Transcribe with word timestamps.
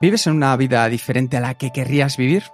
¿Vives 0.00 0.28
en 0.28 0.34
una 0.34 0.56
vida 0.56 0.88
diferente 0.88 1.38
a 1.38 1.40
la 1.40 1.54
que 1.54 1.72
querrías 1.72 2.16
vivir? 2.16 2.44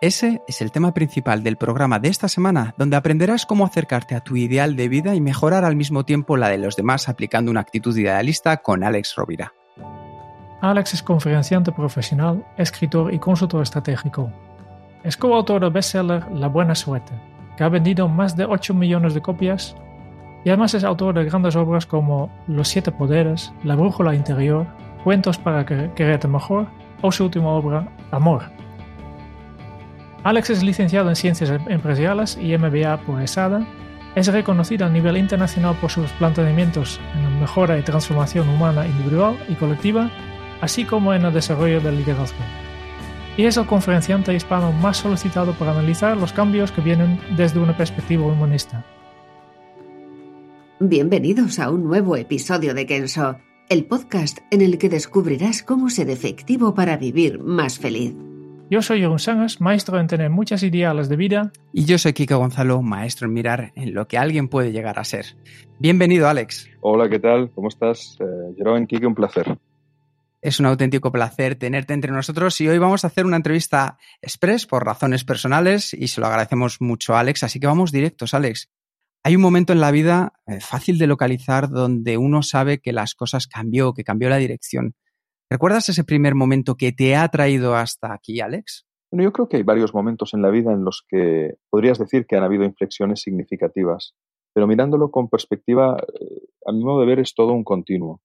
Ese 0.00 0.40
es 0.48 0.62
el 0.62 0.72
tema 0.72 0.94
principal 0.94 1.42
del 1.42 1.58
programa 1.58 1.98
de 1.98 2.08
esta 2.08 2.26
semana, 2.26 2.72
donde 2.78 2.96
aprenderás 2.96 3.44
cómo 3.44 3.66
acercarte 3.66 4.14
a 4.14 4.20
tu 4.20 4.34
ideal 4.36 4.76
de 4.76 4.88
vida 4.88 5.14
y 5.14 5.20
mejorar 5.20 5.66
al 5.66 5.76
mismo 5.76 6.06
tiempo 6.06 6.38
la 6.38 6.48
de 6.48 6.56
los 6.56 6.74
demás 6.74 7.10
aplicando 7.10 7.50
una 7.50 7.60
actitud 7.60 7.94
idealista 7.94 8.56
con 8.56 8.82
Alex 8.82 9.14
Rovira. 9.14 9.52
Alex 10.62 10.94
es 10.94 11.02
conferenciante 11.02 11.70
profesional, 11.70 12.42
escritor 12.56 13.12
y 13.12 13.18
consultor 13.18 13.62
estratégico. 13.62 14.32
Es 15.04 15.18
coautor 15.18 15.60
del 15.60 15.72
bestseller 15.72 16.26
La 16.32 16.48
Buena 16.48 16.74
Suerte, 16.74 17.12
que 17.58 17.64
ha 17.64 17.68
vendido 17.68 18.08
más 18.08 18.38
de 18.38 18.46
8 18.46 18.72
millones 18.72 19.12
de 19.12 19.20
copias, 19.20 19.76
y 20.46 20.48
además 20.48 20.72
es 20.72 20.82
autor 20.82 21.14
de 21.14 21.24
grandes 21.26 21.56
obras 21.56 21.84
como 21.84 22.30
Los 22.46 22.68
Siete 22.68 22.90
Poderes, 22.90 23.52
La 23.64 23.76
Brújula 23.76 24.14
Interior, 24.14 24.66
Cuentos 25.04 25.36
para 25.38 25.64
quererte 25.66 26.26
mejor 26.26 26.66
o 27.02 27.12
su 27.12 27.24
última 27.24 27.48
obra, 27.48 27.88
Amor. 28.10 28.44
Alex 30.24 30.50
es 30.50 30.62
licenciado 30.62 31.08
en 31.08 31.16
Ciencias 31.16 31.50
Empresariales 31.68 32.36
y 32.36 32.56
MBA 32.58 32.96
por 33.06 33.22
ESADA. 33.22 33.64
Es 34.16 34.26
reconocido 34.26 34.86
a 34.86 34.88
nivel 34.88 35.16
internacional 35.16 35.76
por 35.80 35.90
sus 35.90 36.10
planteamientos 36.12 37.00
en 37.14 37.22
la 37.22 37.30
mejora 37.30 37.78
y 37.78 37.82
transformación 37.82 38.48
humana 38.48 38.86
individual 38.86 39.36
y 39.48 39.54
colectiva, 39.54 40.10
así 40.60 40.84
como 40.84 41.14
en 41.14 41.24
el 41.24 41.32
desarrollo 41.32 41.80
del 41.80 41.98
liderazgo. 41.98 42.42
Y 43.36 43.44
es 43.44 43.56
el 43.56 43.66
conferenciante 43.66 44.34
hispano 44.34 44.72
más 44.72 44.96
solicitado 44.96 45.52
para 45.52 45.72
analizar 45.72 46.16
los 46.16 46.32
cambios 46.32 46.72
que 46.72 46.80
vienen 46.80 47.20
desde 47.36 47.60
una 47.60 47.76
perspectiva 47.76 48.26
humanista. 48.26 48.84
Bienvenidos 50.80 51.58
a 51.58 51.70
un 51.70 51.84
nuevo 51.84 52.16
episodio 52.16 52.74
de 52.74 52.84
Kenso 52.86 53.38
el 53.68 53.84
podcast 53.84 54.38
en 54.50 54.62
el 54.62 54.78
que 54.78 54.88
descubrirás 54.88 55.62
cómo 55.62 55.90
ser 55.90 56.08
efectivo 56.10 56.74
para 56.74 56.96
vivir 56.96 57.40
más 57.40 57.78
feliz. 57.78 58.14
Yo 58.70 58.82
soy 58.82 59.00
Jeroen 59.00 59.18
Sangas, 59.18 59.60
maestro 59.60 59.98
en 59.98 60.06
tener 60.06 60.30
muchas 60.30 60.62
ideales 60.62 61.08
de 61.08 61.16
vida. 61.16 61.52
Y 61.72 61.84
yo 61.84 61.98
soy 61.98 62.12
Kiko 62.12 62.38
Gonzalo, 62.38 62.82
maestro 62.82 63.26
en 63.26 63.32
mirar 63.32 63.72
en 63.76 63.94
lo 63.94 64.08
que 64.08 64.18
alguien 64.18 64.48
puede 64.48 64.72
llegar 64.72 64.98
a 64.98 65.04
ser. 65.04 65.36
Bienvenido, 65.78 66.28
Alex. 66.28 66.68
Hola, 66.80 67.08
¿qué 67.08 67.18
tal? 67.18 67.50
¿Cómo 67.52 67.68
estás? 67.68 68.18
Eh, 68.20 68.54
Jeroen, 68.56 68.86
Kiko, 68.86 69.06
un 69.06 69.14
placer. 69.14 69.56
Es 70.40 70.60
un 70.60 70.66
auténtico 70.66 71.10
placer 71.10 71.56
tenerte 71.56 71.94
entre 71.94 72.12
nosotros 72.12 72.60
y 72.60 72.68
hoy 72.68 72.78
vamos 72.78 73.04
a 73.04 73.08
hacer 73.08 73.26
una 73.26 73.36
entrevista 73.36 73.98
express 74.22 74.66
por 74.66 74.84
razones 74.84 75.24
personales 75.24 75.92
y 75.92 76.08
se 76.08 76.20
lo 76.20 76.28
agradecemos 76.28 76.80
mucho 76.80 77.16
a 77.16 77.20
Alex, 77.20 77.42
así 77.42 77.58
que 77.58 77.66
vamos 77.66 77.90
directos, 77.90 78.34
Alex. 78.34 78.68
Hay 79.26 79.34
un 79.34 79.42
momento 79.42 79.72
en 79.72 79.80
la 79.80 79.90
vida 79.90 80.34
eh, 80.46 80.60
fácil 80.60 80.98
de 80.98 81.08
localizar 81.08 81.68
donde 81.68 82.16
uno 82.16 82.42
sabe 82.42 82.78
que 82.78 82.92
las 82.92 83.16
cosas 83.16 83.48
cambió, 83.48 83.92
que 83.92 84.04
cambió 84.04 84.28
la 84.28 84.36
dirección. 84.36 84.94
¿Recuerdas 85.50 85.88
ese 85.88 86.04
primer 86.04 86.36
momento 86.36 86.76
que 86.76 86.92
te 86.92 87.16
ha 87.16 87.26
traído 87.26 87.74
hasta 87.74 88.14
aquí, 88.14 88.38
Alex? 88.40 88.86
Bueno, 89.10 89.24
yo 89.24 89.32
creo 89.32 89.48
que 89.48 89.56
hay 89.56 89.64
varios 89.64 89.92
momentos 89.92 90.32
en 90.32 90.42
la 90.42 90.50
vida 90.50 90.72
en 90.72 90.84
los 90.84 91.04
que 91.08 91.56
podrías 91.70 91.98
decir 91.98 92.24
que 92.24 92.36
han 92.36 92.44
habido 92.44 92.62
inflexiones 92.62 93.22
significativas, 93.22 94.14
pero 94.54 94.68
mirándolo 94.68 95.10
con 95.10 95.28
perspectiva, 95.28 95.96
eh, 96.20 96.46
a 96.64 96.70
mi 96.70 96.84
modo 96.84 97.00
de 97.00 97.06
ver, 97.06 97.18
es 97.18 97.34
todo 97.34 97.52
un 97.52 97.64
continuo. 97.64 98.20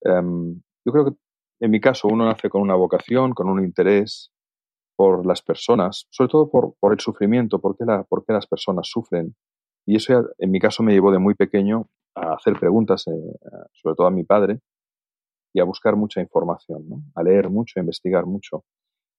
Em, 0.00 0.62
yo 0.86 0.92
creo 0.92 1.04
que 1.04 1.16
en 1.60 1.70
mi 1.70 1.78
caso 1.78 2.08
uno 2.08 2.24
nace 2.24 2.48
con 2.48 2.62
una 2.62 2.74
vocación, 2.74 3.34
con 3.34 3.50
un 3.50 3.62
interés 3.62 4.32
por 4.96 5.26
las 5.26 5.42
personas, 5.42 6.06
sobre 6.08 6.30
todo 6.30 6.50
por, 6.50 6.92
el 6.94 7.00
sufrimiento, 7.00 7.60
por 7.60 7.76
qué 7.76 8.32
las 8.32 8.46
personas 8.46 8.88
sufren, 8.88 9.36
y 9.86 9.96
eso 9.96 10.30
en 10.38 10.50
mi 10.50 10.60
caso 10.60 10.82
me 10.82 10.92
llevó 10.92 11.10
de 11.10 11.18
muy 11.18 11.34
pequeño 11.34 11.88
a 12.14 12.34
hacer 12.34 12.58
preguntas, 12.58 13.06
eh, 13.06 13.10
sobre 13.72 13.96
todo 13.96 14.06
a 14.06 14.10
mi 14.10 14.24
padre, 14.24 14.60
y 15.54 15.60
a 15.60 15.64
buscar 15.64 15.96
mucha 15.96 16.20
información, 16.20 17.12
a 17.14 17.22
leer 17.22 17.50
mucho, 17.50 17.78
a 17.78 17.80
investigar 17.80 18.26
mucho. 18.26 18.64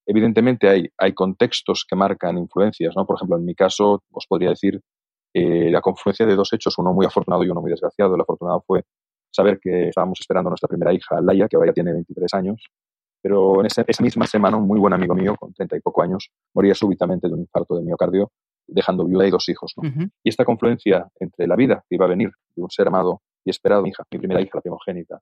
Evidentemente 0.06 0.68
hay, 0.68 0.90
hay 0.98 1.14
contextos 1.14 1.86
que 1.88 1.96
marcan 1.96 2.38
influencias, 2.38 2.94
¿no? 2.96 3.06
Por 3.06 3.18
ejemplo, 3.18 3.38
en 3.38 3.46
mi 3.46 3.56
caso 3.56 4.04
os 4.12 4.28
podría 4.28 4.50
decir 4.50 4.82
eh, 5.34 5.70
la 5.72 5.82
confluencia 5.82 6.26
de 6.26 6.36
dos 6.36 6.52
hechos, 6.54 6.78
uno 6.78 6.94
muy 6.94 7.06
afortunado 7.06 7.44
y 7.44 7.50
uno 7.50 7.62
muy 7.62 7.72
desgraciado. 7.72 8.16
El 8.16 8.22
afortunado 8.22 8.64
fue 8.66 8.84
saber 9.32 9.60
que 9.60 9.90
estábamos 9.90 10.20
esperando 10.20 10.50
a 10.50 10.52
nuestra 10.52 10.68
primera 10.68 10.94
hija, 10.94 11.22
Laia, 11.22 11.48
que 11.48 11.56
ahora 11.56 11.70
ya 11.70 11.74
tiene 11.74 11.94
23 11.94 12.34
años, 12.34 12.68
pero 13.22 13.62
en 13.62 13.68
esa, 13.68 13.84
esa 13.88 14.04
misma 14.04 14.28
semana 14.28 14.58
un 14.58 14.68
muy 14.68 14.80
buen 14.80 14.94
amigo 14.94 15.16
mío, 15.16 15.36
con 15.40 15.54
30 15.54 15.78
y 15.78 15.80
poco 15.80 16.04
años, 16.04 16.30
moría 16.54 16.76
súbitamente 16.76 17.28
de 17.28 17.34
un 17.34 17.42
infarto 17.42 17.76
de 17.76 17.84
miocardio 17.84 18.32
dejando 18.68 19.06
viuda 19.06 19.28
y 19.28 19.32
dos 19.32 19.48
hijos. 19.50 19.74
Y 20.24 20.30
esta 20.30 20.46
confluencia 20.46 21.10
entre 21.20 21.48
la 21.48 21.56
vida 21.56 21.84
que 21.90 21.96
iba 21.96 22.06
a 22.06 22.10
venir 22.10 22.32
de 22.56 22.64
un 22.64 22.70
ser 22.70 22.88
amado 22.88 23.22
y 23.46 23.50
esperado, 23.50 23.84
mi 23.84 23.90
hija, 23.90 24.04
mi 24.12 24.20
primera 24.20 24.42
hija, 24.42 24.52
la 24.56 24.62
primogénita, 24.62 25.20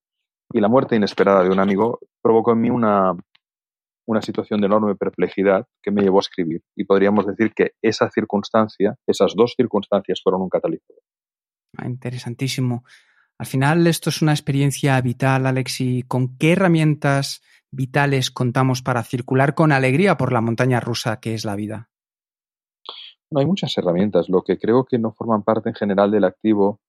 y 0.53 0.59
la 0.59 0.67
muerte 0.67 0.95
inesperada 0.95 1.43
de 1.43 1.49
un 1.49 1.59
amigo, 1.59 1.99
provocó 2.21 2.51
en 2.51 2.61
mí 2.61 2.69
una, 2.69 3.13
una 4.05 4.21
situación 4.21 4.61
de 4.61 4.67
enorme 4.67 4.95
perplejidad 4.95 5.65
que 5.81 5.91
me 5.91 6.01
llevó 6.01 6.19
a 6.19 6.21
escribir. 6.21 6.61
Y 6.75 6.85
podríamos 6.85 7.25
decir 7.25 7.53
que 7.53 7.71
esa 7.81 8.09
circunstancia, 8.09 8.95
esas 9.07 9.33
dos 9.35 9.53
circunstancias 9.55 10.21
fueron 10.23 10.41
un 10.41 10.49
catalizador. 10.49 11.01
Ah, 11.77 11.87
interesantísimo. 11.87 12.83
Al 13.37 13.45
final 13.47 13.87
esto 13.87 14.09
es 14.09 14.21
una 14.21 14.33
experiencia 14.33 14.99
vital, 15.01 15.47
Alex, 15.47 15.81
y 15.81 16.03
¿con 16.03 16.37
qué 16.37 16.51
herramientas 16.51 17.41
vitales 17.71 18.29
contamos 18.29 18.81
para 18.81 19.03
circular 19.03 19.55
con 19.55 19.71
alegría 19.71 20.17
por 20.17 20.33
la 20.33 20.41
montaña 20.41 20.79
rusa 20.79 21.19
que 21.19 21.33
es 21.33 21.45
la 21.45 21.55
vida? 21.55 21.90
No, 23.31 23.39
hay 23.39 23.45
muchas 23.45 23.77
herramientas. 23.77 24.29
Lo 24.29 24.43
que 24.43 24.57
creo 24.57 24.85
que 24.85 24.99
no 24.99 25.13
forman 25.13 25.43
parte 25.43 25.69
en 25.69 25.75
general 25.75 26.11
del 26.11 26.25
activo 26.25 26.79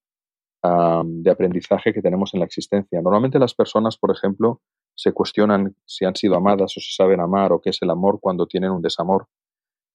de 0.65 1.31
aprendizaje 1.31 1.93
que 1.93 2.03
tenemos 2.03 2.35
en 2.35 2.41
la 2.41 2.47
existencia. 2.47 3.01
Normalmente 3.03 3.41
las 3.41 3.53
personas, 3.53 3.97
por 3.97 4.13
ejemplo, 4.13 4.61
se 4.95 5.13
cuestionan 5.13 5.75
si 5.85 6.05
han 6.05 6.15
sido 6.15 6.37
amadas 6.37 6.77
o 6.77 6.81
si 6.81 6.93
saben 6.95 7.21
amar 7.21 7.53
o 7.53 7.61
qué 7.61 7.71
es 7.71 7.79
el 7.83 7.91
amor 7.91 8.21
cuando 8.21 8.47
tienen 8.47 8.71
un 8.71 8.81
desamor. 8.81 9.27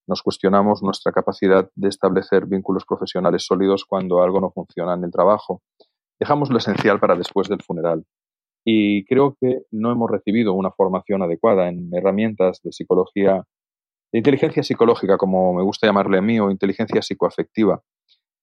Nos 0.07 0.22
cuestionamos 0.22 0.84
nuestra 0.84 1.13
capacidad 1.13 1.69
de 1.75 1.88
establecer 1.88 2.47
vínculos 2.47 2.86
profesionales 2.86 3.46
sólidos 3.46 3.86
cuando 3.86 4.22
algo 4.22 4.41
no 4.41 4.52
funciona 4.52 4.94
en 4.94 5.06
el 5.06 5.12
trabajo. 5.12 5.62
Dejamos 6.19 6.50
lo 6.50 6.57
esencial 6.57 7.00
para 7.00 7.16
después 7.16 7.47
del 7.47 7.62
funeral. 7.62 8.03
Y 8.66 9.06
creo 9.06 9.38
que 9.40 9.62
no 9.72 9.91
hemos 9.91 10.12
recibido 10.12 10.53
una 10.53 10.72
formación 10.72 11.22
adecuada 11.22 11.69
en 11.69 11.90
herramientas 11.94 12.59
de 12.62 12.74
psicología 12.74 13.46
inteligencia 14.12 14.63
psicológica, 14.63 15.18
como 15.18 15.53
me 15.53 15.63
gusta 15.63 15.88
llamarle 15.88 16.18
a 16.18 16.22
mí, 16.22 16.40
o 16.40 16.50
inteligencia 16.50 17.01
psicoafectiva, 17.01 17.81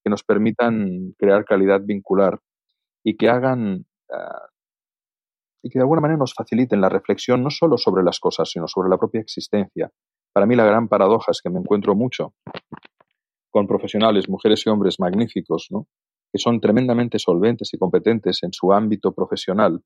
que 0.03 0.11
nos 0.11 0.23
permitan 0.23 1.15
crear 1.19 1.45
calidad 1.45 1.81
vincular 1.83 2.39
y 3.03 3.17
que 3.17 3.29
hagan 3.29 3.87
ah, 4.13 4.49
y 5.65 5.71
que 5.71 5.79
de 5.79 5.83
alguna 5.83 6.03
manera 6.03 6.19
nos 6.19 6.35
faciliten 6.35 6.83
la 6.83 6.91
reflexión 6.91 7.43
no 7.43 7.49
solo 7.49 7.79
sobre 7.79 8.05
las 8.05 8.21
cosas, 8.21 8.51
sino 8.51 8.69
sobre 8.69 8.91
la 8.91 8.99
propia 8.99 9.23
existencia. 9.23 9.91
Para 10.31 10.45
mí 10.45 10.55
la 10.57 10.67
gran 10.67 10.89
paradoja 10.89 11.31
es 11.31 11.41
que 11.41 11.49
me 11.49 11.59
encuentro 11.59 11.95
mucho 11.95 12.35
con 13.51 13.67
profesionales, 13.67 14.29
mujeres 14.29 14.63
y 14.67 14.69
hombres 14.69 15.01
magníficos, 15.01 15.69
¿no? 15.71 15.87
que 16.31 16.39
son 16.39 16.61
tremendamente 16.61 17.19
solventes 17.19 17.73
y 17.73 17.79
competentes 17.79 18.43
en 18.43 18.53
su 18.53 18.73
ámbito 18.73 19.15
profesional, 19.15 19.81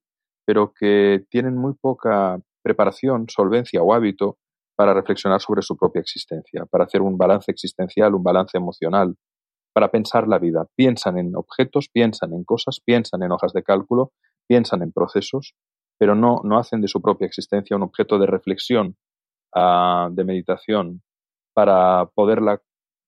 pero 0.45 0.73
que 0.77 1.23
tienen 1.29 1.55
muy 1.55 1.75
poca 1.79 2.41
preparación, 2.61 3.27
solvencia 3.29 3.81
o 3.81 3.93
hábito 3.93 4.37
para 4.79 4.93
reflexionar 4.93 5.41
sobre 5.41 5.61
su 5.61 5.75
propia 5.75 5.99
existencia, 5.99 6.65
para 6.65 6.85
hacer 6.85 7.01
un 7.01 7.17
balance 7.17 7.51
existencial, 7.51 8.15
un 8.15 8.23
balance 8.23 8.57
emocional, 8.57 9.13
para 9.73 9.91
pensar 9.91 10.25
la 10.25 10.39
vida. 10.39 10.67
Piensan 10.73 11.17
en 11.17 11.35
objetos, 11.35 11.89
piensan 11.91 12.31
en 12.31 12.45
cosas, 12.45 12.79
piensan 12.79 13.21
en 13.23 13.33
hojas 13.33 13.51
de 13.51 13.61
cálculo, 13.61 14.13
piensan 14.47 14.81
en 14.81 14.93
procesos, 14.93 15.53
pero 15.97 16.15
no, 16.15 16.39
no 16.45 16.57
hacen 16.57 16.79
de 16.79 16.87
su 16.87 17.01
propia 17.01 17.27
existencia 17.27 17.75
un 17.75 17.83
objeto 17.83 18.17
de 18.19 18.27
reflexión, 18.27 18.95
uh, 19.53 20.09
de 20.11 20.23
meditación, 20.23 21.01
para 21.53 22.05
poderla 22.15 22.61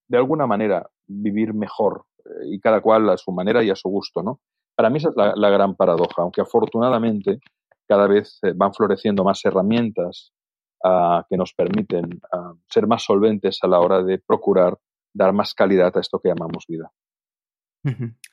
de 0.10 0.18
alguna 0.18 0.48
manera 0.48 0.90
vivir 1.08 1.54
mejor 1.54 2.04
eh, 2.26 2.48
y 2.48 2.60
cada 2.60 2.82
cual 2.82 3.10
a 3.12 3.18
su 3.18 3.32
manera 3.32 3.64
y 3.64 3.70
a 3.70 3.78
su 3.78 3.88
gusto, 3.88 4.22
¿no? 4.22 4.42
Para 4.76 4.90
mí 4.90 4.98
esa 4.98 5.08
es 5.08 5.16
la, 5.16 5.32
la 5.38 5.50
gran 5.50 5.78
paradoja, 5.78 6.22
aunque 6.22 6.42
afortunadamente 6.42 7.40
cada 7.88 8.08
vez 8.08 8.40
eh, 8.42 8.52
van 8.54 8.74
floreciendo 8.74 9.24
más 9.24 9.46
herramientas 9.46 10.34
que 11.30 11.38
nos 11.38 11.54
permiten 11.54 12.22
ser 12.68 12.88
más 12.88 13.04
solventes 13.04 13.60
a 13.62 13.68
la 13.68 13.80
hora 13.80 14.02
de 14.02 14.18
procurar 14.20 14.78
dar 15.14 15.34
más 15.34 15.54
calidad 15.54 15.96
a 15.96 16.00
esto 16.00 16.20
que 16.20 16.30
llamamos 16.30 16.66
vida. 16.68 16.92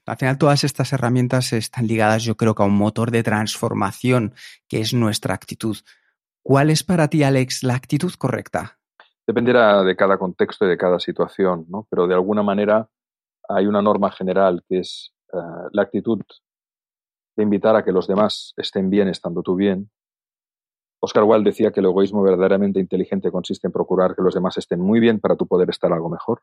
Al 0.06 0.17
final 0.17 0.37
todas 0.37 0.62
estas 0.65 0.93
herramientas 0.93 1.53
están 1.55 1.87
ligadas 1.87 2.23
yo 2.23 2.37
creo 2.37 2.55
que 2.55 2.62
a 2.62 2.67
un 2.67 2.77
motor 2.77 3.11
de 3.11 3.23
transformación 3.23 4.35
que 4.69 4.81
es 4.81 4.93
nuestra 4.93 5.35
actitud. 5.35 5.77
¿Cuál 6.43 6.71
es 6.71 6.85
para 6.85 7.09
ti, 7.09 7.23
Alex, 7.23 7.62
la 7.62 7.75
actitud 7.75 8.12
correcta? 8.19 8.79
Dependerá 9.27 9.83
de 9.83 9.97
cada 9.97 10.19
contexto 10.19 10.65
y 10.65 10.69
de 10.69 10.79
cada 10.79 10.99
situación, 10.99 11.67
¿no? 11.69 11.87
pero 11.91 12.06
de 12.06 12.15
alguna 12.15 12.43
manera 12.43 12.89
hay 13.49 13.67
una 13.67 13.83
norma 13.83 14.11
general 14.11 14.62
que 14.69 14.81
es 14.81 15.15
eh, 15.33 15.39
la 15.73 15.83
actitud 15.83 16.21
de 17.37 17.43
invitar 17.43 17.77
a 17.77 17.85
que 17.85 17.93
los 17.93 18.06
demás 18.06 18.53
estén 18.56 18.91
bien 18.91 19.09
estando 19.09 19.43
tú 19.43 19.55
bien. 19.55 19.91
Oscar 21.00 21.25
Wilde 21.25 21.50
decía 21.50 21.71
que 21.71 21.81
el 21.81 21.87
egoísmo 21.87 22.23
verdaderamente 22.23 22.81
inteligente 22.81 23.31
consiste 23.31 23.69
en 23.69 23.73
procurar 23.73 24.17
que 24.17 24.23
los 24.23 24.35
demás 24.35 24.56
estén 24.59 24.81
muy 24.81 24.99
bien 25.00 25.21
para 25.21 25.37
tú 25.37 25.47
poder 25.47 25.71
estar 25.71 25.93
algo 25.93 26.09
mejor. 26.09 26.43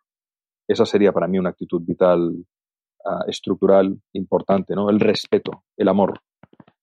Esa 0.68 0.86
sería 0.86 1.12
para 1.12 1.28
mí 1.28 1.38
una 1.38 1.50
actitud 1.50 1.81
vital, 1.86 2.30
uh, 2.31 3.30
estructural, 3.30 4.00
importante, 4.13 4.74
¿no? 4.74 4.90
El 4.90 5.00
respeto, 5.00 5.63
el 5.78 5.90
amor. 5.90 6.19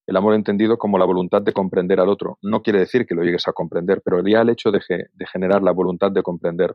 El 0.07 0.17
amor 0.17 0.35
entendido 0.35 0.77
como 0.77 0.99
la 0.99 1.05
voluntad 1.05 1.41
de 1.41 1.53
comprender 1.53 1.99
al 2.01 2.09
otro. 2.09 2.39
No 2.43 2.63
quiere 2.63 2.81
decir 2.81 3.07
que 3.07 3.15
lo 3.15 3.23
llegues 3.23 3.49
a 3.49 3.53
comprender, 3.53 4.03
pero 4.05 4.23
ya 4.27 4.43
el 4.43 4.51
hecho 4.51 4.71
de, 4.71 4.81
de 4.89 5.27
generar 5.27 5.63
la 5.63 5.73
voluntad 5.73 6.11
de 6.11 6.23
comprender 6.23 6.75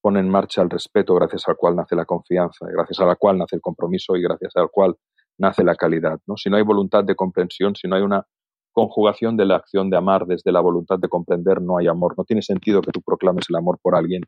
pone 0.00 0.20
en 0.20 0.28
marcha 0.28 0.62
el 0.62 0.70
respeto 0.70 1.14
gracias 1.14 1.48
al 1.48 1.56
cual 1.56 1.74
nace 1.74 1.96
la 1.96 2.04
confianza, 2.04 2.66
gracias 2.66 3.00
a 3.00 3.06
la 3.06 3.16
cual 3.16 3.38
nace 3.38 3.56
el 3.56 3.62
compromiso 3.62 4.16
y 4.16 4.22
gracias 4.22 4.54
al 4.56 4.70
cual 4.70 4.96
nace 5.38 5.64
la 5.64 5.74
calidad. 5.74 6.20
¿no? 6.26 6.36
Si 6.36 6.50
no 6.50 6.56
hay 6.56 6.62
voluntad 6.62 7.04
de 7.04 7.16
comprensión, 7.16 7.74
si 7.74 7.88
no 7.88 7.96
hay 7.96 8.02
una 8.02 8.24
conjugación 8.78 9.36
de 9.36 9.44
la 9.44 9.56
acción 9.56 9.90
de 9.90 9.96
amar 9.96 10.26
desde 10.26 10.52
la 10.52 10.60
voluntad 10.60 10.98
de 10.98 11.08
comprender, 11.08 11.60
no 11.60 11.78
hay 11.78 11.88
amor. 11.88 12.14
No 12.16 12.24
tiene 12.24 12.42
sentido 12.42 12.80
que 12.80 12.92
tú 12.92 13.02
proclames 13.02 13.46
el 13.48 13.56
amor 13.56 13.78
por 13.82 13.96
alguien 13.96 14.22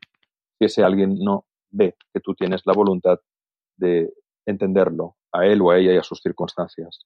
si 0.59 0.65
ese 0.65 0.83
alguien 0.83 1.15
no 1.19 1.45
ve 1.69 1.95
que 2.13 2.19
tú 2.19 2.35
tienes 2.35 2.61
la 2.65 2.73
voluntad 2.73 3.19
de 3.77 4.11
entenderlo 4.45 5.15
a 5.31 5.45
él 5.45 5.61
o 5.61 5.71
a 5.71 5.77
ella 5.77 5.93
y 5.93 5.97
a 5.97 6.03
sus 6.03 6.19
circunstancias. 6.19 6.99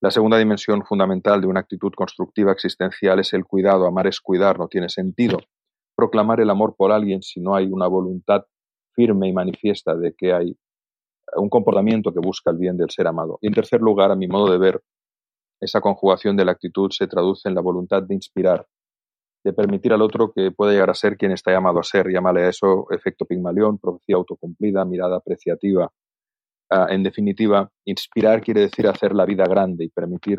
La 0.00 0.10
segunda 0.10 0.38
dimensión 0.38 0.82
fundamental 0.84 1.42
de 1.42 1.46
una 1.46 1.60
actitud 1.60 1.92
constructiva 1.94 2.52
existencial 2.52 3.20
es 3.20 3.34
el 3.34 3.44
cuidado. 3.44 3.86
Amar 3.86 4.06
es 4.06 4.18
cuidar, 4.20 4.58
no 4.58 4.66
tiene 4.66 4.88
sentido 4.88 5.38
proclamar 6.00 6.40
el 6.40 6.48
amor 6.48 6.76
por 6.78 6.92
alguien 6.92 7.20
si 7.20 7.40
no 7.40 7.54
hay 7.54 7.66
una 7.66 7.86
voluntad 7.86 8.44
firme 8.94 9.28
y 9.28 9.34
manifiesta 9.34 9.94
de 9.94 10.14
que 10.16 10.32
hay 10.32 10.56
un 11.36 11.50
comportamiento 11.50 12.10
que 12.10 12.20
busca 12.20 12.50
el 12.50 12.56
bien 12.56 12.78
del 12.78 12.88
ser 12.88 13.06
amado. 13.06 13.38
Y 13.42 13.48
en 13.48 13.52
tercer 13.52 13.82
lugar, 13.82 14.10
a 14.10 14.16
mi 14.16 14.26
modo 14.26 14.50
de 14.50 14.56
ver, 14.56 14.82
esa 15.60 15.80
conjugación 15.80 16.36
de 16.36 16.44
la 16.44 16.52
actitud 16.52 16.90
se 16.90 17.06
traduce 17.06 17.48
en 17.48 17.54
la 17.54 17.60
voluntad 17.60 18.02
de 18.02 18.14
inspirar, 18.14 18.66
de 19.44 19.52
permitir 19.52 19.92
al 19.92 20.02
otro 20.02 20.32
que 20.32 20.50
pueda 20.50 20.72
llegar 20.72 20.90
a 20.90 20.94
ser 20.94 21.16
quien 21.16 21.32
está 21.32 21.52
llamado 21.52 21.78
a 21.78 21.82
ser. 21.82 22.08
Llámale 22.10 22.44
a 22.44 22.48
eso 22.48 22.86
efecto 22.90 23.24
Pigmalión, 23.26 23.78
profecía 23.78 24.16
autocumplida, 24.16 24.84
mirada 24.84 25.16
apreciativa. 25.16 25.90
Ah, 26.70 26.86
en 26.90 27.02
definitiva, 27.02 27.70
inspirar 27.84 28.40
quiere 28.42 28.62
decir 28.62 28.86
hacer 28.86 29.14
la 29.14 29.24
vida 29.24 29.44
grande 29.44 29.84
y 29.84 29.88
permitir 29.88 30.38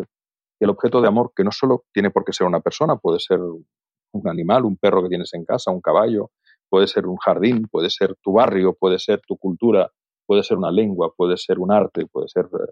que 0.60 0.66
el 0.66 0.70
objeto 0.70 1.02
de 1.02 1.08
amor, 1.08 1.34
que 1.36 1.44
no 1.44 1.52
solo 1.52 1.86
tiene 1.94 2.12
por 2.12 2.24
qué 2.24 2.34
ser 2.34 2.48
una 2.48 2.62
persona, 2.62 2.96
puede 2.98 3.20
ser 3.20 3.40
un 3.40 4.28
animal, 4.28 4.66
un 4.66 4.78
perro 4.78 5.04
que 5.04 5.10
tienes 5.10 5.34
en 5.34 5.46
casa, 5.46 5.72
un 5.72 5.82
caballo, 5.82 6.32
puede 6.70 6.88
ser 6.88 7.06
un 7.08 7.18
jardín, 7.18 7.68
puede 7.70 7.90
ser 7.90 8.16
tu 8.22 8.34
barrio, 8.34 8.74
puede 8.74 9.00
ser 9.00 9.22
tu 9.28 9.38
cultura, 9.38 9.92
puede 10.26 10.44
ser 10.44 10.58
una 10.58 10.72
lengua, 10.72 11.14
puede 11.16 11.38
ser 11.38 11.60
un 11.60 11.72
arte, 11.72 12.06
puede 12.08 12.30
ser 12.30 12.46
eh, 12.46 12.72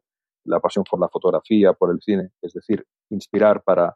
la 0.49 0.59
pasión 0.59 0.83
por 0.89 0.99
la 0.99 1.09
fotografía, 1.09 1.73
por 1.73 1.91
el 1.91 2.01
cine, 2.01 2.31
es 2.41 2.53
decir, 2.53 2.85
inspirar 3.09 3.63
para 3.63 3.95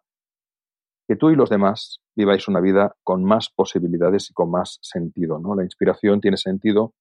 que 1.07 1.15
tú 1.15 1.29
y 1.29 1.35
los 1.35 1.49
demás 1.49 1.99
viváis 2.15 2.47
una 2.47 2.61
vida 2.61 2.95
con 3.03 3.23
más 3.23 3.49
posibilidades 3.49 4.29
y 4.29 4.33
con 4.33 4.51
más 4.51 4.79
sentido. 4.81 5.39
¿no? 5.39 5.55
La 5.55 5.63
inspiración 5.63 6.21
tiene 6.21 6.37
sentido, 6.37 6.93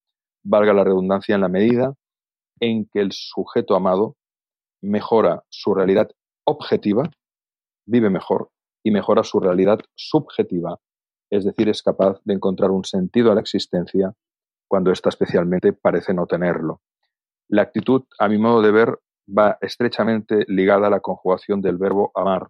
valga 0.43 0.73
la 0.73 0.85
redundancia, 0.85 1.35
en 1.35 1.43
la 1.43 1.49
medida 1.49 1.95
en 2.61 2.87
que 2.87 3.01
el 3.01 3.13
sujeto 3.13 3.75
amado 3.75 4.17
mejora 4.81 5.45
su 5.49 5.75
realidad 5.75 6.11
objetiva, 6.45 7.11
vive 7.87 8.11
mejor 8.11 8.51
y 8.83 8.91
mejora 8.91 9.23
su 9.23 9.39
realidad 9.39 9.79
subjetiva, 9.95 10.79
es 11.31 11.45
decir, 11.45 11.69
es 11.69 11.83
capaz 11.83 12.21
de 12.25 12.35
encontrar 12.35 12.71
un 12.71 12.85
sentido 12.85 13.31
a 13.31 13.35
la 13.35 13.41
existencia 13.41 14.13
cuando 14.69 14.91
ésta 14.91 15.09
especialmente 15.09 15.73
parece 15.73 16.15
no 16.15 16.27
tenerlo. 16.27 16.81
La 17.49 17.63
actitud, 17.63 18.05
a 18.19 18.29
mi 18.29 18.39
modo 18.39 18.63
de 18.63 18.71
ver, 18.71 18.99
va 19.27 19.59
estrechamente 19.61 20.45
ligada 20.49 20.87
a 20.87 20.91
la 20.91 21.01
conjugación 21.01 21.61
del 21.61 21.79
verbo 21.79 22.11
amar, 22.15 22.49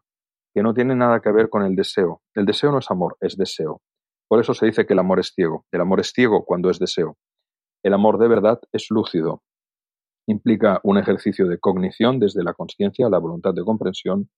que 0.55 0.63
no 0.63 0.75
tiene 0.75 0.95
nada 0.95 1.21
que 1.21 1.33
ver 1.33 1.49
con 1.49 1.63
el 1.63 1.77
deseo. 1.77 2.23
El 2.35 2.47
deseo 2.47 2.73
no 2.73 2.79
es 2.79 2.91
amor, 2.91 3.17
es 3.21 3.37
deseo. 3.37 3.81
Por 4.29 4.41
eso 4.41 4.55
se 4.55 4.67
dice 4.67 4.87
que 4.87 4.95
el 4.95 4.99
amor 4.99 5.21
es 5.21 5.33
ciego. 5.35 5.67
El 5.71 5.81
amor 5.81 6.01
es 6.01 6.13
ciego 6.13 6.45
cuando 6.45 6.71
es 6.71 6.79
deseo. 6.79 7.17
El 7.83 7.95
amor 7.95 8.19
de 8.19 8.29
verdad 8.29 8.61
es 8.73 8.87
lúcido. 8.91 9.43
Implica 10.27 10.81
un 10.85 10.99
ejercicio 10.99 11.49
de 11.49 11.59
cognición 11.59 12.19
desde 12.19 12.45
la 12.45 12.55
conciencia, 12.55 13.09
la 13.09 13.19
voluntad 13.19 13.53
de 13.55 13.65
comprensión 13.65 14.31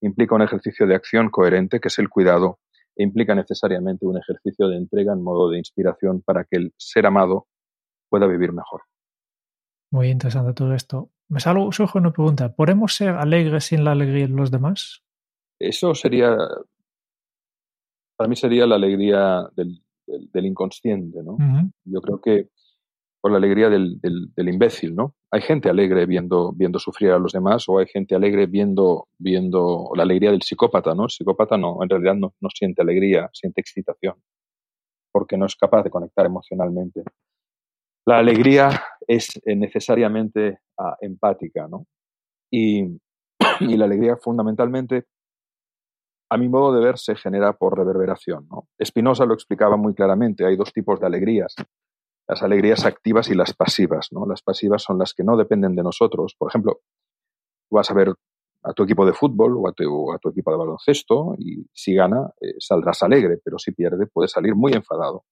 implica 0.00 0.34
un 0.34 0.42
ejercicio 0.42 0.86
de 0.86 0.94
acción 0.94 1.30
coherente, 1.30 1.80
que 1.80 1.88
es 1.88 1.98
el 1.98 2.08
cuidado, 2.08 2.58
e 2.96 3.04
implica 3.04 3.34
necesariamente 3.34 4.06
un 4.06 4.18
ejercicio 4.18 4.68
de 4.68 4.76
entrega 4.76 5.12
en 5.12 5.22
modo 5.22 5.50
de 5.50 5.58
inspiración 5.58 6.22
para 6.22 6.44
que 6.44 6.56
el 6.56 6.74
ser 6.76 7.06
amado 7.06 7.46
pueda 8.08 8.26
vivir 8.26 8.52
mejor. 8.52 8.82
Muy 9.90 10.08
interesante 10.08 10.52
todo 10.54 10.74
esto. 10.74 11.10
Me 11.30 11.38
surge 11.38 11.96
una 11.96 12.10
pregunta. 12.10 12.52
¿Podemos 12.52 12.94
ser 12.96 13.10
alegres 13.10 13.64
sin 13.64 13.84
la 13.84 13.92
alegría 13.92 14.26
de 14.26 14.34
los 14.34 14.50
demás? 14.50 15.04
Eso 15.60 15.94
sería, 15.94 16.36
para 18.16 18.28
mí 18.28 18.34
sería 18.34 18.66
la 18.66 18.74
alegría 18.74 19.48
del, 19.54 19.80
inconsciente, 20.44 21.22
¿no? 21.22 21.36
Yo 21.84 22.00
creo 22.00 22.20
que 22.20 22.48
por 23.20 23.30
la 23.30 23.36
alegría 23.36 23.68
del, 23.68 24.00
del, 24.00 24.48
imbécil, 24.48 24.96
¿no? 24.96 25.14
Hay 25.30 25.42
gente 25.42 25.68
alegre 25.68 26.06
viendo, 26.06 26.52
viendo 26.52 26.80
sufrir 26.80 27.10
a 27.10 27.18
los 27.18 27.32
demás 27.32 27.68
o 27.68 27.78
hay 27.78 27.86
gente 27.86 28.16
alegre 28.16 28.46
viendo, 28.46 29.08
viendo 29.18 29.90
la 29.94 30.02
alegría 30.02 30.30
del 30.32 30.42
psicópata, 30.42 30.94
¿no? 30.94 31.04
El 31.04 31.10
psicópata 31.10 31.56
no, 31.56 31.82
en 31.82 31.90
realidad 31.90 32.14
no, 32.14 32.34
no 32.40 32.48
siente 32.52 32.82
alegría, 32.82 33.30
siente 33.32 33.60
excitación, 33.60 34.16
porque 35.12 35.36
no 35.36 35.46
es 35.46 35.54
capaz 35.54 35.84
de 35.84 35.90
conectar 35.90 36.26
emocionalmente. 36.26 37.04
La 38.06 38.18
alegría 38.18 38.70
es 39.10 39.28
eh, 39.44 39.56
necesariamente 39.56 40.60
ah, 40.78 40.96
empática, 41.00 41.66
¿no? 41.68 41.86
Y, 43.60 43.76
la 43.76 43.84
alegría 43.84 44.16
fundamentalmente 44.16 45.06
a 46.30 46.36
mi 46.38 46.48
modo 46.48 46.72
de 46.72 46.80
ver, 46.84 46.96
se 46.96 47.14
genera 47.16 47.52
por 47.54 47.76
reverberación. 47.76 48.46
¿no? 48.48 48.68
Spinoza 48.82 49.24
lo 49.26 49.34
explicaba 49.34 49.76
muy 49.76 49.94
claramente. 49.94 50.46
Hay 50.46 50.56
dos 50.56 50.72
tipos 50.72 51.00
de 51.00 51.06
alegrías 51.06 51.54
las 52.28 52.42
alegrías 52.42 52.86
activas 52.86 53.28
y 53.28 53.34
las 53.34 53.52
pasivas. 53.54 54.08
¿no? 54.12 54.24
Las 54.24 54.40
pasivas 54.40 54.82
son 54.82 54.98
las 54.98 55.12
que 55.12 55.24
no 55.24 55.36
dependen 55.36 55.74
de 55.74 55.82
nosotros. 55.82 56.36
Por 56.38 56.48
ejemplo, 56.48 56.80
vas 57.70 57.90
a 57.90 57.94
ver 57.94 58.14
a 58.62 58.72
tu 58.72 58.84
equipo 58.84 59.04
de 59.04 59.12
fútbol 59.12 59.56
o 59.58 59.68
a 59.68 59.72
tu, 59.72 60.30
equipo 60.30 60.52
de 60.52 60.56
baloncesto 60.56 61.34
y 61.38 61.66
si 61.72 61.94
gana 61.94 62.30
eh, 62.40 62.54
saldrás 62.58 63.02
alegre, 63.02 63.38
pero 63.44 63.58
si 63.58 63.72
pierde 63.72 64.06
puedes 64.06 64.30
salir 64.30 64.54
muy 64.54 64.72
enfadado 64.72 65.24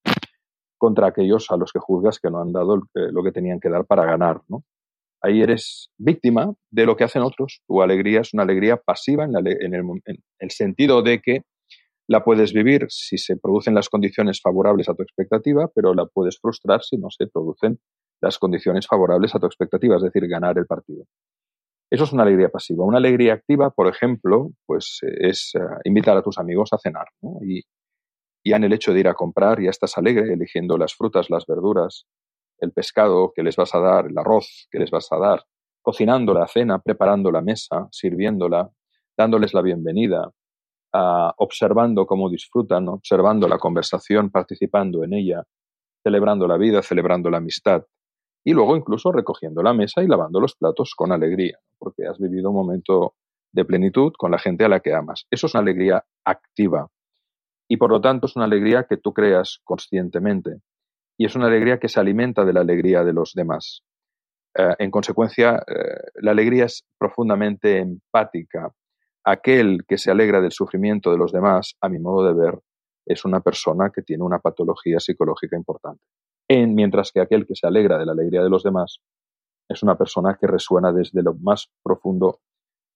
contra 0.78 1.08
aquellos 1.08 1.50
a 1.50 1.56
los 1.56 1.72
que 1.72 1.78
juzgas 1.78 2.18
que 2.18 2.30
no 2.30 2.40
han 2.40 2.52
dado 2.52 2.76
eh, 2.94 3.10
lo 3.12 3.22
que 3.22 3.32
tenían 3.32 3.60
que 3.60 3.68
dar 3.68 3.84
para 3.84 4.04
ganar. 4.04 4.40
¿no? 4.48 4.64
Ahí 5.20 5.42
eres 5.42 5.90
víctima 5.98 6.54
de 6.70 6.86
lo 6.86 6.96
que 6.96 7.04
hacen 7.04 7.22
otros. 7.22 7.62
Tu 7.66 7.82
alegría 7.82 8.20
es 8.20 8.32
una 8.32 8.44
alegría 8.44 8.76
pasiva 8.76 9.24
en, 9.24 9.34
el 9.34 10.50
sentido 10.50 11.02
de 11.02 11.20
que 11.20 11.42
la 12.08 12.24
puedes 12.24 12.52
vivir 12.52 12.86
si 12.88 13.18
se 13.18 13.36
producen 13.36 13.74
las 13.74 13.88
condiciones 13.88 14.40
favorables 14.40 14.88
a 14.88 14.94
tu 14.94 15.02
expectativa, 15.02 15.68
pero 15.74 15.92
la 15.92 16.06
puedes 16.06 16.38
frustrar 16.40 16.82
si 16.82 16.96
no 16.96 17.08
se 17.10 17.26
producen 17.26 17.80
las 18.20 18.38
condiciones 18.38 18.86
favorables 18.86 19.34
a 19.34 19.38
tu 19.38 19.46
expectativa, 19.46 19.96
es 19.96 20.02
decir, 20.02 20.26
ganar 20.26 20.56
el 20.56 20.66
partido. 20.66 21.04
Eso 21.90 22.04
es 22.04 22.12
una 22.12 22.22
alegría 22.22 22.48
pasiva. 22.48 22.84
Una 22.84 22.98
alegría 22.98 23.34
activa, 23.34 23.70
por 23.70 23.88
ejemplo, 23.88 24.50
pues 24.66 25.00
eh, 25.02 25.28
es 25.28 25.52
eh, 25.54 25.60
invitar 25.84 26.16
a 26.16 26.22
tus 26.22 26.38
amigos 26.38 26.72
a 26.72 26.78
cenar. 26.78 27.06
Y 27.42 27.62
ya 28.48 28.56
en 28.56 28.64
el 28.64 28.72
hecho 28.72 28.92
de 28.92 29.00
ir 29.00 29.08
a 29.08 29.14
comprar, 29.14 29.60
ya 29.60 29.70
estás 29.70 29.98
alegre 29.98 30.32
eligiendo 30.32 30.76
las 30.78 30.94
frutas, 30.94 31.30
las 31.30 31.46
verduras, 31.46 32.06
el 32.58 32.72
pescado 32.72 33.32
que 33.34 33.42
les 33.42 33.56
vas 33.56 33.74
a 33.74 33.80
dar, 33.80 34.06
el 34.06 34.18
arroz 34.18 34.68
que 34.70 34.78
les 34.78 34.90
vas 34.90 35.10
a 35.12 35.18
dar, 35.18 35.44
cocinando 35.82 36.34
la 36.34 36.46
cena, 36.46 36.80
preparando 36.80 37.30
la 37.30 37.40
mesa, 37.40 37.88
sirviéndola, 37.90 38.70
dándoles 39.16 39.54
la 39.54 39.62
bienvenida, 39.62 40.30
observando 40.92 42.06
cómo 42.06 42.30
disfrutan, 42.30 42.88
observando 42.88 43.46
la 43.46 43.58
conversación, 43.58 44.30
participando 44.30 45.04
en 45.04 45.14
ella, 45.14 45.44
celebrando 46.02 46.46
la 46.46 46.56
vida, 46.56 46.82
celebrando 46.82 47.30
la 47.30 47.38
amistad 47.38 47.84
y 48.44 48.52
luego 48.52 48.76
incluso 48.76 49.12
recogiendo 49.12 49.62
la 49.62 49.74
mesa 49.74 50.02
y 50.02 50.06
lavando 50.06 50.40
los 50.40 50.54
platos 50.54 50.94
con 50.96 51.12
alegría, 51.12 51.58
porque 51.78 52.06
has 52.06 52.18
vivido 52.18 52.50
un 52.50 52.56
momento 52.56 53.14
de 53.52 53.64
plenitud 53.64 54.12
con 54.16 54.30
la 54.30 54.38
gente 54.38 54.64
a 54.64 54.68
la 54.68 54.80
que 54.80 54.94
amas. 54.94 55.26
Eso 55.30 55.46
es 55.46 55.54
una 55.54 55.62
alegría 55.62 56.04
activa 56.24 56.88
y 57.68 57.76
por 57.76 57.90
lo 57.90 58.00
tanto 58.00 58.26
es 58.26 58.36
una 58.36 58.46
alegría 58.46 58.84
que 58.84 58.96
tú 58.96 59.12
creas 59.12 59.60
conscientemente 59.64 60.60
y 61.18 61.26
es 61.26 61.36
una 61.36 61.46
alegría 61.46 61.78
que 61.78 61.88
se 61.88 62.00
alimenta 62.00 62.44
de 62.44 62.52
la 62.52 62.60
alegría 62.60 63.04
de 63.04 63.12
los 63.12 63.34
demás. 63.34 63.82
Eh, 64.56 64.74
en 64.78 64.90
consecuencia, 64.90 65.62
eh, 65.66 66.10
la 66.22 66.30
alegría 66.30 66.64
es 66.64 66.84
profundamente 66.96 67.78
empática, 67.78 68.72
aquel 69.24 69.84
que 69.86 69.98
se 69.98 70.10
alegra 70.10 70.40
del 70.40 70.52
sufrimiento 70.52 71.10
de 71.10 71.18
los 71.18 71.32
demás, 71.32 71.76
a 71.80 71.88
mi 71.88 71.98
modo 71.98 72.26
de 72.26 72.34
ver, 72.34 72.58
es 73.04 73.24
una 73.24 73.40
persona 73.40 73.90
que 73.90 74.02
tiene 74.02 74.22
una 74.22 74.38
patología 74.38 75.00
psicológica 75.00 75.56
importante. 75.56 76.02
En, 76.48 76.74
mientras 76.74 77.12
que 77.12 77.20
aquel 77.20 77.46
que 77.46 77.54
se 77.54 77.66
alegra 77.66 77.98
de 77.98 78.06
la 78.06 78.12
alegría 78.12 78.42
de 78.42 78.48
los 78.48 78.62
demás 78.62 79.00
es 79.68 79.82
una 79.82 79.98
persona 79.98 80.38
que 80.40 80.46
resuena 80.46 80.92
desde 80.92 81.22
lo 81.22 81.34
más 81.34 81.68
profundo 81.82 82.40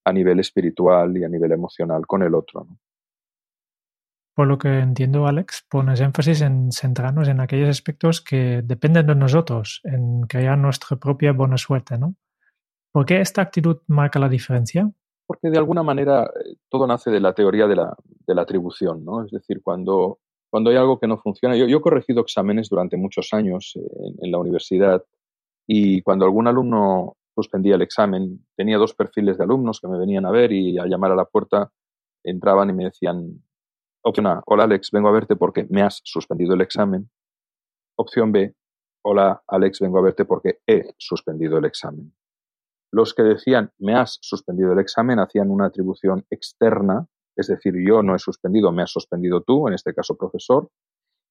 a 0.05 0.12
nivel 0.12 0.41
espiritual 0.41 1.17
y 1.17 1.25
a 1.25 1.29
nivel 1.29 1.52
emocional 1.52 2.07
con 2.07 2.23
el 2.23 2.35
otro. 2.35 2.67
Por 4.34 4.46
lo 4.46 4.56
que 4.56 4.78
entiendo, 4.78 5.26
Alex, 5.26 5.66
pones 5.68 6.00
énfasis 6.00 6.40
en 6.40 6.72
centrarnos 6.72 7.28
en 7.28 7.40
aquellos 7.40 7.68
aspectos 7.68 8.22
que 8.22 8.62
dependen 8.64 9.06
de 9.06 9.14
nosotros, 9.14 9.80
en 9.84 10.22
crear 10.22 10.56
nuestra 10.56 10.96
propia 10.96 11.32
buena 11.32 11.58
suerte, 11.58 11.98
¿no? 11.98 12.14
¿Por 12.92 13.04
qué 13.04 13.20
esta 13.20 13.42
actitud 13.42 13.78
marca 13.88 14.18
la 14.18 14.28
diferencia? 14.28 14.90
Porque 15.26 15.50
de 15.50 15.58
alguna 15.58 15.82
manera 15.82 16.24
eh, 16.24 16.56
todo 16.68 16.86
nace 16.86 17.10
de 17.10 17.20
la 17.20 17.34
teoría 17.34 17.66
de 17.66 17.76
la, 17.76 17.94
de 18.26 18.34
la 18.34 18.42
atribución, 18.42 19.04
¿no? 19.04 19.24
Es 19.24 19.30
decir, 19.30 19.60
cuando, 19.62 20.18
cuando 20.50 20.70
hay 20.70 20.76
algo 20.76 20.98
que 20.98 21.06
no 21.06 21.18
funciona. 21.18 21.56
Yo, 21.56 21.66
yo 21.66 21.78
he 21.78 21.82
corregido 21.82 22.22
exámenes 22.22 22.70
durante 22.70 22.96
muchos 22.96 23.32
años 23.32 23.74
en, 23.76 24.14
en 24.24 24.30
la 24.30 24.38
universidad 24.38 25.04
y 25.66 26.00
cuando 26.02 26.24
algún 26.24 26.48
alumno 26.48 27.16
suspendía 27.34 27.74
el 27.74 27.82
examen, 27.82 28.46
tenía 28.56 28.78
dos 28.78 28.94
perfiles 28.94 29.38
de 29.38 29.44
alumnos 29.44 29.80
que 29.80 29.88
me 29.88 29.98
venían 29.98 30.26
a 30.26 30.30
ver 30.30 30.52
y 30.52 30.78
al 30.78 30.88
llamar 30.88 31.12
a 31.12 31.16
la 31.16 31.24
puerta 31.24 31.70
entraban 32.24 32.70
y 32.70 32.72
me 32.72 32.84
decían, 32.84 33.42
Opción 34.04 34.26
A, 34.26 34.42
hola 34.47 34.64
Alex, 34.64 34.90
vengo 34.90 35.09
a 35.09 35.12
verte 35.12 35.37
porque 35.37 35.64
me 35.71 35.80
has 35.80 36.00
suspendido 36.02 36.54
el 36.54 36.61
examen. 36.61 37.09
Opción 37.97 38.32
B, 38.32 38.52
hola 39.04 39.44
Alex, 39.47 39.78
vengo 39.78 39.99
a 39.99 40.02
verte 40.02 40.25
porque 40.25 40.59
he 40.66 40.92
suspendido 40.99 41.59
el 41.59 41.66
examen. 41.66 42.12
Los 42.90 43.14
que 43.14 43.23
decían 43.23 43.71
me 43.78 43.94
has 43.94 44.18
suspendido 44.21 44.73
el 44.73 44.80
examen 44.80 45.21
hacían 45.21 45.50
una 45.50 45.66
atribución 45.66 46.26
externa, 46.30 47.06
es 47.37 47.47
decir, 47.47 47.75
yo 47.87 48.02
no 48.02 48.16
he 48.16 48.18
suspendido, 48.18 48.73
me 48.73 48.82
has 48.82 48.90
suspendido 48.90 49.42
tú, 49.42 49.68
en 49.68 49.75
este 49.75 49.94
caso 49.94 50.16
profesor, 50.16 50.68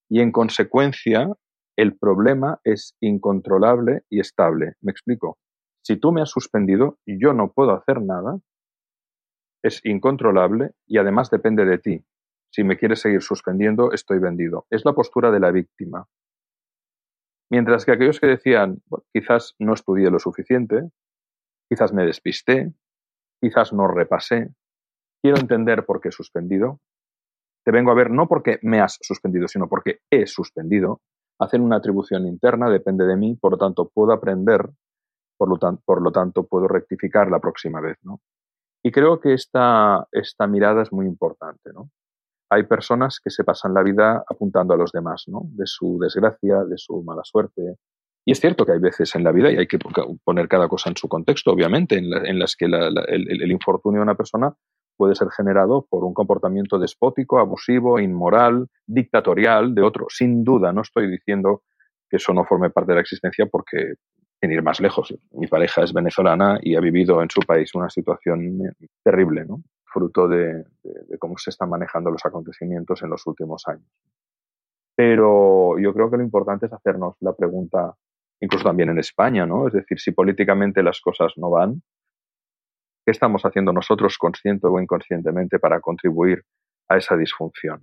y 0.09 0.21
en 0.21 0.31
consecuencia 0.31 1.27
el 1.75 1.97
problema 1.97 2.61
es 2.63 2.95
incontrolable 3.01 4.03
y 4.09 4.21
estable. 4.21 4.75
Me 4.79 4.93
explico. 4.93 5.37
Si 5.83 5.97
tú 5.97 6.13
me 6.13 6.21
has 6.21 6.29
suspendido, 6.29 6.99
yo 7.05 7.33
no 7.33 7.51
puedo 7.51 7.71
hacer 7.71 8.01
nada, 8.01 8.39
es 9.61 9.81
incontrolable 9.83 10.71
y 10.87 10.99
además 10.99 11.29
depende 11.29 11.65
de 11.65 11.77
ti. 11.77 12.05
Si 12.53 12.63
me 12.63 12.77
quieres 12.77 12.99
seguir 12.99 13.21
suspendiendo, 13.21 13.93
estoy 13.93 14.19
vendido. 14.19 14.65
Es 14.69 14.83
la 14.83 14.93
postura 14.93 15.31
de 15.31 15.39
la 15.39 15.51
víctima. 15.51 16.05
Mientras 17.49 17.85
que 17.85 17.93
aquellos 17.93 18.19
que 18.19 18.27
decían, 18.27 18.81
quizás 19.13 19.55
no 19.59 19.73
estudié 19.73 20.09
lo 20.09 20.19
suficiente, 20.19 20.89
quizás 21.69 21.93
me 21.93 22.05
despisté, 22.05 22.73
quizás 23.41 23.71
no 23.73 23.87
repasé, 23.87 24.53
quiero 25.21 25.39
entender 25.39 25.85
por 25.85 26.01
qué 26.01 26.09
he 26.09 26.11
suspendido, 26.11 26.79
te 27.63 27.71
vengo 27.71 27.91
a 27.91 27.95
ver 27.95 28.09
no 28.09 28.27
porque 28.27 28.59
me 28.63 28.81
has 28.81 28.97
suspendido, 29.01 29.47
sino 29.47 29.69
porque 29.69 29.99
he 30.09 30.27
suspendido, 30.27 31.01
hacen 31.39 31.61
una 31.61 31.77
atribución 31.77 32.27
interna, 32.27 32.69
depende 32.69 33.05
de 33.05 33.15
mí, 33.15 33.35
por 33.35 33.53
lo 33.53 33.57
tanto 33.57 33.89
puedo 33.89 34.11
aprender, 34.11 34.69
por 35.37 35.49
lo, 35.49 35.57
por 35.85 36.01
lo 36.01 36.11
tanto 36.11 36.45
puedo 36.47 36.67
rectificar 36.67 37.29
la 37.29 37.39
próxima 37.39 37.79
vez. 37.81 37.97
¿no? 38.03 38.21
Y 38.83 38.91
creo 38.91 39.19
que 39.19 39.33
esta, 39.33 40.07
esta 40.11 40.47
mirada 40.47 40.81
es 40.81 40.91
muy 40.91 41.05
importante. 41.05 41.71
¿no? 41.73 41.89
Hay 42.51 42.63
personas 42.63 43.21
que 43.23 43.29
se 43.29 43.45
pasan 43.45 43.73
la 43.73 43.81
vida 43.81 44.25
apuntando 44.29 44.73
a 44.73 44.77
los 44.77 44.91
demás, 44.91 45.23
¿no? 45.27 45.43
De 45.53 45.65
su 45.65 45.97
desgracia, 45.99 46.65
de 46.65 46.77
su 46.77 47.01
mala 47.01 47.21
suerte. 47.23 47.77
Y 48.25 48.33
es 48.33 48.41
cierto 48.41 48.65
que 48.65 48.73
hay 48.73 48.79
veces 48.79 49.15
en 49.15 49.23
la 49.23 49.31
vida, 49.31 49.49
y 49.49 49.55
hay 49.55 49.67
que 49.67 49.79
poner 50.25 50.49
cada 50.49 50.67
cosa 50.67 50.89
en 50.89 50.97
su 50.97 51.07
contexto, 51.07 51.51
obviamente, 51.53 51.97
en, 51.97 52.39
las 52.39 52.57
que 52.57 52.65
el, 52.65 53.51
infortunio 53.51 53.99
de 53.99 54.03
una 54.03 54.15
persona 54.15 54.53
puede 54.97 55.15
ser 55.15 55.29
generado 55.29 55.87
por 55.89 56.03
un 56.03 56.13
comportamiento 56.13 56.77
despótico, 56.77 57.39
abusivo, 57.39 58.01
inmoral, 58.01 58.67
dictatorial 58.85 59.73
de 59.73 59.83
otro. 59.83 60.07
Sin 60.09 60.43
duda, 60.43 60.73
no 60.73 60.81
estoy 60.81 61.09
diciendo 61.09 61.63
que 62.09 62.17
eso 62.17 62.33
no 62.33 62.43
forme 62.43 62.69
parte 62.69 62.91
de 62.91 62.95
la 62.95 63.01
existencia 63.01 63.45
porque, 63.45 63.93
sin 64.41 64.51
ir 64.51 64.61
más 64.61 64.81
lejos, 64.81 65.15
mi 65.31 65.47
pareja 65.47 65.83
es 65.83 65.93
venezolana 65.93 66.59
y 66.61 66.75
ha 66.75 66.81
vivido 66.81 67.23
en 67.23 67.29
su 67.29 67.39
país 67.39 67.73
una 67.75 67.89
situación 67.89 68.59
terrible, 69.05 69.45
¿no? 69.45 69.63
Fruto 69.91 70.27
de, 70.27 70.65
cómo 71.19 71.37
se 71.37 71.49
están 71.49 71.69
manejando 71.69 72.09
los 72.11 72.25
acontecimientos 72.25 73.01
en 73.03 73.09
los 73.09 73.25
últimos 73.27 73.67
años. 73.67 73.87
Pero 74.95 75.79
yo 75.79 75.93
creo 75.93 76.09
que 76.09 76.17
lo 76.17 76.23
importante 76.23 76.65
es 76.65 76.73
hacernos 76.73 77.15
la 77.19 77.33
pregunta, 77.33 77.95
incluso 78.39 78.65
también 78.65 78.89
en 78.89 78.99
España, 78.99 79.45
¿no? 79.45 79.67
Es 79.67 79.73
decir, 79.73 79.99
si 79.99 80.11
políticamente 80.11 80.83
las 80.83 80.99
cosas 81.01 81.33
no 81.37 81.49
van, 81.49 81.81
¿qué 83.05 83.11
estamos 83.11 83.43
haciendo 83.43 83.73
nosotros 83.73 84.17
consciente 84.17 84.67
o 84.67 84.79
inconscientemente 84.79 85.59
para 85.59 85.79
contribuir 85.79 86.43
a 86.89 86.97
esa 86.97 87.15
disfunción? 87.15 87.81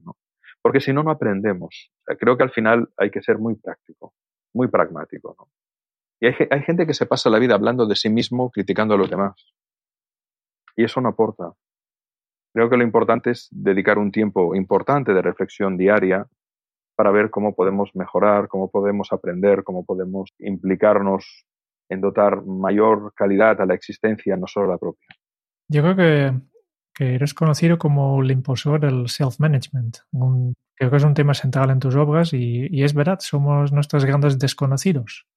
Porque 0.62 0.80
si 0.80 0.92
no, 0.92 1.02
no 1.02 1.10
aprendemos. 1.10 1.90
creo 2.18 2.36
que 2.36 2.42
al 2.42 2.50
final 2.50 2.88
hay 2.96 3.10
que 3.10 3.22
ser 3.22 3.38
muy 3.38 3.54
práctico, 3.56 4.12
muy 4.54 4.68
pragmático. 4.68 5.36
Y 6.20 6.26
hay, 6.26 6.34
hay 6.50 6.62
gente 6.62 6.86
que 6.86 6.94
se 6.94 7.06
pasa 7.06 7.30
la 7.30 7.38
vida 7.38 7.54
hablando 7.54 7.86
de 7.86 7.94
sí 7.94 8.10
mismo, 8.10 8.50
criticando 8.50 8.94
a 8.94 8.98
los 8.98 9.08
demás. 9.08 9.34
Y 10.76 10.84
eso 10.84 11.00
no 11.00 11.08
aporta. 11.08 11.54
Creo 12.58 12.70
que 12.70 12.76
lo 12.76 12.82
importante 12.82 13.30
es 13.30 13.46
dedicar 13.52 13.98
un 13.98 14.10
tiempo 14.10 14.52
importante 14.52 15.14
de 15.14 15.22
reflexión 15.22 15.76
diaria 15.76 16.26
para 16.96 17.12
ver 17.12 17.30
cómo 17.30 17.54
podemos 17.54 17.94
mejorar, 17.94 18.48
cómo 18.48 18.68
podemos 18.68 19.12
aprender, 19.12 19.62
cómo 19.62 19.84
podemos 19.84 20.32
implicarnos 20.40 21.46
en 21.88 22.00
dotar 22.00 22.44
mayor 22.44 23.12
calidad 23.14 23.60
a 23.60 23.64
la 23.64 23.74
existencia, 23.74 24.36
no 24.36 24.48
solo 24.48 24.72
la 24.72 24.76
propia. 24.76 25.06
Yo 25.68 25.82
creo 25.84 25.94
que, 26.98 27.14
eres 27.14 27.32
conocido 27.32 27.78
como 27.78 28.20
el 28.20 28.32
impulsor 28.32 28.80
del 28.80 29.08
self-management. 29.08 29.98
Creo 30.74 30.90
que 30.90 30.96
es 30.96 31.04
un 31.04 31.14
tema 31.14 31.34
central 31.34 31.70
en 31.70 31.78
tus 31.78 31.94
obras 31.94 32.32
y, 32.32 32.66
y 32.72 32.82
es 32.82 32.92
verdad, 32.92 33.20
somos 33.20 33.72
nuestros 33.72 34.04
grandes 34.04 34.36
desconocidos. 34.36 35.28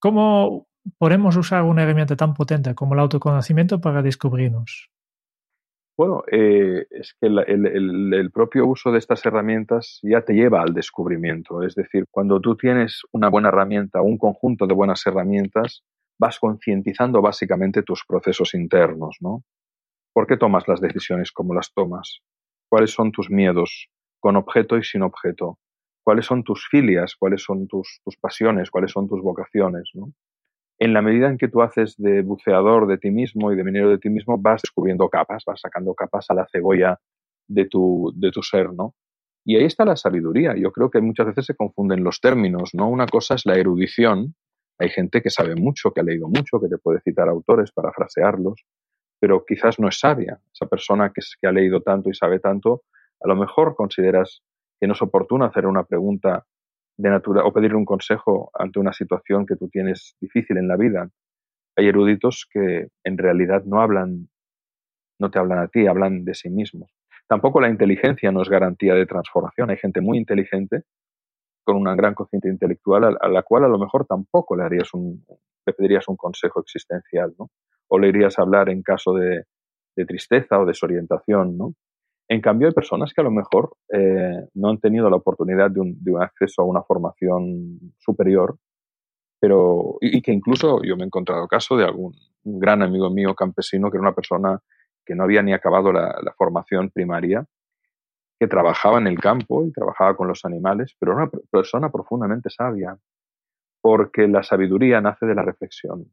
¿Cómo 0.00 0.66
podemos 0.98 1.36
usar 1.36 1.62
una 1.62 1.84
herramienta 1.84 2.16
tan 2.16 2.34
potente 2.34 2.74
como 2.74 2.94
el 2.94 3.00
autoconocimiento 3.00 3.80
para 3.80 4.02
descubrirnos? 4.02 4.90
Bueno, 5.96 6.24
eh, 6.30 6.86
es 6.90 7.14
que 7.20 7.28
el, 7.28 8.30
propio 8.32 8.66
uso 8.66 8.90
de 8.90 8.98
estas 8.98 9.24
herramientas 9.26 10.00
ya 10.02 10.22
te 10.22 10.32
lleva 10.32 10.60
al 10.60 10.74
descubrimiento. 10.74 11.62
Es 11.62 11.76
decir, 11.76 12.06
cuando 12.10 12.40
tú 12.40 12.56
tienes 12.56 13.02
una 13.12 13.28
buena 13.28 13.48
herramienta, 13.48 14.02
un 14.02 14.18
conjunto 14.18 14.66
de 14.66 14.74
buenas 14.74 15.06
herramientas, 15.06 15.84
vas 16.18 16.40
concientizando 16.40 17.22
básicamente 17.22 17.84
tus 17.84 18.04
procesos 18.06 18.54
internos, 18.54 19.18
¿no? 19.20 19.44
¿Por 20.12 20.26
qué 20.26 20.36
tomas 20.36 20.66
las 20.66 20.80
decisiones 20.80 21.30
como 21.30 21.54
las 21.54 21.72
tomas? 21.72 22.20
¿Cuáles 22.68 22.90
son 22.90 23.12
tus 23.12 23.30
miedos, 23.30 23.88
con 24.18 24.36
objeto 24.36 24.76
y 24.76 24.82
sin 24.82 25.02
objeto? 25.02 25.58
¿Cuáles 26.04 26.26
son 26.26 26.42
tus 26.42 26.66
filias? 26.68 27.14
¿Cuáles 27.16 27.42
son 27.42 27.68
tus, 27.68 28.00
tus 28.04 28.16
pasiones? 28.16 28.70
¿Cuáles 28.70 28.90
son 28.90 29.08
tus 29.08 29.22
vocaciones? 29.22 29.90
¿no? 29.94 30.12
En 30.78 30.92
la 30.92 31.02
medida 31.02 31.28
en 31.28 31.38
que 31.38 31.48
tú 31.48 31.62
haces 31.62 31.96
de 31.96 32.22
buceador 32.22 32.86
de 32.86 32.98
ti 32.98 33.10
mismo 33.10 33.52
y 33.52 33.56
de 33.56 33.64
minero 33.64 33.90
de 33.90 33.98
ti 33.98 34.10
mismo, 34.10 34.38
vas 34.38 34.62
descubriendo 34.62 35.08
capas, 35.08 35.44
vas 35.46 35.60
sacando 35.60 35.94
capas 35.94 36.26
a 36.30 36.34
la 36.34 36.46
cebolla 36.50 36.98
de 37.48 37.66
tu, 37.66 38.12
de 38.16 38.30
tu 38.30 38.42
ser, 38.42 38.72
¿no? 38.72 38.94
Y 39.44 39.56
ahí 39.56 39.64
está 39.64 39.84
la 39.84 39.96
sabiduría. 39.96 40.54
Yo 40.56 40.72
creo 40.72 40.90
que 40.90 41.00
muchas 41.00 41.26
veces 41.26 41.46
se 41.46 41.54
confunden 41.54 42.02
los 42.02 42.20
términos, 42.20 42.70
¿no? 42.72 42.88
Una 42.88 43.06
cosa 43.06 43.34
es 43.34 43.44
la 43.44 43.56
erudición. 43.56 44.34
Hay 44.78 44.88
gente 44.88 45.20
que 45.20 45.30
sabe 45.30 45.54
mucho, 45.54 45.92
que 45.92 46.00
ha 46.00 46.04
leído 46.04 46.28
mucho, 46.28 46.60
que 46.60 46.68
te 46.68 46.78
puede 46.78 47.00
citar 47.00 47.28
autores 47.28 47.70
para 47.70 47.92
frasearlos, 47.92 48.64
pero 49.20 49.44
quizás 49.46 49.78
no 49.78 49.88
es 49.88 49.98
sabia. 50.00 50.40
Esa 50.52 50.66
persona 50.66 51.12
que, 51.14 51.20
que 51.40 51.46
ha 51.46 51.52
leído 51.52 51.82
tanto 51.82 52.08
y 52.08 52.14
sabe 52.14 52.40
tanto, 52.40 52.82
a 53.20 53.28
lo 53.28 53.36
mejor 53.36 53.74
consideras 53.76 54.42
que 54.80 54.86
no 54.86 54.94
es 54.94 55.02
oportuno 55.02 55.44
hacer 55.44 55.66
una 55.66 55.84
pregunta 55.84 56.46
de 56.96 57.10
natura 57.10 57.44
o 57.44 57.52
pedirle 57.52 57.76
un 57.76 57.84
consejo 57.84 58.50
ante 58.54 58.78
una 58.78 58.92
situación 58.92 59.46
que 59.46 59.56
tú 59.56 59.68
tienes 59.68 60.16
difícil 60.20 60.58
en 60.58 60.68
la 60.68 60.76
vida. 60.76 61.10
Hay 61.76 61.88
eruditos 61.88 62.46
que 62.50 62.88
en 63.04 63.18
realidad 63.18 63.64
no 63.64 63.80
hablan, 63.80 64.28
no 65.18 65.30
te 65.30 65.38
hablan 65.38 65.58
a 65.58 65.68
ti, 65.68 65.86
hablan 65.86 66.24
de 66.24 66.34
sí 66.34 66.50
mismos. 66.50 66.90
Tampoco 67.26 67.60
la 67.60 67.70
inteligencia 67.70 68.30
no 68.30 68.42
es 68.42 68.48
garantía 68.48 68.94
de 68.94 69.06
transformación. 69.06 69.70
Hay 69.70 69.78
gente 69.78 70.00
muy 70.00 70.18
inteligente 70.18 70.82
con 71.64 71.76
una 71.76 71.94
gran 71.94 72.14
cociente 72.14 72.48
intelectual 72.48 73.16
a, 73.18 73.28
la 73.28 73.42
cual 73.42 73.64
a 73.64 73.68
lo 73.68 73.78
mejor 73.78 74.06
tampoco 74.06 74.54
le 74.54 74.64
harías 74.64 74.92
un, 74.92 75.24
le 75.66 75.72
pedirías 75.72 76.06
un 76.08 76.16
consejo 76.16 76.60
existencial, 76.60 77.34
¿no? 77.38 77.50
O 77.88 77.98
le 77.98 78.08
irías 78.08 78.38
a 78.38 78.42
hablar 78.42 78.68
en 78.68 78.82
caso 78.82 79.14
de, 79.14 79.44
de 79.96 80.04
tristeza 80.04 80.58
o 80.58 80.66
desorientación, 80.66 81.56
¿no? 81.56 81.74
En 82.28 82.40
cambio, 82.40 82.68
hay 82.68 82.74
personas 82.74 83.12
que 83.12 83.20
a 83.20 83.24
lo 83.24 83.30
mejor 83.30 83.76
eh, 83.92 84.48
no 84.54 84.70
han 84.70 84.78
tenido 84.78 85.10
la 85.10 85.16
oportunidad 85.16 85.70
de 85.70 85.80
un, 85.80 86.22
acceso 86.22 86.62
a 86.62 86.64
una 86.64 86.82
formación 86.82 87.78
superior, 87.98 88.56
pero 89.38 89.98
y, 90.00 90.22
que 90.22 90.32
incluso 90.32 90.82
yo 90.82 90.96
me 90.96 91.02
he 91.02 91.06
encontrado 91.06 91.46
caso 91.46 91.76
de 91.76 91.84
algún 91.84 92.14
gran 92.42 92.82
amigo 92.82 93.10
mío 93.10 93.34
campesino 93.34 93.90
que 93.90 93.98
era 93.98 94.02
una 94.02 94.14
persona 94.14 94.58
que 95.04 95.14
no 95.14 95.24
había 95.24 95.42
ni 95.42 95.52
acabado 95.52 95.92
la, 95.92 96.34
formación 96.38 96.90
primaria, 96.90 97.44
que 98.40 98.48
trabajaba 98.48 98.98
en 98.98 99.06
el 99.06 99.18
campo 99.18 99.64
y 99.66 99.72
trabajaba 99.72 100.16
con 100.16 100.26
los 100.26 100.46
animales, 100.46 100.96
pero 100.98 101.12
era 101.12 101.24
una 101.24 101.30
persona 101.50 101.90
profundamente 101.90 102.48
sabia, 102.48 102.96
porque 103.82 104.26
la 104.28 104.42
sabiduría 104.42 105.02
nace 105.02 105.26
de 105.26 105.34
la 105.34 105.42
reflexión, 105.42 106.10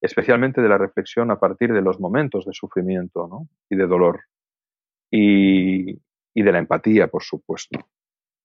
especialmente 0.00 0.62
de 0.62 0.68
la 0.68 0.78
reflexión 0.78 1.32
a 1.32 1.40
partir 1.40 1.72
de 1.72 1.82
los 1.82 1.98
momentos 1.98 2.44
de 2.46 2.52
sufrimiento 2.52 3.28
y 3.68 3.74
de 3.74 3.88
dolor 3.88 4.20
y, 5.10 5.94
de 6.34 6.52
la 6.52 6.58
empatía, 6.58 7.08
por 7.08 7.22
supuesto. 7.22 7.78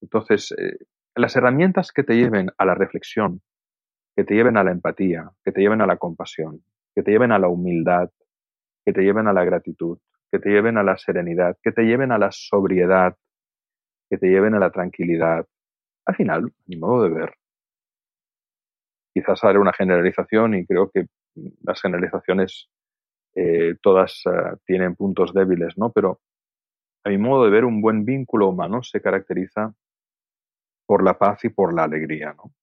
Entonces, 0.01 0.53
eh, 0.57 0.77
las 1.15 1.35
herramientas 1.35 1.91
que 1.91 2.03
te 2.03 2.15
lleven 2.15 2.49
a 2.57 2.65
la 2.65 2.75
reflexión, 2.75 3.41
que 4.15 4.23
te 4.23 4.33
lleven 4.33 4.57
a 4.57 4.63
la 4.63 4.71
empatía, 4.71 5.29
que 5.43 5.51
te 5.51 5.61
lleven 5.61 5.81
a 5.81 5.85
la 5.85 5.97
compasión, 5.97 6.63
que 6.95 7.03
te 7.03 7.11
lleven 7.11 7.31
a 7.31 7.39
la 7.39 7.47
humildad, 7.47 8.09
que 8.85 8.93
te 8.93 9.01
lleven 9.01 9.27
a 9.27 9.33
la 9.33 9.43
gratitud, 9.43 9.99
que 10.31 10.39
te 10.39 10.49
lleven 10.49 10.77
a 10.77 10.83
la 10.83 10.97
serenidad, 10.97 11.57
que 11.61 11.71
te 11.71 11.83
lleven 11.83 12.11
a 12.11 12.17
la 12.17 12.31
sobriedad, 12.31 13.15
que 14.09 14.17
te 14.17 14.27
lleven 14.27 14.55
a 14.55 14.59
la 14.59 14.71
tranquilidad. 14.71 15.45
Al 16.05 16.15
final, 16.15 16.53
mi 16.65 16.77
modo 16.77 17.03
de 17.03 17.09
ver, 17.09 17.33
quizás 19.13 19.43
haré 19.43 19.59
una 19.59 19.73
generalización 19.73 20.55
y 20.55 20.65
creo 20.65 20.89
que 20.89 21.05
las 21.63 21.81
generalizaciones 21.81 22.69
eh, 23.35 23.75
todas 23.81 24.23
eh, 24.25 24.57
tienen 24.65 24.95
puntos 24.95 25.33
débiles, 25.33 25.77
¿no? 25.77 25.91
Pero 25.91 26.19
a 27.03 27.09
mi 27.09 27.17
modo 27.17 27.45
de 27.45 27.51
ver, 27.51 27.65
un 27.65 27.81
buen 27.81 28.05
vínculo 28.05 28.47
humano 28.49 28.83
se 28.83 29.01
caracteriza 29.01 29.73
por 30.85 31.03
la 31.03 31.17
paz 31.17 31.43
y 31.45 31.49
por 31.49 31.73
la 31.73 31.83
alegría, 31.83 32.33
¿no? 32.33 32.53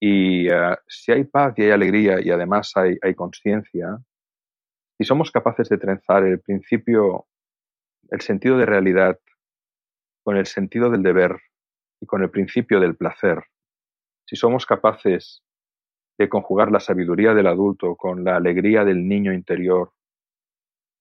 Y 0.00 0.48
eh, 0.48 0.76
si 0.86 1.12
hay 1.12 1.24
paz 1.24 1.54
y 1.56 1.62
hay 1.62 1.70
alegría 1.70 2.20
y 2.20 2.30
además 2.30 2.72
hay, 2.76 2.96
hay 3.02 3.14
conciencia, 3.14 3.98
si 4.96 5.04
somos 5.04 5.30
capaces 5.30 5.68
de 5.68 5.78
trenzar 5.78 6.24
el 6.24 6.40
principio, 6.40 7.26
el 8.10 8.20
sentido 8.20 8.56
de 8.58 8.66
realidad 8.66 9.18
con 10.24 10.36
el 10.36 10.46
sentido 10.46 10.90
del 10.90 11.02
deber 11.02 11.40
y 12.00 12.06
con 12.06 12.22
el 12.22 12.30
principio 12.30 12.80
del 12.80 12.96
placer, 12.96 13.44
si 14.26 14.36
somos 14.36 14.66
capaces 14.66 15.42
de 16.18 16.28
conjugar 16.28 16.70
la 16.72 16.80
sabiduría 16.80 17.32
del 17.32 17.46
adulto 17.46 17.96
con 17.96 18.24
la 18.24 18.36
alegría 18.36 18.84
del 18.84 19.06
niño 19.06 19.32
interior, 19.32 19.92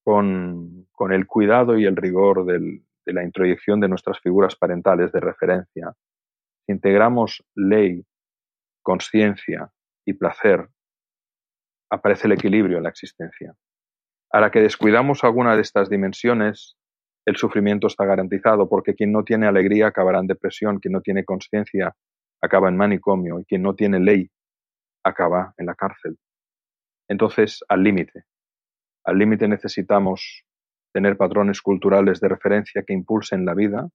con, 0.08 0.88
el 1.12 1.28
cuidado 1.28 1.78
y 1.78 1.84
el 1.84 1.98
rigor 1.98 2.46
de 2.46 2.82
la 3.08 3.26
introyección 3.26 3.82
de 3.82 3.90
nuestras 3.90 4.22
figuras 4.22 4.56
parentales 4.56 5.12
de 5.12 5.20
referencia, 5.20 5.92
si 6.66 6.72
integramos 6.72 7.44
ley, 7.56 8.06
conciencia 8.82 9.70
y 10.06 10.14
placer, 10.14 10.70
aparece 11.90 12.28
el 12.28 12.32
equilibrio 12.32 12.78
en 12.78 12.84
la 12.84 12.90
existencia. 12.90 13.54
A 14.32 14.40
la 14.40 14.50
que 14.50 14.62
descuidamos 14.62 15.26
alguna 15.26 15.58
de 15.58 15.62
estas 15.62 15.90
dimensiones, 15.90 16.78
el 17.26 17.36
sufrimiento 17.36 17.88
está 17.88 18.06
garantizado, 18.06 18.70
porque 18.70 18.96
quien 18.96 19.12
no 19.12 19.26
tiene 19.26 19.46
alegría 19.46 19.88
acabará 19.88 20.20
en 20.20 20.28
depresión, 20.28 20.80
quien 20.80 20.94
no 20.94 21.02
tiene 21.02 21.26
conciencia 21.26 21.94
acaba 22.42 22.70
en 22.70 22.78
manicomio 22.78 23.42
y 23.42 23.44
quien 23.44 23.62
no 23.62 23.76
tiene 23.76 24.00
ley 24.00 24.30
acaba 25.04 25.54
en 25.58 25.66
la 25.66 25.76
cárcel. 25.76 26.18
Entonces, 27.10 27.60
al 27.68 27.84
límite. 27.84 28.24
Al 29.08 29.18
límite 29.18 29.48
necesitamos 29.48 30.44
tener 30.94 31.16
patrones 31.16 31.62
culturales 31.62 32.20
de 32.20 32.28
referencia 32.28 32.84
que 32.86 32.94
impulsen 32.94 33.46
la 33.46 33.54
vida, 33.54 33.88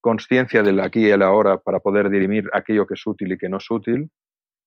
conciencia 0.00 0.64
del 0.64 0.80
aquí 0.80 1.06
y 1.06 1.10
el 1.10 1.22
ahora 1.22 1.58
para 1.58 1.78
poder 1.78 2.10
dirimir 2.10 2.50
aquello 2.52 2.84
que 2.88 2.94
es 2.94 3.06
útil 3.06 3.30
y 3.30 3.38
que 3.38 3.48
no 3.48 3.58
es 3.58 3.70
útil, 3.70 4.10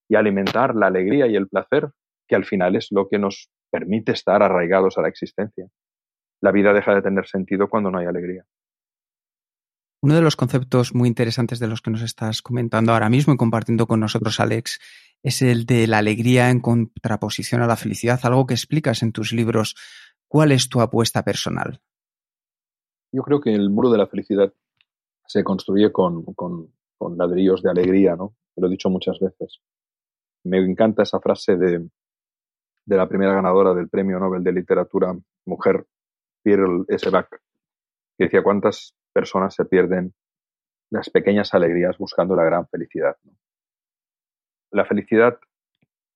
y 0.08 0.16
alimentar 0.16 0.74
la 0.74 0.88
alegría 0.88 1.28
y 1.28 1.36
el 1.36 1.50
placer, 1.50 1.90
que 2.30 2.36
al 2.38 2.46
final 2.46 2.78
es 2.78 2.88
lo 2.92 3.10
que 3.10 3.20
nos 3.20 3.50
permite 3.70 4.14
estar 4.14 4.42
arraigados 4.42 4.98
a 4.98 5.02
la 5.02 5.10
existencia. 5.10 5.68
La 6.42 6.54
vida 6.54 6.72
deja 6.72 6.96
de 6.96 7.02
tener 7.02 7.28
sentido 7.28 7.68
cuando 7.68 7.92
no 7.92 7.98
hay 7.98 8.06
alegría. 8.06 8.46
Uno 10.02 10.16
de 10.16 10.22
los 10.22 10.38
conceptos 10.38 10.96
muy 10.96 11.10
interesantes 11.10 11.60
de 11.60 11.68
los 11.68 11.82
que 11.82 11.92
nos 11.92 12.04
estás 12.04 12.42
comentando 12.42 12.94
ahora 12.94 13.10
mismo 13.10 13.34
y 13.34 13.38
compartiendo 13.38 13.86
con 13.86 14.00
nosotros, 14.00 14.40
Alex, 14.40 14.80
es 15.26 15.42
el 15.42 15.66
de 15.66 15.88
la 15.88 15.98
alegría 15.98 16.52
en 16.52 16.60
contraposición 16.60 17.64
a 17.64 17.68
la 17.68 17.76
felicidad, 17.76 18.20
algo 18.22 18.46
que 18.46 18.54
explicas 18.54 19.02
en 19.02 19.12
tus 19.12 19.34
libros. 19.34 19.76
¿Cuál 20.28 20.52
es 20.52 20.70
tu 20.70 20.82
apuesta 20.82 21.24
personal? 21.24 21.82
Yo 23.12 23.24
creo 23.24 23.42
que 23.42 23.52
el 23.52 23.72
muro 23.72 23.90
de 23.90 23.98
la 23.98 24.06
felicidad 24.06 24.54
se 25.26 25.44
construye 25.44 25.92
con, 25.92 26.24
ladrillos 27.18 27.64
de 27.64 27.72
alegría, 27.72 28.16
¿no? 28.16 28.36
Lo 28.56 28.68
he 28.68 28.70
dicho 28.70 28.92
muchas 28.92 29.18
veces. 29.20 29.62
Me 30.44 30.60
encanta 30.60 31.02
esa 31.02 31.20
frase 31.20 31.58
de, 31.58 31.90
de 32.86 32.96
la 32.96 33.10
primera 33.10 33.34
ganadora 33.34 33.74
del 33.74 33.90
Premio 33.90 34.20
Nobel 34.20 34.44
de 34.44 34.52
Literatura, 34.52 35.18
mujer, 35.46 35.88
Pearl 36.44 36.86
S. 36.88 37.10
Bach, 37.10 37.30
que 38.16 38.26
decía 38.26 38.44
cuántas 38.44 38.94
personas 39.12 39.56
se 39.56 39.66
pierden 39.66 40.14
las 40.92 41.10
pequeñas 41.10 41.52
alegrías 41.56 41.98
buscando 41.98 42.36
la 42.36 42.44
gran 42.44 42.68
felicidad. 42.68 43.18
La 44.76 44.84
felicidad 44.84 45.40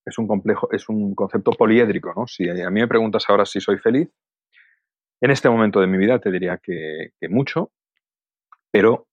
es 0.05 0.17
un 0.17 0.27
complejo, 0.27 0.69
es 0.73 0.89
un 0.89 1.15
concepto 1.15 1.51
poliédrico, 1.51 2.13
¿no? 2.13 2.27
Si 2.27 2.49
a 2.49 2.69
mí 2.69 2.81
me 2.81 2.87
preguntas 2.89 3.23
ahora 3.29 3.45
si 3.45 3.61
soy 3.61 3.77
feliz, 3.77 4.09
en 5.21 5.31
este 5.31 5.49
momento 5.49 5.79
de 5.79 5.87
mi 5.87 5.97
vida 5.97 6.19
te 6.19 6.29
diría 6.29 6.59
que, 6.61 7.11
mucho, 7.29 7.71
pero, 8.69 9.07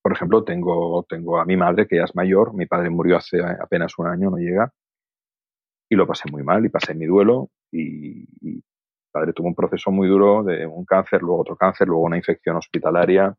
por 0.00 0.12
ejemplo, 0.12 0.44
tengo, 0.44 1.04
tengo 1.08 1.40
a 1.40 1.44
mi 1.44 1.56
madre 1.56 1.88
que 1.88 1.96
ya 1.96 2.04
es 2.04 2.14
mayor, 2.14 2.54
mi 2.54 2.66
padre 2.66 2.88
murió 2.88 3.16
hace 3.16 3.40
apenas 3.42 3.98
un 3.98 4.06
año, 4.06 4.30
no 4.30 4.36
llega, 4.36 4.72
y 5.90 5.96
lo 5.96 6.06
pasé 6.06 6.30
muy 6.30 6.44
mal 6.44 6.64
y 6.64 6.68
pasé 6.68 6.94
mi 6.94 7.06
duelo 7.06 7.50
y, 7.72 8.22
y 8.40 8.62
padre 9.10 9.32
tuvo 9.32 9.48
un 9.48 9.56
proceso 9.56 9.90
muy 9.90 10.06
duro 10.06 10.44
de 10.44 10.66
un 10.66 10.84
cáncer, 10.84 11.20
luego 11.20 11.40
otro 11.40 11.56
cáncer, 11.56 11.88
luego 11.88 12.04
una 12.04 12.16
infección 12.16 12.56
hospitalaria 12.56 13.34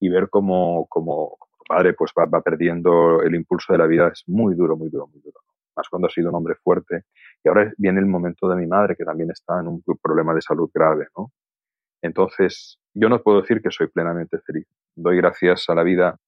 y 0.00 0.08
ver 0.08 0.30
cómo, 0.30 0.86
cómo 0.88 1.36
padre 1.66 1.94
pues 1.94 2.12
va, 2.18 2.40
perdiendo 2.40 3.22
el 3.22 3.34
impulso 3.34 3.72
de 3.72 3.78
la 3.78 3.86
vida 3.86 4.08
es 4.08 4.24
muy 4.26 4.54
duro, 4.54 4.76
muy 4.76 4.88
duro, 4.90 5.06
muy 5.06 5.20
duro. 5.20 5.40
Más 5.76 5.88
cuando 5.88 6.06
ha 6.06 6.10
sido 6.10 6.30
un 6.30 6.36
hombre 6.36 6.54
fuerte. 6.56 7.04
Y 7.42 7.48
ahora 7.48 7.72
viene 7.76 8.00
el 8.00 8.06
momento 8.06 8.48
de 8.48 8.56
mi 8.56 8.66
madre, 8.66 8.94
que 8.96 9.04
también 9.04 9.30
está 9.30 9.60
en 9.60 9.68
un 9.68 9.82
problema 10.00 10.34
de 10.34 10.40
salud 10.40 10.70
grave, 10.72 11.08
¿no? 11.16 11.32
Entonces, 12.02 12.78
yo 12.92 13.08
no 13.08 13.22
puedo 13.22 13.40
decir 13.40 13.62
que 13.62 13.70
soy 13.70 13.88
plenamente 13.88 14.38
feliz. 14.40 14.68
Doy 14.94 15.16
gracias 15.16 15.64
a 15.68 15.74
la 15.74 15.82
vida 15.82 16.18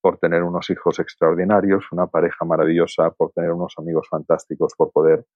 por 0.00 0.18
tener 0.18 0.42
unos 0.42 0.70
hijos 0.70 0.98
extraordinarios, 0.98 1.90
una 1.92 2.06
pareja 2.06 2.44
maravillosa, 2.44 3.10
por 3.10 3.32
tener 3.32 3.52
unos 3.52 3.74
amigos 3.78 4.08
fantásticos, 4.08 4.74
por 4.76 4.90
poder 4.92 5.26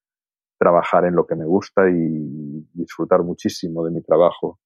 trabajar 0.58 1.04
en 1.04 1.14
lo 1.14 1.26
que 1.26 1.36
me 1.36 1.44
gusta 1.44 1.88
y 1.90 2.66
disfrutar 2.72 3.22
muchísimo 3.22 3.84
de 3.84 3.90
mi 3.90 4.02
trabajo 4.02 4.58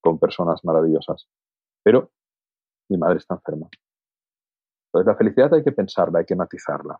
con 0.00 0.18
personas 0.18 0.64
maravillosas. 0.64 1.28
Pero 1.82 2.10
mi 2.88 2.98
madre 2.98 3.18
está 3.18 3.34
enferma. 3.34 3.68
La 5.04 5.16
felicidad 5.16 5.52
hay 5.54 5.62
que 5.62 5.72
pensarla, 5.72 6.20
hay 6.20 6.24
que 6.24 6.36
matizarla. 6.36 6.98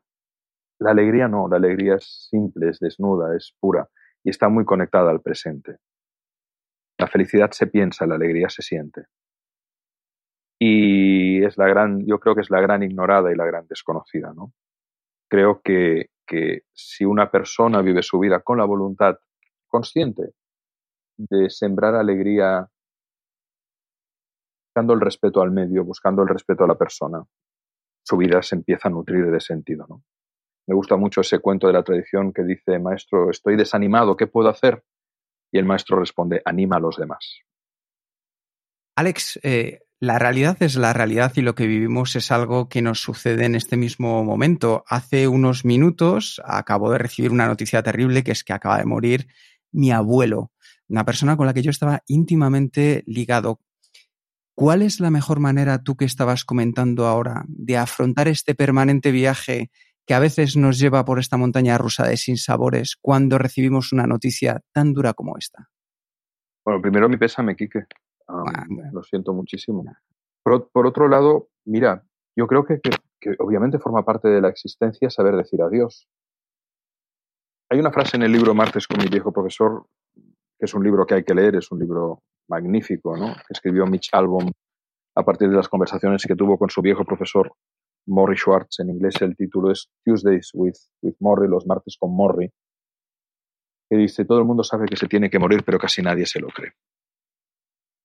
La 0.78 0.90
alegría 0.90 1.28
no, 1.28 1.48
la 1.48 1.56
alegría 1.56 1.94
es 1.94 2.28
simple, 2.30 2.68
es 2.68 2.78
desnuda, 2.78 3.34
es 3.36 3.54
pura 3.58 3.88
y 4.22 4.30
está 4.30 4.48
muy 4.48 4.64
conectada 4.64 5.10
al 5.10 5.22
presente. 5.22 5.78
La 6.98 7.06
felicidad 7.06 7.50
se 7.52 7.66
piensa, 7.66 8.06
la 8.06 8.16
alegría 8.16 8.48
se 8.48 8.62
siente. 8.62 9.06
Y 10.58 11.44
es 11.44 11.56
la 11.58 11.68
gran, 11.68 12.04
yo 12.06 12.18
creo 12.18 12.34
que 12.34 12.40
es 12.40 12.50
la 12.50 12.60
gran 12.60 12.82
ignorada 12.82 13.30
y 13.30 13.36
la 13.36 13.44
gran 13.44 13.66
desconocida, 13.66 14.32
¿no? 14.34 14.52
Creo 15.28 15.60
que 15.62 16.10
que 16.26 16.62
si 16.72 17.04
una 17.04 17.30
persona 17.30 17.80
vive 17.80 18.02
su 18.02 18.18
vida 18.18 18.40
con 18.40 18.58
la 18.58 18.64
voluntad 18.64 19.16
consciente 19.66 20.32
de 21.16 21.48
sembrar 21.48 21.94
alegría, 21.94 22.68
buscando 24.66 24.92
el 24.92 25.00
respeto 25.00 25.40
al 25.40 25.52
medio, 25.52 25.84
buscando 25.84 26.22
el 26.22 26.28
respeto 26.28 26.64
a 26.64 26.66
la 26.66 26.76
persona, 26.76 27.22
su 28.06 28.16
vida 28.16 28.42
se 28.42 28.54
empieza 28.54 28.88
a 28.88 28.90
nutrir 28.92 29.30
de 29.30 29.40
sentido. 29.40 29.86
¿no? 29.88 30.04
Me 30.66 30.74
gusta 30.74 30.96
mucho 30.96 31.22
ese 31.22 31.40
cuento 31.40 31.66
de 31.66 31.72
la 31.72 31.82
tradición 31.82 32.32
que 32.32 32.44
dice, 32.44 32.78
maestro, 32.78 33.30
estoy 33.30 33.56
desanimado, 33.56 34.16
¿qué 34.16 34.26
puedo 34.26 34.48
hacer? 34.48 34.84
Y 35.52 35.58
el 35.58 35.64
maestro 35.64 35.98
responde, 35.98 36.40
anima 36.44 36.76
a 36.76 36.80
los 36.80 36.96
demás. 36.96 37.40
Alex, 38.96 39.40
eh, 39.42 39.80
la 39.98 40.18
realidad 40.18 40.56
es 40.60 40.76
la 40.76 40.92
realidad 40.92 41.32
y 41.36 41.42
lo 41.42 41.54
que 41.54 41.66
vivimos 41.66 42.14
es 42.16 42.30
algo 42.30 42.68
que 42.68 42.82
nos 42.82 43.00
sucede 43.00 43.44
en 43.44 43.54
este 43.54 43.76
mismo 43.76 44.22
momento. 44.24 44.84
Hace 44.88 45.26
unos 45.26 45.64
minutos 45.64 46.40
acabo 46.44 46.90
de 46.90 46.98
recibir 46.98 47.32
una 47.32 47.46
noticia 47.46 47.82
terrible 47.82 48.22
que 48.22 48.32
es 48.32 48.44
que 48.44 48.52
acaba 48.52 48.78
de 48.78 48.84
morir 48.84 49.26
mi 49.72 49.90
abuelo, 49.90 50.52
una 50.88 51.04
persona 51.04 51.36
con 51.36 51.46
la 51.46 51.54
que 51.54 51.62
yo 51.62 51.70
estaba 51.70 52.02
íntimamente 52.06 53.02
ligado. 53.06 53.60
¿Cuál 54.56 54.80
es 54.80 55.00
la 55.00 55.10
mejor 55.10 55.38
manera, 55.38 55.82
tú 55.82 55.96
que 55.96 56.06
estabas 56.06 56.46
comentando 56.46 57.06
ahora, 57.06 57.44
de 57.46 57.76
afrontar 57.76 58.26
este 58.26 58.54
permanente 58.54 59.10
viaje 59.10 59.70
que 60.06 60.14
a 60.14 60.18
veces 60.18 60.56
nos 60.56 60.78
lleva 60.78 61.04
por 61.04 61.18
esta 61.18 61.36
montaña 61.36 61.76
rusa 61.76 62.08
de 62.08 62.16
sinsabores 62.16 62.96
cuando 62.98 63.36
recibimos 63.36 63.92
una 63.92 64.06
noticia 64.06 64.62
tan 64.72 64.94
dura 64.94 65.12
como 65.12 65.36
esta? 65.36 65.68
Bueno, 66.64 66.80
primero 66.80 67.06
mi 67.06 67.18
pésame, 67.18 67.54
Quique. 67.54 67.84
Ah, 68.28 68.64
lo 68.92 69.02
siento 69.02 69.34
muchísimo. 69.34 69.84
Por, 70.42 70.86
otro 70.86 71.06
lado, 71.06 71.50
mira, 71.66 72.06
yo 72.34 72.46
creo 72.46 72.64
que, 72.64 72.80
obviamente 73.40 73.78
forma 73.78 74.06
parte 74.06 74.28
de 74.28 74.40
la 74.40 74.48
existencia 74.48 75.10
saber 75.10 75.36
decir 75.36 75.60
adiós. 75.60 76.08
Hay 77.68 77.78
una 77.78 77.92
frase 77.92 78.16
en 78.16 78.22
el 78.22 78.32
libro 78.32 78.54
Martes 78.54 78.88
con 78.88 79.02
mi 79.02 79.10
viejo 79.10 79.34
profesor, 79.34 79.86
que 80.14 80.64
es 80.64 80.72
un 80.72 80.82
libro 80.82 81.04
que 81.04 81.16
hay 81.16 81.24
que 81.24 81.34
leer, 81.34 81.56
es 81.56 81.70
un 81.70 81.78
libro 81.78 82.22
magnífico, 82.48 83.16
¿no? 83.16 83.34
escribió 83.48 83.86
Mitch 83.86 84.10
Albom 84.12 84.50
a 85.16 85.22
partir 85.24 85.48
de 85.48 85.56
las 85.56 85.68
conversaciones 85.68 86.24
que 86.26 86.36
tuvo 86.36 86.58
con 86.58 86.70
su 86.70 86.82
viejo 86.82 87.04
profesor 87.04 87.52
Morrie 88.06 88.36
Schwartz. 88.36 88.80
En 88.80 88.90
inglés 88.90 89.20
el 89.20 89.36
título 89.36 89.70
es 89.70 89.88
Tuesdays 90.04 90.50
with, 90.54 90.76
with 91.02 91.14
Morrie, 91.20 91.48
los 91.48 91.66
martes 91.66 91.96
con 91.98 92.14
Morrie, 92.14 92.52
que 93.88 93.96
dice, 93.96 94.24
todo 94.24 94.38
el 94.38 94.44
mundo 94.44 94.62
sabe 94.62 94.86
que 94.86 94.96
se 94.96 95.06
tiene 95.06 95.30
que 95.30 95.38
morir, 95.38 95.62
pero 95.64 95.78
casi 95.78 96.02
nadie 96.02 96.26
se 96.26 96.40
lo 96.40 96.48
cree. 96.48 96.72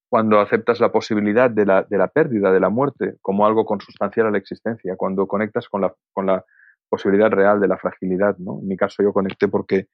cuando 0.09 0.39
aceptas 0.39 0.79
la 0.81 0.91
posibilidad 0.91 1.49
de 1.49 1.65
la, 1.65 1.83
de 1.83 1.97
la 1.97 2.09
pérdida, 2.09 2.51
de 2.51 2.59
la 2.59 2.69
muerte, 2.69 3.15
como 3.21 3.45
algo 3.45 3.65
consustancial 3.65 4.27
a 4.27 4.31
la 4.31 4.37
existencia, 4.37 4.95
cuando 4.97 5.25
conectas 5.25 5.69
con 5.69 5.81
la, 5.81 5.93
con 6.11 6.25
la 6.25 6.43
posibilidad 6.89 7.31
real 7.31 7.61
de 7.61 7.67
la 7.69 7.77
fragilidad. 7.77 8.37
¿no? 8.37 8.59
En 8.59 8.67
mi 8.67 8.75
caso 8.75 9.01
yo 9.03 9.13
conecté 9.13 9.47
porque 9.47 9.87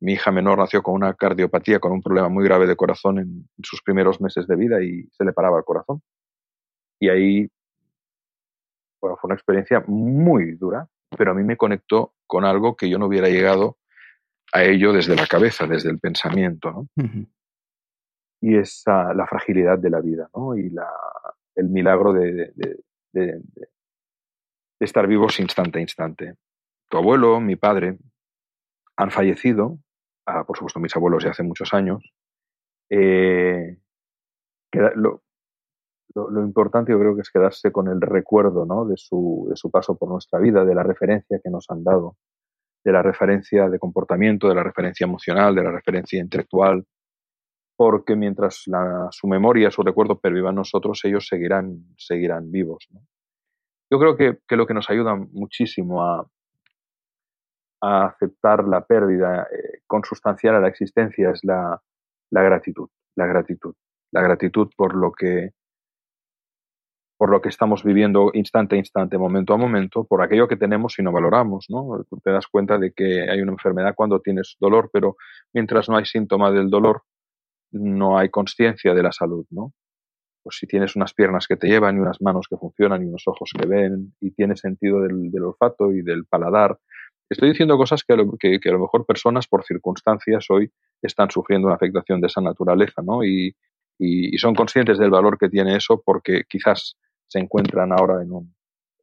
mi 0.00 0.14
hija 0.14 0.32
menor 0.32 0.58
nació 0.58 0.82
con 0.82 0.94
una 0.94 1.14
cardiopatía, 1.14 1.78
con 1.78 1.92
un 1.92 2.02
problema 2.02 2.28
muy 2.28 2.44
grave 2.44 2.66
de 2.66 2.76
corazón 2.76 3.18
en, 3.18 3.48
sus 3.62 3.82
primeros 3.82 4.20
meses 4.20 4.46
de 4.46 4.56
vida 4.56 4.82
y 4.82 5.06
se 5.12 5.24
le 5.24 5.32
paraba 5.32 5.58
el 5.58 5.64
corazón. 5.64 6.02
Y 6.98 7.08
ahí 7.10 7.48
bueno, 9.00 9.16
fue 9.16 9.28
una 9.28 9.34
experiencia 9.34 9.84
muy 9.86 10.56
dura, 10.56 10.88
pero 11.16 11.32
a 11.32 11.34
mí 11.34 11.44
me 11.44 11.56
conectó 11.56 12.14
con 12.26 12.44
algo 12.44 12.76
que 12.76 12.88
yo 12.88 12.98
no 12.98 13.06
hubiera 13.06 13.28
llegado 13.28 13.78
a 14.52 14.64
ello 14.64 14.92
desde 14.92 15.16
la 15.16 15.26
cabeza, 15.26 15.66
desde 15.66 15.90
el 15.90 15.98
pensamiento. 15.98 16.70
¿no? 16.70 16.88
Y 18.40 18.56
es 18.56 18.82
la 18.86 19.26
fragilidad 19.28 19.78
de 19.78 19.90
la 19.90 20.00
vida 20.00 20.30
¿no? 20.34 20.56
y 20.56 20.70
la, 20.70 20.88
el 21.56 21.68
milagro 21.68 22.12
de, 22.12 22.52
de, 22.54 22.80
de, 23.12 23.40
de, 23.54 23.68
estar 24.80 25.06
vivos 25.06 25.40
instante 25.40 25.78
a 25.78 25.82
instante. 25.82 26.36
Tu 26.88 26.96
abuelo, 26.96 27.40
mi 27.40 27.56
padre, 27.56 27.98
han 28.96 29.10
fallecido 29.10 29.78
por 30.46 30.56
supuesto 30.56 30.80
mis 30.80 30.94
abuelos 30.96 31.24
ya 31.24 31.30
hace 31.30 31.42
muchos 31.42 31.72
años. 31.74 32.02
Eh, 32.90 33.76
lo, 34.72 35.22
importante 36.42 36.92
yo 36.92 36.98
creo 36.98 37.14
que 37.14 37.22
es 37.22 37.30
quedarse 37.30 37.70
con 37.70 37.88
el 37.88 38.00
recuerdo 38.00 38.66
¿no? 38.66 38.84
de, 38.84 38.96
su, 38.96 39.46
de 39.48 39.56
su 39.56 39.70
paso 39.70 39.96
por 39.96 40.08
nuestra 40.08 40.38
vida, 40.38 40.64
de 40.64 40.74
la 40.74 40.82
referencia 40.82 41.40
que 41.42 41.50
nos 41.50 41.70
han 41.70 41.84
dado, 41.84 42.16
de 42.84 42.92
la 42.92 43.02
referencia 43.02 43.68
de 43.68 43.78
comportamiento, 43.78 44.48
de 44.48 44.54
la 44.54 44.62
referencia 44.62 45.04
emocional, 45.04 45.54
de 45.54 45.62
la 45.62 45.70
referencia 45.70 46.20
intelectual, 46.20 46.84
porque 47.76 48.16
mientras 48.16 48.64
su 49.10 49.26
memoria, 49.26 49.70
su 49.70 49.82
recuerdo 49.82 50.18
pervivan 50.18 50.56
nosotros, 50.56 51.00
ellos 51.04 51.26
seguirán, 51.26 51.86
seguirán 51.96 52.50
vivos. 52.50 52.88
Yo 53.90 53.98
creo 53.98 54.16
que, 54.16 54.38
que, 54.46 54.56
lo 54.56 54.66
que 54.66 54.74
nos 54.74 54.90
ayuda 54.90 55.16
muchísimo 55.16 56.02
a, 56.02 56.26
a 57.80 58.06
aceptar 58.06 58.66
la 58.66 58.84
pérdida 58.84 59.44
eh, 59.44 59.80
consustancial 59.86 60.56
a 60.56 60.60
la 60.60 60.68
existencia 60.68 61.30
es 61.30 61.40
la, 61.44 61.80
la, 62.30 62.42
gratitud, 62.42 62.88
la 63.16 63.26
gratitud, 63.26 63.74
la 64.12 64.22
gratitud 64.22 64.70
por 64.76 64.94
lo 64.94 65.12
que 65.12 65.52
por 67.20 67.28
lo 67.28 67.42
que 67.42 67.50
estamos 67.50 67.84
viviendo 67.84 68.30
instante 68.32 68.76
a 68.76 68.78
instante, 68.78 69.18
momento 69.18 69.52
a 69.52 69.58
momento, 69.58 70.04
por 70.04 70.22
aquello 70.22 70.48
que 70.48 70.56
tenemos 70.56 70.98
y 70.98 71.02
no 71.02 71.12
valoramos, 71.12 71.66
¿no? 71.68 72.02
te 72.24 72.30
das 72.30 72.46
cuenta 72.46 72.78
de 72.78 72.92
que 72.92 73.28
hay 73.30 73.42
una 73.42 73.52
enfermedad 73.52 73.94
cuando 73.94 74.20
tienes 74.20 74.56
dolor, 74.58 74.88
pero 74.90 75.16
mientras 75.52 75.90
no 75.90 75.98
hay 75.98 76.06
síntoma 76.06 76.50
del 76.50 76.70
dolor, 76.70 77.02
no 77.72 78.16
hay 78.16 78.30
conciencia 78.30 78.94
de 78.94 79.02
la 79.02 79.12
salud, 79.12 79.44
¿no? 79.50 79.74
Pues 80.42 80.56
si 80.56 80.66
tienes 80.66 80.96
unas 80.96 81.12
piernas 81.12 81.46
que 81.46 81.56
te 81.56 81.68
llevan 81.68 81.98
y 81.98 82.00
unas 82.00 82.22
manos 82.22 82.46
que 82.48 82.56
funcionan 82.56 83.02
y 83.02 83.06
unos 83.06 83.24
ojos 83.26 83.50
que 83.54 83.66
ven 83.66 84.14
y 84.20 84.30
tienes 84.30 84.60
sentido 84.60 85.02
del, 85.02 85.30
del 85.30 85.44
olfato 85.44 85.92
y 85.92 86.00
del 86.00 86.24
paladar 86.24 86.78
Estoy 87.30 87.50
diciendo 87.50 87.78
cosas 87.78 88.02
que 88.02 88.12
a, 88.12 88.16
lo, 88.16 88.32
que, 88.36 88.58
a 88.62 88.72
lo 88.72 88.80
mejor 88.80 89.06
personas 89.06 89.46
por 89.46 89.64
circunstancias 89.64 90.46
hoy 90.50 90.70
están 91.00 91.30
sufriendo 91.30 91.68
una 91.68 91.76
afectación 91.76 92.20
de 92.20 92.26
esa 92.26 92.40
naturaleza, 92.40 93.02
¿no? 93.02 93.22
Y, 93.22 93.54
y, 93.98 94.36
son 94.38 94.54
conscientes 94.54 94.98
del 94.98 95.10
valor 95.10 95.38
que 95.38 95.48
tiene 95.48 95.76
eso 95.76 96.02
porque 96.04 96.42
quizás 96.48 96.96
se 97.28 97.38
encuentran 97.38 97.92
ahora 97.92 98.20
en, 98.20 98.32
un, 98.32 98.52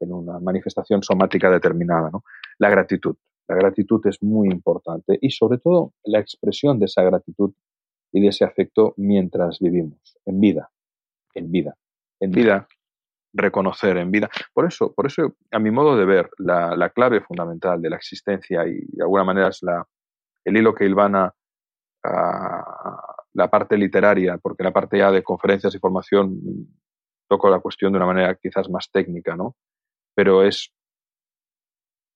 en 0.01 0.11
una 0.11 0.39
manifestación 0.39 1.01
somática 1.03 1.49
determinada, 1.49 2.09
¿no? 2.11 2.25
La 2.59 2.69
gratitud. 2.69 3.15
La 3.47 3.55
gratitud 3.55 4.05
es 4.07 4.21
muy 4.21 4.49
importante 4.49 5.17
y 5.21 5.29
sobre 5.29 5.57
todo 5.59 5.93
la 6.03 6.19
expresión 6.19 6.79
de 6.79 6.85
esa 6.87 7.03
gratitud 7.03 7.53
y 8.11 8.19
de 8.19 8.27
ese 8.27 8.43
afecto 8.43 8.93
mientras 8.97 9.59
vivimos, 9.59 10.17
en 10.25 10.41
vida, 10.41 10.69
en 11.33 11.49
vida. 11.49 11.77
En 12.19 12.31
vida 12.31 12.67
reconocer 13.37 13.97
en 13.97 14.11
vida. 14.11 14.29
Por 14.53 14.65
eso, 14.65 14.93
por 14.93 15.07
eso 15.07 15.35
a 15.51 15.59
mi 15.59 15.71
modo 15.71 15.95
de 15.95 16.05
ver, 16.05 16.29
la, 16.37 16.75
la 16.75 16.89
clave 16.89 17.21
fundamental 17.21 17.81
de 17.81 17.89
la 17.89 17.95
existencia 17.95 18.67
y 18.67 18.79
de 18.87 19.03
alguna 19.03 19.23
manera 19.23 19.49
es 19.49 19.59
la, 19.61 19.85
el 20.43 20.57
hilo 20.57 20.73
que 20.73 20.85
ilvana 20.85 21.33
a 22.03 23.15
la 23.33 23.49
parte 23.49 23.77
literaria, 23.77 24.37
porque 24.37 24.63
la 24.63 24.71
parte 24.71 24.97
ya 24.97 25.11
de 25.11 25.23
conferencias 25.23 25.73
y 25.75 25.79
formación 25.79 26.39
toco 27.27 27.49
la 27.49 27.59
cuestión 27.59 27.91
de 27.91 27.97
una 27.97 28.07
manera 28.07 28.35
quizás 28.35 28.69
más 28.69 28.89
técnica, 28.91 29.35
¿no? 29.35 29.55
Pero 30.15 30.43
es... 30.43 30.71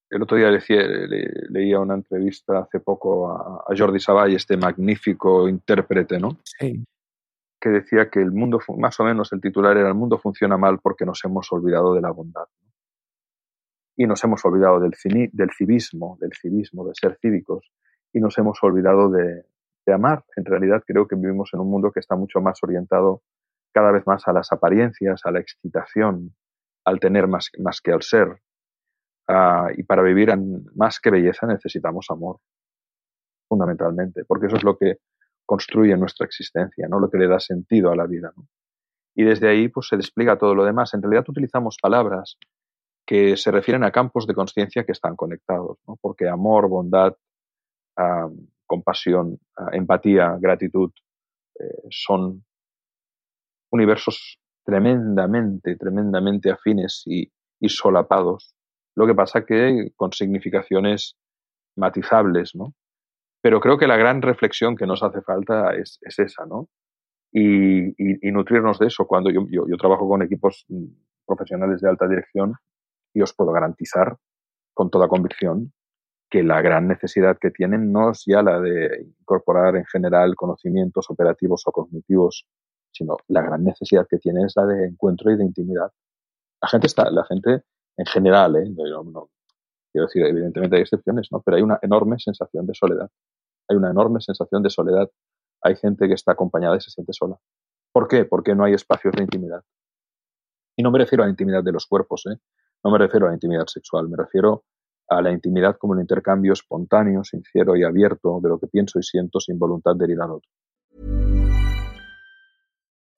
El 0.10 0.24
otro 0.24 0.36
día 0.36 0.50
leía 1.50 1.80
una 1.80 1.94
entrevista 1.94 2.60
hace 2.60 2.82
poco 2.82 3.32
a, 3.32 3.64
a 3.66 3.78
Jordi 3.78 4.00
Savall, 4.00 4.34
este 4.34 4.58
magnífico 4.58 5.48
intérprete, 5.48 6.20
¿no? 6.20 6.38
Sí 6.44 6.84
que 7.62 7.70
decía 7.70 8.10
que 8.10 8.20
el 8.20 8.32
mundo, 8.32 8.60
más 8.78 9.00
o 9.00 9.04
menos 9.04 9.32
el 9.32 9.40
titular 9.40 9.78
era 9.78 9.88
el 9.88 9.94
mundo 9.94 10.18
funciona 10.18 10.58
mal 10.58 10.80
porque 10.80 11.06
nos 11.06 11.24
hemos 11.24 11.52
olvidado 11.52 11.94
de 11.94 12.02
la 12.02 12.12
bondad. 12.12 12.48
Y 13.96 14.08
nos 14.08 14.24
hemos 14.24 14.44
olvidado 14.46 14.80
del, 14.80 14.96
civismo, 14.96 16.18
del 16.20 16.32
civismo, 16.34 16.86
de 16.88 16.94
ser 16.96 17.18
cívicos, 17.22 17.72
y 18.12 18.20
nos 18.20 18.38
hemos 18.40 18.58
olvidado 18.64 19.12
de, 19.12 19.46
de 19.86 19.94
amar. 19.94 20.26
En 20.36 20.46
realidad 20.46 20.84
creo 20.86 21.08
que 21.08 21.16
vivimos 21.16 21.52
en 21.54 21.60
un 21.60 21.70
mundo 21.70 21.92
que 21.92 22.00
está 22.00 22.16
mucho 22.16 22.42
más 22.42 22.60
orientado 22.64 23.22
cada 23.72 23.92
vez 23.92 24.06
más 24.08 24.28
a 24.28 24.34
las 24.34 24.52
apariencias, 24.52 25.22
a 25.24 25.32
la 25.32 25.40
excitación, 25.40 26.36
al 26.84 27.00
tener 27.00 27.28
más, 27.28 27.52
más 27.60 27.80
que 27.80 27.92
al 27.92 28.02
ser. 28.02 28.42
Uh, 29.28 29.70
y 29.78 29.84
para 29.84 30.02
vivir 30.02 30.32
en, 30.32 30.66
más 30.76 31.00
que 31.00 31.12
belleza 31.12 31.46
necesitamos 31.46 32.08
amor, 32.10 32.40
fundamentalmente, 33.48 34.26
porque 34.26 34.48
eso 34.48 34.56
es 34.56 34.64
lo 34.64 34.78
que 34.78 34.98
construye 35.52 35.98
nuestra 35.98 36.26
existencia, 36.26 36.88
¿no? 36.88 36.98
Lo 36.98 37.10
que 37.10 37.18
le 37.18 37.28
da 37.28 37.38
sentido 37.38 37.92
a 37.92 37.96
la 37.98 38.08
vida, 38.08 38.32
Y 39.14 39.26
desde 39.26 39.50
ahí, 39.50 39.68
pues, 39.68 39.90
se 39.90 39.98
despliega 39.98 40.38
todo 40.38 40.56
lo 40.56 40.64
demás. 40.64 40.94
En 40.94 41.02
realidad 41.02 41.26
utilizamos 41.28 41.76
palabras 41.82 42.38
que 43.06 43.36
se 43.36 43.52
refieren 43.52 43.84
a 43.84 43.92
campos 43.92 44.26
de 44.28 44.34
conciencia 44.34 44.86
que 44.86 44.94
están 44.94 45.18
conectados. 45.18 45.78
Porque 46.00 46.30
amor, 46.30 46.70
bondad, 46.70 47.18
compasión, 48.66 49.40
empatía, 49.74 50.38
gratitud, 50.40 50.92
eh, 51.60 51.84
son 51.90 52.46
universos 53.74 54.40
tremendamente, 54.64 55.76
tremendamente 55.76 56.50
afines 56.50 57.04
y, 57.06 57.30
y, 57.60 57.68
solapados. 57.68 58.56
Lo 58.96 59.06
que 59.06 59.16
pasa 59.16 59.44
que 59.44 59.92
con 59.98 60.14
significaciones 60.14 61.18
matizables, 61.76 62.56
¿no? 62.56 62.74
Pero 63.42 63.60
creo 63.60 63.78
que 63.78 63.88
la 63.88 63.98
gran 63.98 64.22
reflexión 64.22 64.76
que 64.76 64.86
nos 64.86 65.04
hace 65.04 65.22
falta 65.22 65.76
es, 65.76 66.00
es 66.02 66.20
esa, 66.20 66.46
¿no? 66.46 66.70
Y, 67.34 67.94
nutrirnos 68.32 68.80
de 68.80 68.88
eso. 68.88 69.06
Cuando 69.06 69.30
yo, 69.30 69.78
trabajo 69.78 70.08
con 70.08 70.22
equipos 70.22 70.66
mm, 70.68 70.86
profesionales 71.26 71.82
de 71.82 71.90
alta 71.90 72.08
dirección 72.08 72.56
y 73.14 73.22
os 73.22 73.34
puedo 73.34 73.52
garantizar 73.52 74.18
con 74.74 74.90
toda 74.90 75.08
convicción 75.08 75.74
que 76.30 76.44
la 76.44 76.62
gran 76.62 76.88
necesidad 76.88 77.38
que 77.40 77.52
tienen 77.52 77.92
no 77.92 78.12
es 78.12 78.24
ya 78.26 78.42
la 78.42 78.60
de 78.60 79.06
incorporar 79.20 79.76
en 79.76 79.86
general 79.86 80.36
conocimientos 80.36 81.10
operativos 81.10 81.64
o 81.66 81.72
cognitivos, 81.72 82.48
sino 82.92 83.18
la 83.28 83.42
gran 83.42 83.64
necesidad 83.64 84.08
que 84.10 84.18
tienen 84.18 84.46
es 84.46 84.54
la 84.56 84.66
de 84.66 84.88
encuentro 84.88 85.32
y 85.32 85.38
de 85.38 85.44
intimidad. 85.44 85.92
La 86.62 86.70
gente 86.70 86.88
está, 86.88 87.10
la 87.12 87.26
gente 87.26 87.64
en 87.98 88.06
general, 88.06 88.56
¿eh? 88.56 88.70
no, 88.70 89.30
quiero 89.92 90.08
decir, 90.08 90.26
evidentemente 90.26 90.76
hay 90.78 90.82
excepciones, 90.84 91.28
¿no? 91.32 91.42
Pero 91.42 91.58
hay 91.58 91.64
una 91.64 91.80
enorme 91.82 92.18
sensación 92.20 92.66
de 92.66 92.74
soledad 92.74 93.10
hay 93.72 93.78
una 93.78 93.92
enorme 93.92 94.20
sensación 94.22 94.62
de 94.62 94.70
soledad. 94.70 95.10
Hay 95.64 95.76
gente 95.76 96.08
que 96.08 96.14
está 96.14 96.34
acompañada 96.34 96.78
y 96.78 96.82
se 96.82 96.92
siente 96.92 97.14
sola. 97.14 97.38
¿Por 97.92 98.08
qué? 98.08 98.26
Porque 98.26 98.56
no 98.56 98.64
hay 98.64 98.74
espacios 98.74 99.14
de 99.16 99.24
intimidad. 99.24 99.62
Y 100.76 100.84
no 100.84 100.92
me 100.92 101.00
refiero 101.00 101.24
a 101.24 101.28
la 101.28 101.32
intimidad 101.32 101.64
de 101.64 101.72
los 101.72 101.86
cuerpos, 101.86 102.26
¿eh? 102.32 102.38
no 102.84 102.92
me 102.92 102.98
refiero 102.98 103.26
a 103.26 103.30
la 103.30 103.36
intimidad 103.36 103.68
sexual, 103.68 104.10
me 104.10 104.18
refiero 104.18 104.64
a 105.10 105.22
la 105.22 105.32
intimidad 105.32 105.78
como 105.78 105.94
un 105.94 106.00
intercambio 106.00 106.54
espontáneo, 106.54 107.24
sincero 107.24 107.76
y 107.76 107.84
abierto 107.84 108.40
de 108.42 108.50
lo 108.50 108.60
que 108.60 108.68
pienso 108.68 108.98
y 108.98 109.04
siento 109.04 109.40
sin 109.40 109.60
voluntad 109.60 109.96
de 109.96 110.06
herir 110.06 110.22
al 110.22 110.32
otro. 110.32 110.50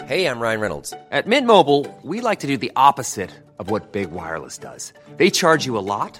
Hey, 0.05 0.25
I'm 0.25 0.41
Ryan 0.41 0.59
Reynolds. 0.59 0.93
At 1.11 1.27
Mint 1.27 1.47
Mobile, 1.47 1.87
we 2.03 2.19
like 2.19 2.41
to 2.41 2.47
do 2.47 2.57
the 2.57 2.71
opposite 2.75 3.31
of 3.57 3.71
what 3.71 3.93
Big 3.93 4.11
Wireless 4.11 4.57
does. 4.57 4.91
They 5.17 5.29
charge 5.29 5.65
you 5.65 5.77
a 5.77 5.85
lot. 5.85 6.19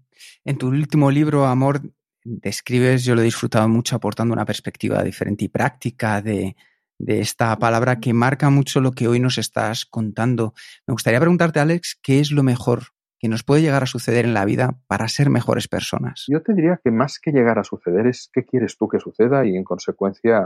En 0.43 0.57
tu 0.57 0.67
último 0.67 1.11
libro, 1.11 1.45
Amor, 1.45 1.81
describes, 2.23 3.03
yo 3.03 3.15
lo 3.15 3.21
he 3.21 3.25
disfrutado 3.25 3.67
mucho 3.69 3.95
aportando 3.95 4.33
una 4.33 4.45
perspectiva 4.45 5.03
diferente 5.03 5.45
y 5.45 5.49
práctica 5.49 6.21
de, 6.21 6.55
de 6.97 7.19
esta 7.19 7.55
palabra 7.57 7.99
que 7.99 8.13
marca 8.13 8.49
mucho 8.49 8.79
lo 8.79 8.91
que 8.91 9.07
hoy 9.07 9.19
nos 9.19 9.37
estás 9.37 9.85
contando. 9.85 10.53
Me 10.87 10.93
gustaría 10.93 11.19
preguntarte, 11.19 11.59
Alex, 11.59 11.99
¿qué 12.01 12.19
es 12.19 12.31
lo 12.31 12.43
mejor 12.43 12.83
que 13.19 13.27
nos 13.27 13.43
puede 13.43 13.61
llegar 13.61 13.83
a 13.83 13.87
suceder 13.87 14.25
en 14.25 14.33
la 14.33 14.45
vida 14.45 14.79
para 14.87 15.07
ser 15.07 15.29
mejores 15.29 15.67
personas? 15.67 16.25
Yo 16.27 16.41
te 16.41 16.53
diría 16.53 16.79
que 16.83 16.91
más 16.91 17.19
que 17.19 17.31
llegar 17.31 17.59
a 17.59 17.63
suceder 17.63 18.07
es 18.07 18.29
qué 18.33 18.45
quieres 18.45 18.77
tú 18.77 18.87
que 18.87 18.99
suceda 18.99 19.45
y 19.45 19.55
en 19.55 19.63
consecuencia 19.63 20.43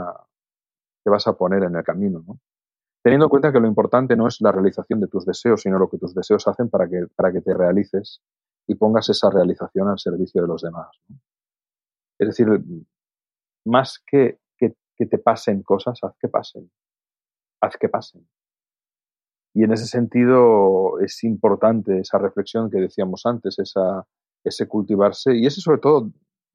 te 1.02 1.10
vas 1.10 1.26
a 1.26 1.34
poner 1.34 1.62
en 1.62 1.76
el 1.76 1.84
camino, 1.84 2.22
¿no? 2.26 2.40
Teniendo 3.02 3.26
en 3.26 3.30
cuenta 3.30 3.52
que 3.52 3.60
lo 3.60 3.68
importante 3.68 4.16
no 4.16 4.26
es 4.26 4.40
la 4.40 4.50
realización 4.50 5.00
de 5.00 5.06
tus 5.06 5.24
deseos, 5.24 5.62
sino 5.62 5.78
lo 5.78 5.88
que 5.88 5.96
tus 5.96 6.12
deseos 6.14 6.48
hacen 6.48 6.68
para 6.68 6.88
que, 6.88 7.06
para 7.14 7.32
que 7.32 7.40
te 7.40 7.54
realices 7.54 8.20
y 8.66 8.74
pongas 8.74 9.08
esa 9.08 9.30
realización 9.30 9.88
al 9.88 9.98
servicio 9.98 10.42
de 10.42 10.48
los 10.48 10.62
demás. 10.62 10.88
Es 12.18 12.28
decir, 12.28 12.48
más 13.64 14.02
que, 14.06 14.38
que, 14.56 14.74
que 14.96 15.06
te 15.06 15.18
pasen 15.18 15.62
cosas, 15.62 15.98
haz 16.02 16.16
que 16.18 16.28
pasen. 16.28 16.70
Haz 17.60 17.76
que 17.76 17.88
pasen. 17.88 18.26
Y 19.54 19.64
en 19.64 19.72
ese 19.72 19.86
sentido 19.86 20.98
es 21.00 21.24
importante 21.24 22.00
esa 22.00 22.18
reflexión 22.18 22.70
que 22.70 22.78
decíamos 22.78 23.24
antes, 23.24 23.58
esa, 23.58 24.06
ese 24.44 24.68
cultivarse 24.68 25.34
y 25.34 25.46
ese 25.46 25.60
sobre 25.60 25.80
todo 25.80 26.10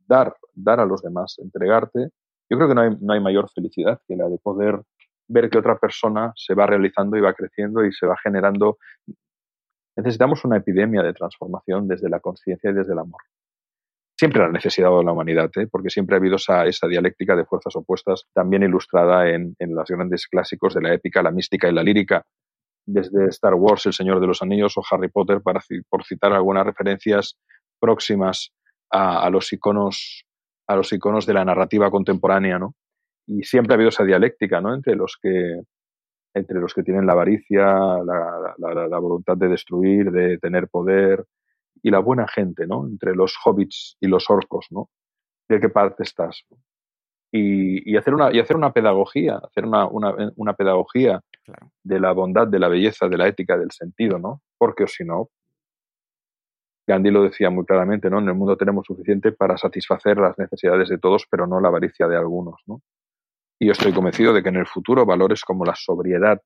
dar, 0.08 0.36
dar 0.54 0.80
a 0.80 0.86
los 0.86 1.02
demás, 1.02 1.38
entregarte. 1.40 2.10
Yo 2.50 2.58
creo 2.58 2.68
que 2.68 2.76
no 2.76 2.82
hay, 2.82 2.98
no 3.00 3.14
hay 3.14 3.20
mayor 3.20 3.50
felicidad 3.50 4.02
que 4.08 4.16
la 4.16 4.28
de 4.28 4.38
poder 4.38 4.82
ver 5.28 5.50
que 5.50 5.58
otra 5.58 5.78
persona 5.80 6.34
se 6.36 6.54
va 6.54 6.68
realizando 6.68 7.18
y 7.18 7.22
va 7.22 7.34
creciendo 7.34 7.84
y 7.86 7.92
se 7.92 8.06
va 8.06 8.16
generando. 8.22 8.78
Necesitamos 10.02 10.44
una 10.46 10.58
epidemia 10.58 11.04
de 11.04 11.14
transformación 11.14 11.88
desde 11.88 12.10
la 12.10 12.20
conciencia 12.20 12.72
y 12.72 12.74
desde 12.74 12.94
el 12.94 13.00
amor. 13.00 13.22
Siempre 14.18 14.42
la 14.42 14.50
necesidad 14.50 14.90
de 14.90 15.04
la 15.04 15.12
humanidad, 15.12 15.52
¿eh? 15.58 15.68
porque 15.72 15.92
siempre 15.92 16.16
ha 16.16 16.18
habido 16.20 16.38
esa, 16.38 16.66
esa, 16.66 16.88
dialéctica 16.88 17.36
de 17.36 17.46
fuerzas 17.46 17.76
opuestas, 17.76 18.26
también 18.34 18.64
ilustrada 18.64 19.30
en, 19.30 19.56
en 19.60 19.76
los 19.76 19.88
grandes 19.88 20.28
clásicos 20.28 20.74
de 20.74 20.82
la 20.82 20.94
épica, 20.96 21.22
la 21.22 21.30
mística 21.30 21.70
y 21.70 21.74
la 21.74 21.84
lírica, 21.84 22.24
desde 22.84 23.28
Star 23.28 23.54
Wars, 23.54 23.86
El 23.86 23.94
Señor 23.94 24.20
de 24.20 24.26
los 24.26 24.42
Anillos 24.42 24.76
o 24.76 24.82
Harry 24.90 25.10
Potter, 25.10 25.42
para, 25.44 25.62
por 25.88 26.04
citar 26.04 26.34
algunas 26.34 26.66
referencias 26.66 27.38
próximas 27.80 28.52
a, 28.90 29.24
a, 29.24 29.30
los 29.30 29.54
iconos, 29.54 30.26
a 30.68 30.76
los 30.76 30.92
iconos 30.94 31.28
de 31.28 31.36
la 31.36 31.46
narrativa 31.46 31.92
contemporánea, 31.92 32.58
¿no? 32.58 32.74
Y 33.28 33.44
siempre 33.44 33.74
ha 33.74 33.76
habido 33.76 33.90
esa 33.90 34.04
dialéctica, 34.04 34.62
¿no? 34.62 34.74
Entre 34.74 34.96
los 34.96 35.18
que, 35.22 35.62
entre 36.34 36.60
los 36.60 36.74
que 36.74 36.84
tienen 36.84 37.06
la 37.06 37.14
avaricia, 37.14 37.66
la, 37.66 38.56
la, 38.58 38.88
la 38.88 39.00
voluntad 39.00 39.38
de 39.38 39.50
destruir, 39.50 40.12
de 40.12 40.38
tener 40.38 40.68
poder, 40.70 41.26
y 41.84 41.90
la 41.90 42.00
buena 42.00 42.28
gente, 42.28 42.68
¿no? 42.68 42.86
Entre 42.86 43.16
los 43.16 43.36
hobbits 43.44 43.98
y 44.00 44.08
los 44.08 44.30
orcos, 44.30 44.68
¿no? 44.72 44.90
¿De 45.50 45.60
qué 45.60 45.70
parte 45.70 46.04
estás? 46.04 46.44
Y, 47.32 47.92
y, 47.92 47.98
hacer, 47.98 48.14
una, 48.14 48.34
y 48.34 48.40
hacer 48.40 48.58
una 48.58 48.74
pedagogía, 48.74 49.38
hacer 49.38 49.66
una, 49.66 49.88
una, 49.88 50.14
una 50.36 50.54
pedagogía 50.54 51.22
claro. 51.44 51.72
de 51.84 52.00
la 52.00 52.12
bondad, 52.12 52.48
de 52.48 52.60
la 52.60 52.68
belleza, 52.68 53.08
de 53.08 53.18
la 53.18 53.28
ética, 53.28 53.58
del 53.58 53.72
sentido, 53.72 54.20
¿no? 54.20 54.42
Porque 54.58 54.88
si 54.88 55.06
no, 55.06 55.30
Gandhi 56.88 57.10
lo 57.10 57.24
decía 57.24 57.50
muy 57.50 57.66
claramente, 57.66 58.10
¿no? 58.10 58.20
En 58.20 58.28
el 58.28 58.36
mundo 58.36 58.58
tenemos 58.58 58.86
suficiente 58.86 59.32
para 59.32 59.58
satisfacer 59.58 60.18
las 60.18 60.38
necesidades 60.38 60.90
de 60.90 60.98
todos, 60.98 61.26
pero 61.30 61.48
no 61.48 61.62
la 61.62 61.70
avaricia 61.70 62.08
de 62.08 62.18
algunos, 62.18 62.62
¿no? 62.66 62.82
Y 63.62 63.68
yo 63.68 63.74
estoy 63.74 63.94
convencido 63.94 64.34
de 64.34 64.42
que 64.42 64.50
en 64.50 64.56
el 64.56 64.66
futuro 64.66 65.06
valores 65.06 65.44
como 65.44 65.66
la 65.66 65.76
sobriedad, 65.76 66.42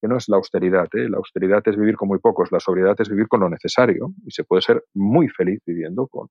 que 0.00 0.06
no 0.06 0.16
es 0.16 0.28
la 0.28 0.36
austeridad, 0.36 0.86
¿eh? 0.92 1.08
la 1.08 1.16
austeridad 1.16 1.66
es 1.66 1.76
vivir 1.76 1.96
con 1.96 2.06
muy 2.06 2.20
pocos, 2.20 2.52
la 2.52 2.60
sobriedad 2.60 2.94
es 3.00 3.08
vivir 3.08 3.26
con 3.26 3.40
lo 3.40 3.48
necesario 3.48 4.12
y 4.24 4.30
se 4.30 4.44
puede 4.44 4.62
ser 4.62 4.84
muy 4.94 5.28
feliz 5.28 5.60
viviendo 5.66 6.06
con 6.06 6.28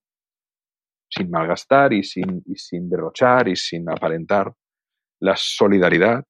sin 1.10 1.30
malgastar 1.30 1.92
y 1.92 2.04
sin, 2.04 2.42
y 2.46 2.56
sin 2.56 2.90
derrochar 2.90 3.50
y 3.50 3.58
sin 3.58 3.90
aparentar. 3.90 4.54
La 5.20 5.34
solidaridad, 5.36 6.24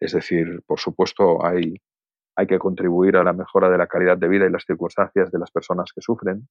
es 0.00 0.12
decir, 0.12 0.62
por 0.66 0.80
supuesto 0.80 1.44
hay, 1.44 1.74
hay 2.34 2.46
que 2.46 2.58
contribuir 2.58 3.18
a 3.18 3.24
la 3.24 3.34
mejora 3.34 3.68
de 3.68 3.76
la 3.76 3.88
calidad 3.88 4.16
de 4.16 4.28
vida 4.28 4.46
y 4.46 4.50
las 4.50 4.64
circunstancias 4.64 5.30
de 5.30 5.38
las 5.38 5.50
personas 5.50 5.92
que 5.94 6.00
sufren. 6.00 6.48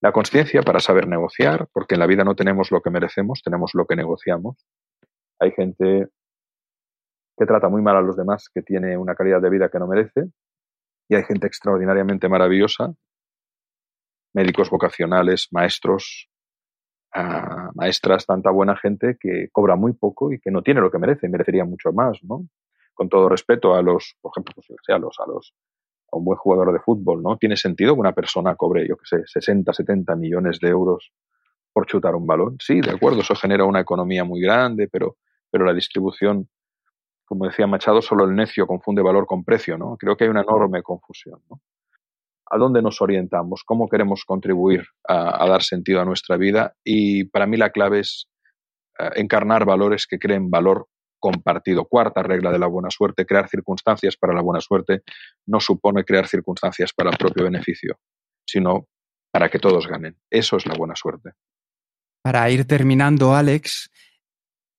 La 0.00 0.12
conciencia 0.12 0.62
para 0.62 0.78
saber 0.78 1.08
negociar, 1.08 1.66
porque 1.72 1.96
en 1.96 2.00
la 2.00 2.06
vida 2.06 2.22
no 2.22 2.36
tenemos 2.36 2.70
lo 2.70 2.80
que 2.80 2.90
merecemos, 2.90 3.42
tenemos 3.42 3.72
lo 3.74 3.86
que 3.86 3.96
negociamos. 3.96 4.64
Hay 5.40 5.52
gente 5.52 6.08
que 7.36 7.46
trata 7.46 7.68
muy 7.68 7.82
mal 7.82 7.96
a 7.96 8.00
los 8.00 8.16
demás, 8.16 8.48
que 8.52 8.62
tiene 8.62 8.96
una 8.96 9.14
calidad 9.14 9.40
de 9.40 9.50
vida 9.50 9.68
que 9.68 9.78
no 9.78 9.86
merece, 9.86 10.30
y 11.08 11.16
hay 11.16 11.24
gente 11.24 11.46
extraordinariamente 11.46 12.28
maravillosa, 12.28 12.94
médicos 14.32 14.70
vocacionales, 14.70 15.48
maestros, 15.52 16.28
uh, 17.14 17.70
maestras, 17.74 18.26
tanta 18.26 18.50
buena 18.50 18.76
gente 18.76 19.16
que 19.18 19.48
cobra 19.52 19.76
muy 19.76 19.92
poco 19.92 20.32
y 20.32 20.40
que 20.40 20.50
no 20.50 20.62
tiene 20.62 20.80
lo 20.80 20.90
que 20.90 20.98
merece, 20.98 21.28
merecería 21.28 21.64
mucho 21.64 21.92
más, 21.92 22.18
¿no? 22.22 22.46
Con 22.94 23.08
todo 23.08 23.28
respeto 23.28 23.74
a 23.74 23.82
los, 23.82 24.16
por 24.20 24.32
ejemplo, 24.32 24.54
pues, 24.54 24.68
a 24.88 24.98
los, 24.98 25.16
a 25.20 25.26
los, 25.26 25.54
a 26.12 26.16
un 26.16 26.24
buen 26.24 26.38
jugador 26.38 26.72
de 26.72 26.80
fútbol, 26.80 27.22
¿no? 27.22 27.36
Tiene 27.36 27.56
sentido 27.56 27.94
que 27.94 28.00
una 28.00 28.12
persona 28.12 28.54
cobre, 28.56 28.86
yo 28.88 28.96
qué 28.96 29.04
sé, 29.04 29.22
60, 29.26 29.72
70 29.72 30.16
millones 30.16 30.58
de 30.60 30.68
euros 30.68 31.12
por 31.72 31.86
chutar 31.86 32.14
un 32.14 32.26
balón. 32.26 32.56
Sí, 32.60 32.80
de 32.80 32.92
acuerdo, 32.92 33.20
eso 33.20 33.34
genera 33.34 33.64
una 33.64 33.80
economía 33.80 34.24
muy 34.24 34.40
grande, 34.40 34.88
pero, 34.88 35.16
pero 35.54 35.64
la 35.64 35.72
distribución 35.72 36.48
como 37.24 37.46
decía 37.46 37.66
Machado, 37.66 38.02
solo 38.02 38.24
el 38.24 38.34
necio 38.34 38.66
confunde 38.66 39.02
valor 39.02 39.26
con 39.26 39.44
precio, 39.44 39.78
¿no? 39.78 39.96
Creo 39.96 40.16
que 40.16 40.24
hay 40.24 40.30
una 40.30 40.42
enorme 40.42 40.82
confusión, 40.82 41.40
¿no? 41.48 41.60
¿A 42.50 42.58
dónde 42.58 42.82
nos 42.82 43.00
orientamos? 43.00 43.62
¿Cómo 43.64 43.88
queremos 43.88 44.24
contribuir 44.24 44.84
a, 45.08 45.42
a 45.42 45.48
dar 45.48 45.62
sentido 45.62 46.00
a 46.00 46.04
nuestra 46.04 46.36
vida? 46.36 46.74
Y 46.84 47.24
para 47.24 47.46
mí 47.46 47.56
la 47.56 47.70
clave 47.70 48.00
es 48.00 48.28
uh, 48.98 49.18
encarnar 49.18 49.64
valores 49.64 50.06
que 50.06 50.18
creen 50.18 50.50
valor 50.50 50.86
compartido. 51.18 51.86
Cuarta 51.86 52.22
regla 52.22 52.52
de 52.52 52.58
la 52.58 52.66
buena 52.66 52.90
suerte, 52.90 53.24
crear 53.24 53.48
circunstancias 53.48 54.16
para 54.18 54.34
la 54.34 54.42
buena 54.42 54.60
suerte 54.60 55.02
no 55.46 55.58
supone 55.58 56.04
crear 56.04 56.28
circunstancias 56.28 56.92
para 56.92 57.10
el 57.10 57.16
propio 57.16 57.44
beneficio, 57.44 57.98
sino 58.46 58.86
para 59.32 59.48
que 59.48 59.58
todos 59.58 59.86
ganen. 59.86 60.18
Eso 60.30 60.58
es 60.58 60.66
la 60.66 60.74
buena 60.74 60.94
suerte. 60.94 61.30
Para 62.22 62.48
ir 62.50 62.66
terminando, 62.66 63.34
Alex, 63.34 63.90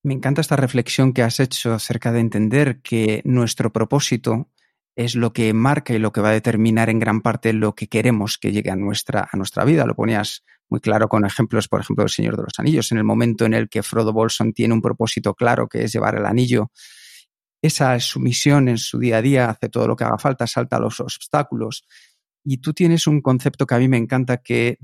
me 0.06 0.14
encanta 0.14 0.42
esta 0.42 0.56
reflexión 0.56 1.14
que 1.14 1.24
has 1.24 1.40
hecho 1.40 1.74
acerca 1.74 2.12
de 2.12 2.20
entender 2.20 2.82
que 2.82 3.22
nuestro 3.26 3.74
propósito 3.74 4.52
es 4.96 5.16
lo 5.16 5.34
que 5.34 5.52
marca 5.54 5.96
y 5.96 6.00
lo 6.00 6.12
que 6.12 6.22
va 6.22 6.30
a 6.30 6.34
determinar 6.34 6.92
en 6.92 7.00
gran 7.00 7.22
parte 7.22 7.54
lo 7.54 7.74
que 7.74 7.88
queremos 7.88 8.38
que 8.38 8.52
llegue 8.52 8.70
a 8.70 8.76
nuestra, 8.76 9.28
a 9.30 9.36
nuestra 9.36 9.66
vida. 9.66 9.84
Lo 9.86 9.96
ponías 9.96 10.44
muy 10.70 10.80
claro 10.80 11.10
con 11.10 11.26
ejemplos, 11.26 11.68
por 11.68 11.82
ejemplo, 11.82 12.04
del 12.04 12.12
Señor 12.12 12.38
de 12.38 12.44
los 12.44 12.60
Anillos. 12.60 12.92
En 12.92 13.00
el 13.00 13.04
momento 13.04 13.46
en 13.46 13.56
el 13.56 13.68
que 13.68 13.82
Frodo 13.82 14.14
Bolson 14.14 14.54
tiene 14.54 14.76
un 14.76 14.82
propósito 14.82 15.34
claro, 15.34 15.68
que 15.68 15.84
es 15.84 15.92
llevar 15.92 16.16
el 16.16 16.28
anillo, 16.28 16.72
esa 17.64 17.96
es 17.96 18.04
su 18.04 18.20
misión 18.20 18.70
en 18.70 18.78
su 18.78 19.00
día 19.00 19.18
a 19.18 19.22
día, 19.24 19.50
hace 19.50 19.70
todo 19.70 19.88
lo 19.88 19.96
que 19.96 20.04
haga 20.04 20.20
falta, 20.20 20.46
salta 20.46 20.80
los 20.80 21.00
obstáculos. 21.00 21.84
Y 22.44 22.58
tú 22.58 22.74
tienes 22.74 23.08
un 23.08 23.22
concepto 23.22 23.66
que 23.66 23.74
a 23.74 23.80
mí 23.80 23.88
me 23.88 23.98
encanta 23.98 24.38
que 24.38 24.78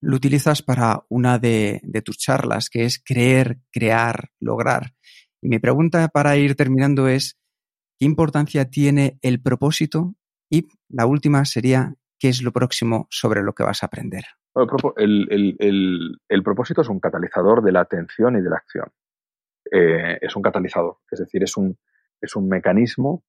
lo 0.00 0.16
utilizas 0.16 0.62
para 0.62 1.04
una 1.08 1.38
de, 1.38 1.80
tus 2.04 2.18
charlas, 2.18 2.70
que 2.70 2.84
es 2.84 3.02
creer, 3.02 3.58
crear, 3.72 4.30
lograr. 4.40 4.92
Y 5.40 5.48
mi 5.48 5.58
pregunta 5.58 6.08
para 6.08 6.36
ir 6.36 6.54
terminando 6.54 7.08
es, 7.08 7.38
¿qué 7.98 8.04
importancia 8.04 8.68
tiene 8.70 9.18
el 9.22 9.40
propósito? 9.40 10.14
Y 10.50 10.68
la 10.88 11.06
última 11.06 11.44
sería, 11.44 11.94
¿qué 12.18 12.28
es 12.28 12.42
lo 12.42 12.52
próximo 12.52 13.06
sobre 13.10 13.42
lo 13.42 13.54
que 13.54 13.64
vas 13.64 13.82
a 13.82 13.86
aprender? 13.86 14.24
El, 14.96 16.42
propósito 16.44 16.82
es 16.82 16.88
un 16.88 17.00
catalizador 17.00 17.62
de 17.62 17.72
la 17.72 17.80
atención 17.80 18.36
y 18.38 18.42
de 18.42 18.50
la 18.50 18.56
acción. 18.56 18.90
Eh, 19.70 20.18
es 20.20 20.36
un 20.36 20.42
catalizador, 20.42 20.98
es 21.10 21.18
decir, 21.18 21.42
es 21.42 21.56
un 21.56 22.48
mecanismo 22.48 23.24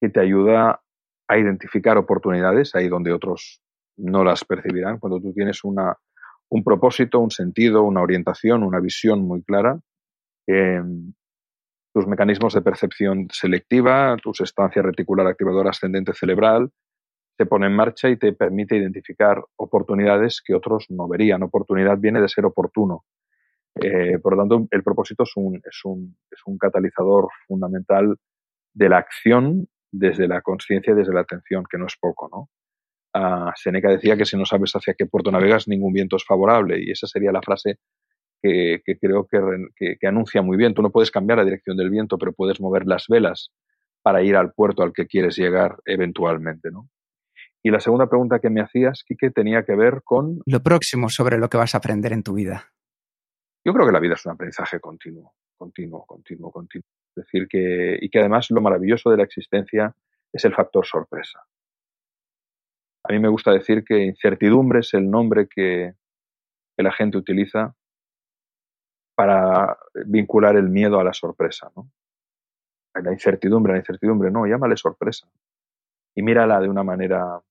que 0.00 0.08
te 0.08 0.20
ayuda 0.20 0.82
a 1.28 1.38
identificar 1.38 1.96
oportunidades 1.96 2.74
ahí 2.74 2.88
donde 2.88 3.12
otros 3.12 3.62
no 4.00 4.24
las 4.24 4.44
percibirán. 4.44 4.98
Cuando 4.98 5.20
tú 5.20 5.32
tienes 5.32 5.64
una, 5.64 5.96
un 6.48 6.64
propósito, 6.64 7.20
un 7.20 7.30
sentido, 7.30 7.82
una 7.82 8.02
orientación, 8.02 8.62
una 8.62 8.80
visión 8.80 9.20
muy 9.22 9.42
clara, 9.42 9.78
eh, 10.46 10.82
tus 11.92 12.06
mecanismos 12.06 12.54
de 12.54 12.62
percepción 12.62 13.28
selectiva, 13.32 14.16
tu 14.22 14.30
estancia 14.30 14.82
reticular 14.82 15.26
activadora 15.26 15.70
ascendente 15.70 16.12
cerebral, 16.12 16.70
se 17.36 17.46
pone 17.46 17.66
en 17.66 17.74
marcha 17.74 18.08
y 18.08 18.16
te 18.16 18.32
permite 18.32 18.76
identificar 18.76 19.42
oportunidades 19.56 20.42
que 20.44 20.54
otros 20.54 20.86
no 20.90 21.08
verían. 21.08 21.42
Oportunidad 21.42 21.98
viene 21.98 22.20
de 22.20 22.28
ser 22.28 22.44
oportuno. 22.44 23.04
Eh, 23.74 24.18
por 24.18 24.36
lo 24.36 24.42
tanto, 24.42 24.68
el 24.70 24.82
propósito 24.82 25.22
es 25.22 25.32
un, 25.36 25.56
es, 25.56 25.80
un, 25.84 26.16
es 26.30 26.40
un 26.44 26.58
catalizador 26.58 27.28
fundamental 27.46 28.16
de 28.74 28.88
la 28.88 28.98
acción 28.98 29.68
desde 29.90 30.28
la 30.28 30.42
conciencia 30.42 30.92
y 30.92 30.96
desde 30.96 31.14
la 31.14 31.20
atención, 31.20 31.64
que 31.68 31.78
no 31.78 31.86
es 31.86 31.96
poco, 31.98 32.28
¿no? 32.30 32.48
Uh, 33.14 33.50
Seneca 33.56 33.88
decía 33.88 34.16
que 34.16 34.24
si 34.24 34.36
no 34.36 34.44
sabes 34.44 34.72
hacia 34.74 34.94
qué 34.94 35.06
puerto 35.06 35.30
navegas, 35.30 35.66
ningún 35.66 35.92
viento 35.92 36.16
es 36.16 36.24
favorable, 36.24 36.80
y 36.80 36.90
esa 36.90 37.06
sería 37.06 37.32
la 37.32 37.42
frase 37.42 37.78
que, 38.40 38.82
que 38.84 38.98
creo 38.98 39.26
que, 39.26 39.40
que, 39.76 39.96
que, 39.98 40.06
anuncia 40.06 40.42
muy 40.42 40.56
bien. 40.56 40.74
Tú 40.74 40.82
no 40.82 40.90
puedes 40.90 41.10
cambiar 41.10 41.38
la 41.38 41.44
dirección 41.44 41.76
del 41.76 41.90
viento, 41.90 42.18
pero 42.18 42.32
puedes 42.32 42.60
mover 42.60 42.86
las 42.86 43.06
velas 43.08 43.52
para 44.02 44.22
ir 44.22 44.36
al 44.36 44.52
puerto 44.52 44.82
al 44.82 44.92
que 44.92 45.06
quieres 45.06 45.36
llegar 45.36 45.76
eventualmente, 45.84 46.70
¿no? 46.70 46.88
Y 47.62 47.70
la 47.70 47.80
segunda 47.80 48.08
pregunta 48.08 48.38
que 48.38 48.48
me 48.48 48.62
hacías, 48.62 49.04
Quique, 49.04 49.30
tenía 49.30 49.64
que 49.64 49.76
ver 49.76 50.00
con... 50.02 50.40
Lo 50.46 50.62
próximo 50.62 51.10
sobre 51.10 51.36
lo 51.36 51.50
que 51.50 51.58
vas 51.58 51.74
a 51.74 51.78
aprender 51.78 52.12
en 52.12 52.22
tu 52.22 52.32
vida. 52.32 52.72
Yo 53.64 53.74
creo 53.74 53.86
que 53.86 53.92
la 53.92 54.00
vida 54.00 54.14
es 54.14 54.24
un 54.24 54.32
aprendizaje 54.32 54.80
continuo, 54.80 55.34
continuo, 55.58 56.06
continuo, 56.06 56.50
continuo. 56.50 56.86
Es 57.14 57.24
decir, 57.26 57.46
que, 57.48 57.98
y 58.00 58.08
que 58.08 58.20
además 58.20 58.50
lo 58.50 58.62
maravilloso 58.62 59.10
de 59.10 59.18
la 59.18 59.24
existencia 59.24 59.94
es 60.32 60.44
el 60.46 60.54
factor 60.54 60.86
sorpresa. 60.86 61.40
A 63.10 63.12
mí 63.12 63.18
me 63.18 63.28
gusta 63.28 63.50
decir 63.50 63.82
que 63.82 64.04
incertidumbre 64.04 64.78
es 64.78 64.94
el 64.94 65.10
nombre 65.10 65.48
que, 65.48 65.94
que 66.76 66.82
la 66.84 66.92
gente 66.92 67.18
utiliza 67.18 67.74
para 69.16 69.76
vincular 70.06 70.54
el 70.54 70.68
miedo 70.68 71.00
a 71.00 71.02
la 71.02 71.12
sorpresa. 71.12 71.72
¿no? 71.74 71.90
La 73.02 73.10
incertidumbre, 73.10 73.72
la 73.72 73.80
incertidumbre, 73.80 74.30
no, 74.30 74.46
llámale 74.46 74.76
sorpresa. 74.76 75.28
Y 76.14 76.22
mírala 76.22 76.60
de 76.60 76.68
una 76.68 76.84
manera 76.84 77.38
uh, 77.38 77.42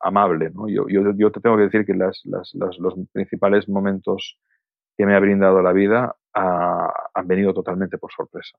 amable. 0.00 0.48
¿no? 0.54 0.68
Yo, 0.68 0.86
te 1.30 1.40
tengo 1.42 1.58
que 1.58 1.64
decir 1.64 1.84
que 1.84 1.92
los 1.92 2.94
principales 3.12 3.68
momentos 3.68 4.38
que 4.96 5.04
me 5.04 5.14
ha 5.14 5.20
brindado 5.20 5.60
la 5.60 5.74
vida 5.74 6.16
uh, 6.34 6.88
han 7.12 7.28
venido 7.28 7.52
totalmente 7.52 7.98
por 7.98 8.10
sorpresa. 8.10 8.56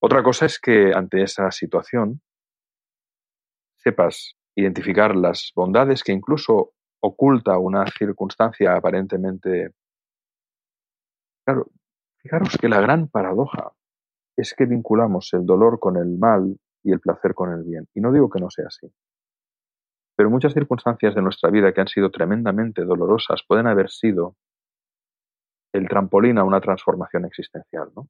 Otra 0.00 0.22
cosa 0.22 0.46
es 0.46 0.58
que 0.58 0.94
ante 0.94 1.22
esa 1.22 1.50
situación 1.50 2.22
sepas 3.84 4.36
identificar 4.56 5.14
las 5.14 5.52
bondades 5.54 6.02
que 6.02 6.12
incluso 6.12 6.72
oculta 7.00 7.58
una 7.58 7.86
circunstancia 7.86 8.74
aparentemente... 8.74 9.72
Claro, 11.46 11.66
fijaros 12.16 12.56
que 12.58 12.68
la 12.68 12.80
gran 12.80 13.08
paradoja 13.08 13.72
es 14.36 14.54
que 14.54 14.64
vinculamos 14.64 15.32
el 15.34 15.44
dolor 15.44 15.78
con 15.78 15.98
el 15.98 16.16
mal 16.18 16.56
y 16.82 16.92
el 16.92 17.00
placer 17.00 17.34
con 17.34 17.52
el 17.52 17.62
bien. 17.62 17.86
Y 17.94 18.00
no 18.00 18.10
digo 18.10 18.30
que 18.30 18.40
no 18.40 18.48
sea 18.50 18.66
así. 18.68 18.90
Pero 20.16 20.30
muchas 20.30 20.54
circunstancias 20.54 21.14
de 21.14 21.22
nuestra 21.22 21.50
vida 21.50 21.72
que 21.72 21.80
han 21.82 21.88
sido 21.88 22.10
tremendamente 22.10 22.84
dolorosas 22.84 23.42
pueden 23.46 23.66
haber 23.66 23.90
sido 23.90 24.36
el 25.72 25.88
trampolín 25.88 26.38
a 26.38 26.44
una 26.44 26.60
transformación 26.60 27.24
existencial, 27.26 27.90
¿no? 27.94 28.08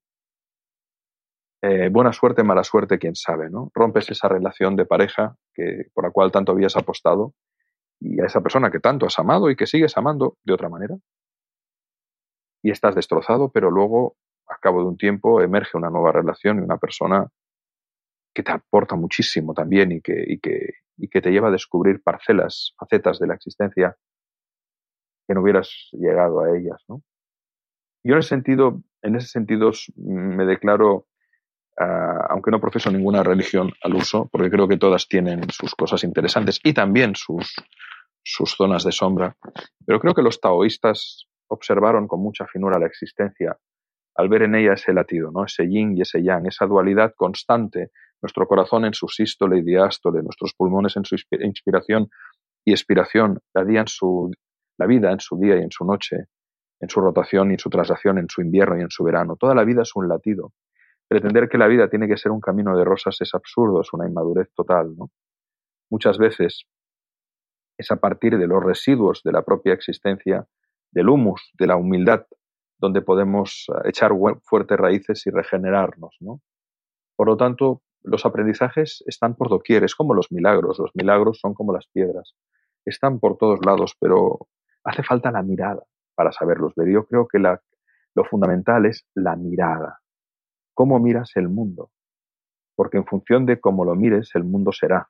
Eh, 1.67 1.89
buena 1.89 2.13
suerte, 2.13 2.43
mala 2.43 2.63
suerte, 2.63 2.99
quién 2.99 3.15
sabe, 3.15 3.49
¿no? 3.49 3.71
Rompes 3.73 4.11
esa 4.11 4.29
relación 4.29 4.77
de 4.77 4.85
pareja 4.85 5.35
que, 5.55 5.87
por 5.95 6.05
la 6.05 6.11
cual 6.11 6.31
tanto 6.31 6.53
habías 6.53 6.77
apostado 6.77 7.33
y 7.99 8.21
a 8.21 8.27
esa 8.27 8.43
persona 8.43 8.71
que 8.71 8.81
tanto 8.81 9.07
has 9.07 9.19
amado 9.19 9.49
y 9.49 9.57
que 9.57 9.67
sigues 9.67 9.97
amando 9.97 10.37
de 10.45 10.53
otra 10.53 10.69
manera. 10.69 10.95
Y 12.63 12.71
estás 12.71 12.95
destrozado, 12.95 13.51
pero 13.51 13.71
luego, 13.71 14.15
a 14.47 14.59
cabo 14.59 14.83
de 14.83 14.89
un 14.89 14.99
tiempo, 14.99 15.41
emerge 15.41 15.79
una 15.79 15.89
nueva 15.89 16.13
relación 16.13 16.59
y 16.59 16.61
una 16.61 16.77
persona 16.77 17.29
que 18.35 18.43
te 18.43 18.53
aporta 18.53 18.95
muchísimo 18.95 19.55
también 19.55 19.91
y 19.91 20.03
que, 20.03 20.23
y 20.27 20.41
que, 20.41 20.69
y 20.99 21.09
que 21.09 21.23
te 21.23 21.31
lleva 21.31 21.49
a 21.49 21.53
descubrir 21.53 22.03
parcelas, 22.03 22.75
facetas 22.79 23.19
de 23.19 23.27
la 23.27 23.37
existencia 23.37 23.97
que 25.27 25.33
no 25.33 25.41
hubieras 25.41 25.89
llegado 25.93 26.41
a 26.41 26.55
ellas, 26.59 26.85
¿no? 26.89 27.03
Yo 28.05 28.13
en 28.13 28.19
ese 28.19 28.29
sentido, 28.29 28.83
en 29.01 29.17
ese 29.17 29.29
sentido 29.29 29.71
me 29.97 30.45
declaro 30.45 31.07
Uh, 31.77 32.31
aunque 32.31 32.53
no 32.53 32.61
profeso 32.61 32.89
ninguna 32.89 33.25
religión 33.25 33.73
al 33.83 33.97
uso, 33.97 34.29
porque 34.31 34.49
creo 34.49 34.69
que 34.69 34.77
todas 34.77 35.09
tienen 35.09 35.51
sus 35.51 35.75
cosas 35.75 36.05
interesantes 36.05 36.61
y 36.63 36.73
también 36.73 37.17
sus, 37.17 37.53
sus 38.23 38.53
zonas 38.53 38.85
de 38.85 38.93
sombra, 38.93 39.37
pero 39.85 39.99
creo 39.99 40.15
que 40.15 40.23
los 40.23 40.41
taoístas 40.41 41.27
observaron 41.49 42.07
con 42.07 42.21
mucha 42.21 42.47
finura 42.47 42.79
la 42.79 42.87
existencia 42.87 43.57
al 44.17 44.29
ver 44.29 44.43
en 44.43 44.55
ella 44.55 44.75
ese 44.75 44.93
latido, 44.93 45.31
¿no? 45.33 45.45
ese 45.45 45.69
yin 45.69 45.97
y 45.97 46.03
ese 46.03 46.23
yang, 46.23 46.47
esa 46.47 46.67
dualidad 46.67 47.13
constante, 47.17 47.91
nuestro 48.23 48.47
corazón 48.47 48.85
en 48.85 48.95
su 48.95 49.09
sístole 49.09 49.59
y 49.59 49.63
diástole, 49.63 50.23
nuestros 50.23 50.55
pulmones 50.55 50.97
en 50.97 51.05
su 51.05 51.17
inspiración 51.41 52.09
y 52.65 52.73
expiración, 52.73 53.41
la, 53.53 53.85
su, 53.87 54.31
la 54.79 54.87
vida 54.87 55.11
en 55.11 55.21
su 55.21 55.37
día 55.39 55.57
y 55.57 55.63
en 55.63 55.71
su 55.71 55.85
noche, 55.85 56.27
en 56.81 56.89
su 56.89 57.01
rotación 57.01 57.51
y 57.51 57.55
en 57.55 57.59
su 57.59 57.69
traslación, 57.69 58.19
en 58.19 58.29
su 58.29 58.41
invierno 58.41 58.79
y 58.79 58.83
en 58.83 58.91
su 58.91 59.05
verano. 59.05 59.37
Toda 59.37 59.55
la 59.55 59.65
vida 59.65 59.83
es 59.83 59.91
un 59.95 60.09
latido. 60.09 60.53
Pretender 61.09 61.49
que 61.49 61.59
la 61.59 61.67
vida 61.67 61.89
tiene 61.89 62.09
que 62.09 62.17
ser 62.17 62.33
un 62.33 62.41
camino 62.41 62.77
de 62.77 62.85
rosas 62.85 63.21
es 63.21 63.35
absurdo, 63.35 63.81
es 63.83 63.93
una 63.93 64.09
inmadurez 64.09 64.49
total. 64.55 64.97
¿no? 64.97 65.11
Muchas 65.91 66.19
veces 66.19 66.65
es 67.77 67.91
a 67.91 67.97
partir 67.97 68.39
de 68.39 68.47
los 68.47 68.63
residuos 68.63 69.23
de 69.23 69.33
la 69.33 69.43
propia 69.43 69.75
existencia, 69.75 70.47
del 70.91 71.09
humus, 71.09 71.51
de 71.59 71.67
la 71.67 71.77
humildad, 71.77 72.27
donde 72.79 73.03
podemos 73.03 73.67
eh, 73.69 73.89
echar 73.89 74.13
fuertes 74.43 74.79
raíces 74.79 75.27
y 75.27 75.31
regenerarnos. 75.31 76.17
¿no? 76.21 76.41
Por 77.17 77.29
lo 77.29 77.37
tanto, 77.37 77.83
los 78.03 78.25
aprendizajes 78.27 79.03
están 79.07 79.35
por 79.35 79.49
doquier, 79.49 79.85
es 79.85 79.95
como 79.95 80.15
los 80.15 80.31
milagros, 80.31 80.79
los 80.79 80.91
milagros 80.95 81.39
son 81.41 81.55
como 81.55 81.73
las 81.73 81.87
piedras, 81.89 82.35
están 82.85 83.19
por 83.19 83.39
todos 83.39 83.61
lados, 83.65 83.97
pero 83.99 84.49
hace 84.85 85.03
falta 85.03 85.31
la 85.31 85.43
mirada 85.43 85.83
para 86.15 86.33
saberlos 86.33 86.75
ver. 86.77 86.91
Yo 86.91 87.07
creo 87.07 87.27
que 87.27 87.39
lo 87.39 88.25
fundamental 88.25 88.87
es 88.87 89.07
la 89.15 89.37
mirada 89.37 90.01
cómo 90.75 90.99
miras 90.99 91.33
el 91.37 91.49
mundo, 91.49 91.91
porque 92.77 92.99
en 92.99 93.07
función 93.07 93.47
de 93.47 93.61
cómo 93.61 93.85
lo 93.85 93.95
mires, 93.95 94.31
el 94.35 94.45
mundo 94.45 94.73
será. 94.73 95.09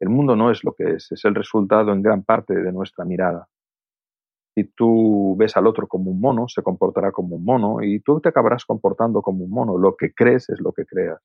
El 0.00 0.10
mundo 0.10 0.36
no 0.36 0.50
es 0.50 0.64
lo 0.64 0.74
que 0.74 0.94
es, 0.94 1.10
es 1.12 1.24
el 1.24 1.34
resultado 1.34 1.92
en 1.92 2.02
gran 2.02 2.22
parte 2.22 2.54
de 2.54 2.72
nuestra 2.72 3.04
mirada. 3.04 3.48
Si 4.54 4.64
tú 4.64 5.34
ves 5.36 5.56
al 5.56 5.66
otro 5.66 5.88
como 5.88 6.10
un 6.10 6.20
mono, 6.20 6.46
se 6.46 6.62
comportará 6.62 7.10
como 7.10 7.36
un 7.36 7.44
mono 7.44 7.82
y 7.82 8.00
tú 8.00 8.20
te 8.20 8.28
acabarás 8.28 8.64
comportando 8.64 9.20
como 9.20 9.44
un 9.44 9.50
mono. 9.50 9.78
Lo 9.78 9.96
que 9.96 10.12
crees 10.12 10.48
es 10.48 10.60
lo 10.60 10.72
que 10.72 10.86
creas. 10.86 11.20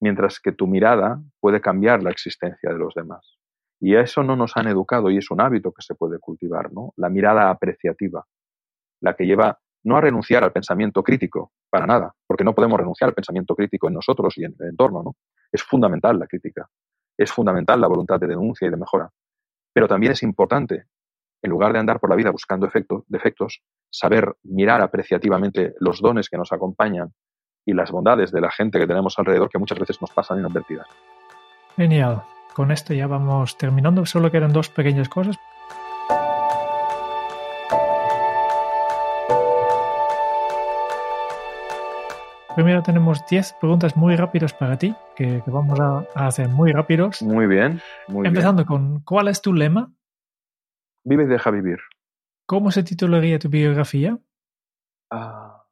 Mientras 0.00 0.40
que 0.40 0.52
tu 0.52 0.66
mirada 0.66 1.20
puede 1.40 1.60
cambiar 1.60 2.02
la 2.02 2.10
existencia 2.10 2.72
de 2.72 2.78
los 2.78 2.94
demás. 2.94 3.36
Y 3.80 3.96
a 3.96 4.00
eso 4.00 4.22
no 4.22 4.34
nos 4.34 4.56
han 4.56 4.68
educado 4.68 5.10
y 5.10 5.18
es 5.18 5.30
un 5.30 5.42
hábito 5.42 5.72
que 5.72 5.82
se 5.82 5.94
puede 5.94 6.18
cultivar, 6.18 6.72
¿no? 6.72 6.92
La 6.96 7.10
mirada 7.10 7.50
apreciativa, 7.50 8.26
la 9.00 9.14
que 9.14 9.24
lleva 9.24 9.58
no 9.84 9.96
a 9.96 10.00
renunciar 10.00 10.44
al 10.44 10.52
pensamiento 10.52 11.02
crítico, 11.02 11.52
para 11.70 11.86
nada, 11.86 12.12
porque 12.26 12.44
no 12.44 12.54
podemos 12.54 12.78
renunciar 12.78 13.08
al 13.08 13.14
pensamiento 13.14 13.54
crítico 13.54 13.88
en 13.88 13.94
nosotros 13.94 14.36
y 14.36 14.44
en 14.44 14.54
el 14.58 14.68
entorno, 14.68 15.02
¿no? 15.02 15.16
Es 15.50 15.62
fundamental 15.62 16.18
la 16.18 16.26
crítica, 16.26 16.68
es 17.16 17.32
fundamental 17.32 17.80
la 17.80 17.88
voluntad 17.88 18.20
de 18.20 18.28
denuncia 18.28 18.68
y 18.68 18.70
de 18.70 18.76
mejora, 18.76 19.10
pero 19.72 19.88
también 19.88 20.12
es 20.12 20.22
importante, 20.22 20.84
en 21.42 21.50
lugar 21.50 21.72
de 21.72 21.78
andar 21.78 22.00
por 22.00 22.10
la 22.10 22.16
vida 22.16 22.30
buscando 22.30 22.66
efectos, 22.66 23.04
defectos, 23.06 23.62
saber 23.90 24.34
mirar 24.42 24.82
apreciativamente 24.82 25.74
los 25.80 26.00
dones 26.00 26.28
que 26.28 26.36
nos 26.36 26.52
acompañan 26.52 27.12
y 27.64 27.72
las 27.72 27.90
bondades 27.90 28.32
de 28.32 28.40
la 28.40 28.50
gente 28.50 28.78
que 28.78 28.86
tenemos 28.86 29.18
alrededor 29.18 29.48
que 29.48 29.58
muchas 29.58 29.78
veces 29.78 30.00
nos 30.00 30.10
pasan 30.10 30.38
inadvertidas. 30.38 30.86
Genial. 31.76 32.22
Con 32.54 32.72
esto 32.72 32.92
ya 32.94 33.06
vamos 33.06 33.56
terminando. 33.56 34.04
Solo 34.04 34.30
quedan 34.30 34.52
dos 34.52 34.68
pequeñas 34.68 35.08
cosas. 35.08 35.36
Primero 42.54 42.82
tenemos 42.82 43.24
10 43.26 43.54
preguntas 43.60 43.96
muy 43.96 44.16
rápidas 44.16 44.52
para 44.52 44.76
ti, 44.76 44.94
que, 45.14 45.42
que 45.44 45.50
vamos 45.50 45.78
a, 45.78 46.04
a, 46.14 46.26
hacer 46.26 46.48
muy 46.48 46.72
rápidos. 46.72 47.22
Muy 47.22 47.46
bien, 47.46 47.80
muy 48.08 48.26
Empezando 48.26 48.64
bien. 48.64 48.66
con, 48.66 49.00
¿cuál 49.00 49.28
es 49.28 49.40
tu 49.40 49.52
lema? 49.52 49.92
Vive 51.04 51.24
y 51.24 51.26
deja 51.26 51.50
vivir. 51.50 51.78
¿Cómo 52.46 52.70
se 52.72 52.82
titularía 52.82 53.38
tu 53.38 53.48
biografía? 53.48 54.18
Ah, 55.10 55.64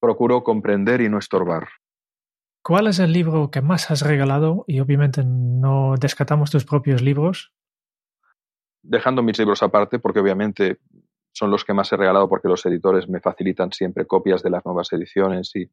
procuro 0.00 0.42
comprender 0.42 1.02
y 1.02 1.08
no 1.08 1.18
estorbar. 1.18 1.68
¿Cuál 2.62 2.86
es 2.86 2.98
el 2.98 3.12
libro 3.12 3.50
que 3.50 3.60
más 3.60 3.90
has 3.90 4.02
regalado? 4.02 4.64
Y 4.66 4.80
obviamente 4.80 5.22
no 5.24 5.94
descatamos 5.98 6.50
tus 6.50 6.64
propios 6.64 7.02
libros. 7.02 7.52
Dejando 8.82 9.22
mis 9.22 9.38
libros 9.38 9.62
aparte, 9.62 9.98
porque 9.98 10.20
obviamente 10.20 10.78
son 11.32 11.50
los 11.50 11.64
que 11.64 11.74
más 11.74 11.92
he 11.92 11.96
regalado 11.96 12.28
porque 12.28 12.48
los 12.48 12.64
editores 12.66 13.08
me 13.08 13.20
facilitan 13.20 13.72
siempre 13.72 14.06
copias 14.06 14.42
de 14.42 14.50
las 14.50 14.64
nuevas 14.64 14.92
ediciones. 14.92 15.54
Y, 15.54 15.70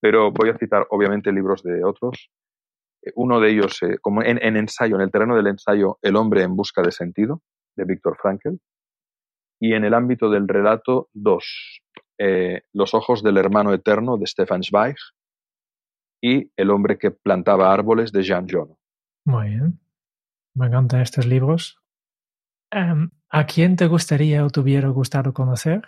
pero 0.00 0.32
voy 0.32 0.50
a 0.50 0.58
citar 0.58 0.86
obviamente 0.90 1.32
libros 1.32 1.62
de 1.62 1.84
otros. 1.84 2.30
Uno 3.14 3.40
de 3.40 3.50
ellos, 3.50 3.82
eh, 3.82 3.98
como 4.00 4.22
en, 4.22 4.38
en, 4.42 4.56
ensayo, 4.56 4.96
en 4.96 5.02
el 5.02 5.10
terreno 5.10 5.36
del 5.36 5.46
ensayo, 5.46 5.98
El 6.02 6.16
hombre 6.16 6.42
en 6.42 6.56
busca 6.56 6.82
de 6.82 6.90
sentido, 6.90 7.42
de 7.76 7.84
Víctor 7.84 8.16
Frankl. 8.20 8.56
Y 9.60 9.74
en 9.74 9.84
el 9.84 9.94
ámbito 9.94 10.30
del 10.30 10.46
relato, 10.46 11.08
dos. 11.12 11.80
Eh, 12.18 12.62
Los 12.72 12.94
ojos 12.94 13.22
del 13.22 13.38
hermano 13.38 13.72
eterno, 13.72 14.16
de 14.16 14.26
Stefan 14.26 14.62
Zweig. 14.62 14.96
Y 16.20 16.50
El 16.56 16.70
hombre 16.70 16.98
que 16.98 17.12
plantaba 17.12 17.72
árboles, 17.72 18.12
de 18.12 18.22
Jean 18.22 18.46
John. 18.50 18.76
Muy 19.24 19.50
bien. 19.50 19.80
Me 20.54 20.66
encantan 20.66 21.00
estos 21.00 21.24
libros. 21.26 21.80
Em, 22.70 23.10
¿A 23.30 23.46
quién 23.46 23.76
te 23.76 23.86
gustaría 23.86 24.44
o 24.44 24.50
te 24.50 24.60
hubiera 24.60 24.88
gustado 24.88 25.32
conocer? 25.32 25.82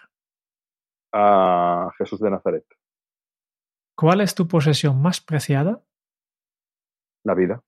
A 1.12 1.90
Jesús 1.98 2.20
de 2.20 2.30
Nazaret. 2.30 2.64
¿Cuál 3.96 4.20
es 4.20 4.34
tu 4.34 4.46
posesión 4.46 5.00
más 5.00 5.20
preciada? 5.20 5.82
La 7.24 7.34
vida. 7.34 7.62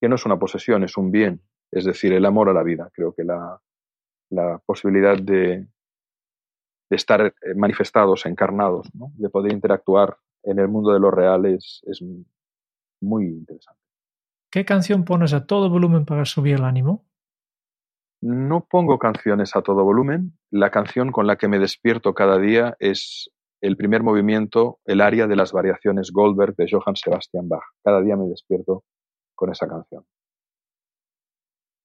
Que 0.00 0.08
no 0.08 0.16
es 0.16 0.26
una 0.26 0.38
posesión, 0.38 0.84
es 0.84 0.96
un 0.96 1.10
bien. 1.10 1.42
Es 1.70 1.84
decir, 1.84 2.12
el 2.12 2.26
amor 2.26 2.48
a 2.48 2.52
la 2.52 2.62
vida. 2.62 2.90
Creo 2.92 3.14
que 3.14 3.24
la, 3.24 3.60
la 4.30 4.58
posibilidad 4.64 5.16
de, 5.16 5.66
de 6.90 6.96
estar 6.96 7.20
eh, 7.20 7.54
manifestados, 7.54 8.26
encarnados, 8.26 8.92
¿no? 8.94 9.12
de 9.14 9.28
poder 9.28 9.52
interactuar 9.52 10.18
en 10.42 10.58
el 10.58 10.68
mundo 10.68 10.92
de 10.92 11.00
lo 11.00 11.10
real 11.10 11.46
es, 11.46 11.82
es 11.86 12.02
muy 13.00 13.26
interesante. 13.26 13.80
¿Qué 14.50 14.64
canción 14.64 15.04
pones 15.04 15.32
a 15.32 15.46
todo 15.46 15.68
volumen 15.70 16.04
para 16.04 16.24
subir 16.24 16.54
el 16.54 16.64
ánimo? 16.64 17.04
No 18.28 18.66
pongo 18.68 18.98
canciones 18.98 19.54
a 19.54 19.62
todo 19.62 19.84
volumen. 19.84 20.36
La 20.50 20.72
canción 20.72 21.12
con 21.12 21.28
la 21.28 21.36
que 21.36 21.46
me 21.46 21.60
despierto 21.60 22.12
cada 22.12 22.40
día 22.40 22.76
es 22.80 23.30
el 23.60 23.76
primer 23.76 24.02
movimiento, 24.02 24.80
el 24.84 25.00
área 25.00 25.28
de 25.28 25.36
las 25.36 25.52
variaciones 25.52 26.10
Goldberg 26.10 26.56
de 26.56 26.66
Johann 26.68 26.96
Sebastian 26.96 27.48
Bach. 27.48 27.62
Cada 27.84 28.02
día 28.02 28.16
me 28.16 28.26
despierto 28.26 28.82
con 29.36 29.52
esa 29.52 29.68
canción. 29.68 30.04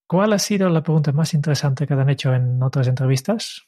¿Cuál 0.08 0.34
ha 0.34 0.40
sido 0.40 0.68
la 0.70 0.82
pregunta 0.82 1.12
más 1.12 1.36
interesante 1.36 1.86
que 1.86 1.94
te 1.94 2.02
han 2.02 2.10
hecho 2.10 2.34
en 2.34 2.64
otras 2.64 2.88
entrevistas? 2.88 3.68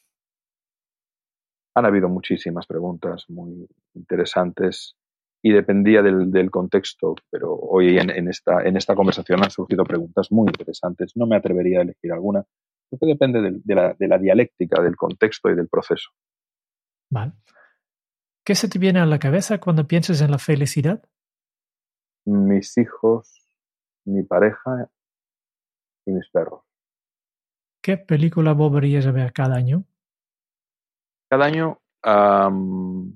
Han 1.76 1.86
habido 1.86 2.08
muchísimas 2.08 2.66
preguntas 2.66 3.24
muy 3.28 3.68
interesantes 3.94 4.96
y 5.46 5.52
dependía 5.52 6.00
del, 6.00 6.30
del 6.30 6.50
contexto, 6.50 7.14
pero 7.30 7.54
hoy 7.54 7.98
en, 7.98 8.08
en, 8.08 8.28
esta, 8.28 8.62
en 8.62 8.78
esta 8.78 8.94
conversación 8.94 9.44
han 9.44 9.50
surgido 9.50 9.84
preguntas 9.84 10.32
muy 10.32 10.46
interesantes. 10.46 11.12
No 11.16 11.26
me 11.26 11.36
atrevería 11.36 11.80
a 11.80 11.82
elegir 11.82 12.12
alguna, 12.12 12.42
porque 12.88 13.04
depende 13.04 13.42
de, 13.42 13.60
de, 13.62 13.74
la, 13.74 13.92
de 13.92 14.08
la 14.08 14.16
dialéctica, 14.16 14.80
del 14.80 14.96
contexto 14.96 15.50
y 15.50 15.54
del 15.54 15.68
proceso. 15.68 16.08
Vale. 17.10 17.32
¿Qué 18.42 18.54
se 18.54 18.70
te 18.70 18.78
viene 18.78 19.00
a 19.00 19.04
la 19.06 19.18
cabeza 19.18 19.60
cuando 19.60 19.86
piensas 19.86 20.22
en 20.22 20.30
la 20.30 20.38
felicidad? 20.38 21.02
Mis 22.24 22.78
hijos, 22.78 23.46
mi 24.06 24.22
pareja 24.22 24.90
y 26.06 26.12
mis 26.12 26.30
perros. 26.30 26.62
¿Qué 27.82 27.98
película 27.98 28.54
volverías 28.54 29.06
a 29.06 29.12
ver 29.12 29.34
cada 29.34 29.56
año? 29.56 29.84
Cada 31.28 31.44
año 31.44 31.82
um, 32.02 33.14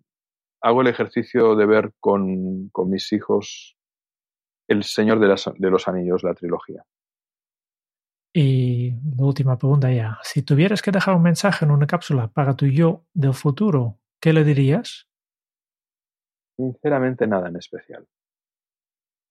hago 0.61 0.83
el 0.83 0.89
ejercicio 0.89 1.55
de 1.57 1.67
ver 1.67 1.93
con, 2.01 2.69
con, 2.71 2.91
mis 2.91 3.13
hijos 3.13 3.77
El 4.69 4.85
Señor 4.85 5.21
de, 5.21 5.29
las, 5.29 5.51
de 5.57 5.71
los 5.71 5.89
Anillos, 5.89 6.23
la 6.23 6.35
trilogía. 6.35 6.85
Y 8.35 8.91
la 9.17 9.25
última 9.25 9.59
pregunta 9.59 9.91
ya. 9.91 10.19
Si 10.23 10.43
tuvieras 10.43 10.83
que 10.83 10.91
dejar 10.91 11.15
un 11.15 11.23
mensaje 11.23 11.65
en 11.65 11.71
una 11.71 11.87
cápsula 11.87 12.29
para 12.29 12.55
tu 12.55 12.67
yo 12.67 13.07
del 13.15 13.35
futuro, 13.35 13.99
¿qué 14.21 14.33
le 14.33 14.45
dirías? 14.45 15.09
Sinceramente, 16.57 17.27
nada 17.27 17.49
en 17.49 17.57
especial. 17.57 18.07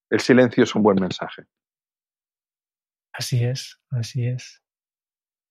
El 0.10 0.20
silencio 0.20 0.64
es 0.64 0.74
un 0.76 0.84
buen 0.84 1.00
mensaje. 1.00 1.44
Así 3.14 3.44
es, 3.44 3.80
así 3.90 4.26
es. 4.26 4.64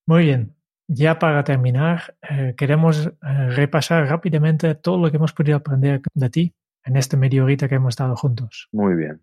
Muy 0.07 0.25
bien. 0.25 0.57
Ya 0.89 1.19
para 1.19 1.43
terminar, 1.43 2.17
eh, 2.23 2.55
queremos 2.57 3.07
eh, 3.07 3.13
repasar 3.51 4.09
rápidamente 4.09 4.75
todo 4.77 4.99
lo 4.99 5.11
que 5.11 5.17
hemos 5.17 5.33
podido 5.33 5.57
aprender 5.57 6.01
de 6.15 6.31
ti 6.31 6.55
en 6.85 6.97
este 6.97 7.17
medio 7.17 7.45
horita 7.45 7.69
que 7.69 7.75
hemos 7.75 7.93
estado 7.93 8.15
juntos. 8.15 8.69
Muy 8.73 8.95
bien. 8.95 9.23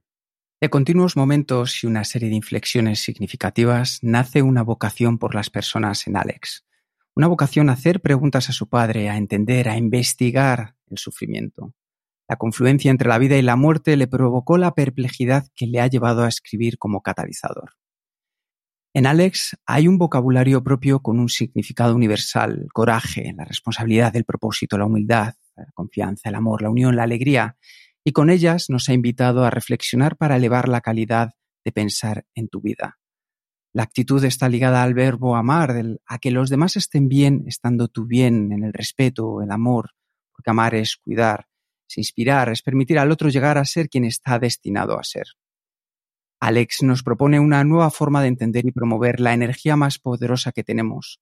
De 0.59 0.69
continuos 0.69 1.15
momentos 1.15 1.83
y 1.83 1.87
una 1.87 2.03
serie 2.03 2.29
de 2.29 2.35
inflexiones 2.35 2.99
significativas 2.99 3.99
nace 4.01 4.41
una 4.41 4.63
vocación 4.63 5.17
por 5.17 5.35
las 5.35 5.49
personas 5.49 6.07
en 6.07 6.17
Alex. 6.17 6.65
Una 7.15 7.27
vocación 7.27 7.69
a 7.69 7.73
hacer 7.73 8.01
preguntas 8.01 8.49
a 8.49 8.53
su 8.53 8.67
padre, 8.67 9.09
a 9.09 9.17
entender, 9.17 9.69
a 9.69 9.77
investigar 9.77 10.75
el 10.89 10.97
sufrimiento. 10.97 11.73
La 12.27 12.37
confluencia 12.37 12.91
entre 12.91 13.09
la 13.09 13.19
vida 13.19 13.37
y 13.37 13.41
la 13.41 13.55
muerte 13.55 13.95
le 13.97 14.07
provocó 14.07 14.57
la 14.57 14.73
perplejidad 14.73 15.45
que 15.55 15.67
le 15.67 15.81
ha 15.81 15.87
llevado 15.87 16.23
a 16.23 16.29
escribir 16.29 16.77
como 16.77 17.01
catalizador. 17.01 17.71
En 18.95 19.07
Alex 19.07 19.57
hay 19.65 19.87
un 19.87 19.97
vocabulario 19.97 20.63
propio 20.63 21.01
con 21.01 21.19
un 21.19 21.27
significado 21.27 21.95
universal, 21.95 22.67
coraje, 22.71 23.33
la 23.35 23.43
responsabilidad, 23.43 24.15
el 24.15 24.23
propósito, 24.23 24.77
la 24.77 24.85
humildad, 24.85 25.33
la 25.55 25.65
confianza, 25.73 26.29
el 26.29 26.35
amor, 26.35 26.61
la 26.61 26.69
unión, 26.69 26.95
la 26.95 27.01
alegría, 27.01 27.57
y 28.03 28.11
con 28.11 28.29
ellas 28.29 28.69
nos 28.69 28.89
ha 28.89 28.93
invitado 28.93 29.45
a 29.45 29.49
reflexionar 29.49 30.15
para 30.15 30.35
elevar 30.35 30.69
la 30.69 30.81
calidad 30.81 31.31
de 31.65 31.71
pensar 31.71 32.27
en 32.35 32.49
tu 32.49 32.61
vida. 32.61 32.99
La 33.73 33.81
actitud 33.81 34.23
está 34.23 34.47
ligada 34.47 34.83
al 34.83 34.93
verbo 34.93 35.35
amar, 35.35 35.73
a 36.05 36.19
que 36.19 36.29
los 36.29 36.51
demás 36.51 36.77
estén 36.77 37.07
bien, 37.07 37.45
estando 37.47 37.87
tú 37.87 38.05
bien, 38.05 38.51
en 38.51 38.63
el 38.63 38.73
respeto, 38.73 39.41
el 39.41 39.49
amor, 39.49 39.89
porque 40.31 40.51
amar 40.51 40.75
es 40.75 40.97
cuidar, 40.97 41.47
es 41.89 41.97
inspirar, 41.97 42.49
es 42.49 42.61
permitir 42.61 42.99
al 42.99 43.09
otro 43.09 43.29
llegar 43.29 43.57
a 43.57 43.65
ser 43.65 43.89
quien 43.89 44.05
está 44.05 44.37
destinado 44.37 44.99
a 44.99 45.03
ser. 45.03 45.25
Alex 46.45 46.83
nos 46.83 47.03
propone 47.03 47.39
una 47.39 47.63
nueva 47.63 47.89
forma 47.89 48.21
de 48.21 48.27
entender 48.27 48.65
y 48.65 48.73
promover 48.73 49.21
la 49.21 49.33
energía 49.33 49.77
más 49.77 49.97
poderosa 49.97 50.51
que 50.51 50.61
tenemos, 50.61 51.21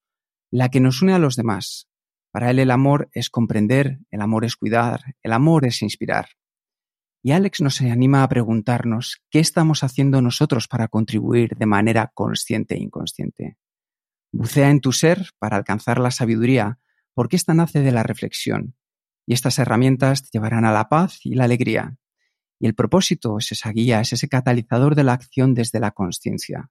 la 0.50 0.68
que 0.68 0.80
nos 0.80 1.00
une 1.00 1.12
a 1.12 1.20
los 1.20 1.36
demás. 1.36 1.88
Para 2.32 2.50
él 2.50 2.58
el 2.58 2.72
amor 2.72 3.08
es 3.12 3.30
comprender, 3.30 4.00
el 4.10 4.20
amor 4.20 4.44
es 4.44 4.56
cuidar, 4.56 5.14
el 5.22 5.32
amor 5.32 5.64
es 5.64 5.80
inspirar. 5.80 6.30
Y 7.22 7.30
Alex 7.30 7.60
nos 7.60 7.80
anima 7.82 8.24
a 8.24 8.28
preguntarnos 8.28 9.22
qué 9.30 9.38
estamos 9.38 9.84
haciendo 9.84 10.20
nosotros 10.22 10.66
para 10.66 10.88
contribuir 10.88 11.50
de 11.56 11.66
manera 11.66 12.10
consciente 12.12 12.74
e 12.74 12.82
inconsciente. 12.82 13.58
Bucea 14.32 14.70
en 14.70 14.80
tu 14.80 14.90
ser 14.90 15.28
para 15.38 15.56
alcanzar 15.56 16.00
la 16.00 16.10
sabiduría, 16.10 16.80
porque 17.14 17.36
esta 17.36 17.54
nace 17.54 17.80
de 17.80 17.92
la 17.92 18.02
reflexión, 18.02 18.74
y 19.24 19.34
estas 19.34 19.60
herramientas 19.60 20.22
te 20.22 20.30
llevarán 20.32 20.64
a 20.64 20.72
la 20.72 20.88
paz 20.88 21.20
y 21.22 21.36
la 21.36 21.44
alegría, 21.44 21.96
y 22.62 22.66
el 22.66 22.76
propósito 22.76 23.38
es 23.38 23.50
esa 23.50 23.72
guía, 23.72 24.00
es 24.00 24.12
ese 24.12 24.28
catalizador 24.28 24.94
de 24.94 25.02
la 25.02 25.14
acción 25.14 25.52
desde 25.52 25.80
la 25.80 25.90
conciencia. 25.90 26.70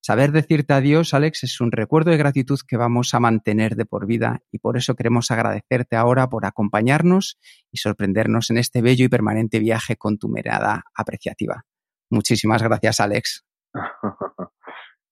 Saber 0.00 0.30
decirte 0.30 0.72
adiós, 0.72 1.14
Alex, 1.14 1.42
es 1.42 1.60
un 1.60 1.72
recuerdo 1.72 2.12
de 2.12 2.16
gratitud 2.16 2.60
que 2.64 2.76
vamos 2.76 3.12
a 3.12 3.18
mantener 3.18 3.74
de 3.74 3.86
por 3.86 4.06
vida 4.06 4.42
y 4.52 4.60
por 4.60 4.76
eso 4.76 4.94
queremos 4.94 5.32
agradecerte 5.32 5.96
ahora 5.96 6.28
por 6.28 6.46
acompañarnos 6.46 7.40
y 7.72 7.78
sorprendernos 7.78 8.50
en 8.50 8.58
este 8.58 8.82
bello 8.82 9.04
y 9.04 9.08
permanente 9.08 9.58
viaje 9.58 9.96
con 9.96 10.16
tu 10.16 10.28
mirada 10.28 10.84
apreciativa. 10.94 11.64
Muchísimas 12.08 12.62
gracias, 12.62 13.00
Alex. 13.00 13.44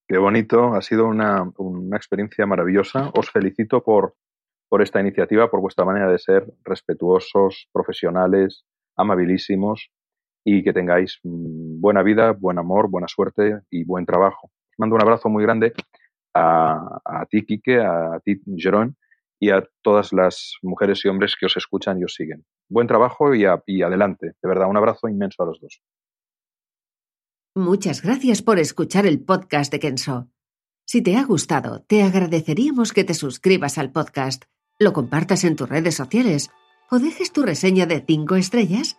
Qué 0.06 0.16
bonito, 0.16 0.74
ha 0.74 0.80
sido 0.80 1.06
una, 1.06 1.42
una 1.56 1.96
experiencia 1.96 2.46
maravillosa. 2.46 3.10
Os 3.16 3.32
felicito 3.32 3.82
por, 3.82 4.14
por 4.68 4.80
esta 4.80 5.00
iniciativa, 5.00 5.50
por 5.50 5.60
vuestra 5.60 5.84
manera 5.84 6.08
de 6.08 6.20
ser 6.20 6.54
respetuosos, 6.62 7.68
profesionales, 7.72 8.64
amabilísimos 8.94 9.90
y 10.44 10.62
que 10.62 10.72
tengáis 10.72 11.18
mm, 11.22 11.80
buena 11.80 12.02
vida, 12.02 12.32
buen 12.32 12.58
amor, 12.58 12.90
buena 12.90 13.08
suerte 13.08 13.60
y 13.70 13.84
buen 13.84 14.06
trabajo. 14.06 14.50
Mando 14.78 14.96
un 14.96 15.02
abrazo 15.02 15.28
muy 15.28 15.42
grande 15.42 15.72
a, 16.34 17.26
ti, 17.30 17.44
Quique, 17.44 17.80
a 17.80 18.20
ti, 18.24 18.40
Jerón, 18.56 18.96
y 19.40 19.50
a 19.50 19.64
todas 19.82 20.12
las 20.12 20.54
mujeres 20.62 21.04
y 21.04 21.08
hombres 21.08 21.36
que 21.38 21.46
os 21.46 21.56
escuchan 21.56 22.00
y 22.00 22.04
os 22.04 22.14
siguen. 22.14 22.44
Buen 22.68 22.86
trabajo 22.86 23.34
y 23.34 23.44
adelante. 23.44 24.32
De 24.42 24.48
verdad, 24.48 24.68
un 24.68 24.76
abrazo 24.76 25.08
inmenso 25.08 25.42
a 25.42 25.46
los 25.46 25.60
dos. 25.60 25.80
Muchas 27.56 28.02
gracias 28.02 28.42
por 28.42 28.58
escuchar 28.58 29.06
el 29.06 29.24
podcast 29.24 29.70
de 29.70 29.78
Kenso. 29.78 30.28
Si 30.86 31.02
te 31.02 31.16
ha 31.16 31.24
gustado, 31.24 31.82
te 31.82 32.02
agradeceríamos 32.02 32.92
que 32.92 33.04
te 33.04 33.14
suscribas 33.14 33.78
al 33.78 33.92
podcast, 33.92 34.44
lo 34.80 34.92
compartas 34.92 35.44
en 35.44 35.54
tus 35.54 35.68
redes 35.68 35.94
sociales 35.94 36.50
o 36.90 36.98
dejes 36.98 37.32
tu 37.32 37.42
reseña 37.42 37.86
de 37.86 38.04
5 38.04 38.34
estrellas 38.34 38.98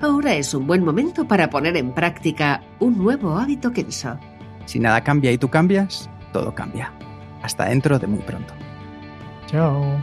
ahora 0.00 0.34
es 0.34 0.54
un 0.54 0.66
buen 0.66 0.84
momento 0.84 1.26
para 1.26 1.50
poner 1.50 1.76
en 1.76 1.92
práctica 1.92 2.62
un 2.80 2.98
nuevo 2.98 3.36
hábito 3.36 3.72
Kenso. 3.72 4.18
Si 4.66 4.78
nada 4.78 5.02
cambia 5.02 5.32
y 5.32 5.38
tú 5.38 5.48
cambias, 5.48 6.10
todo 6.32 6.54
cambia. 6.54 6.92
Hasta 7.42 7.66
dentro 7.66 7.98
de 7.98 8.06
muy 8.06 8.20
pronto. 8.20 8.52
Chao. 9.46 10.02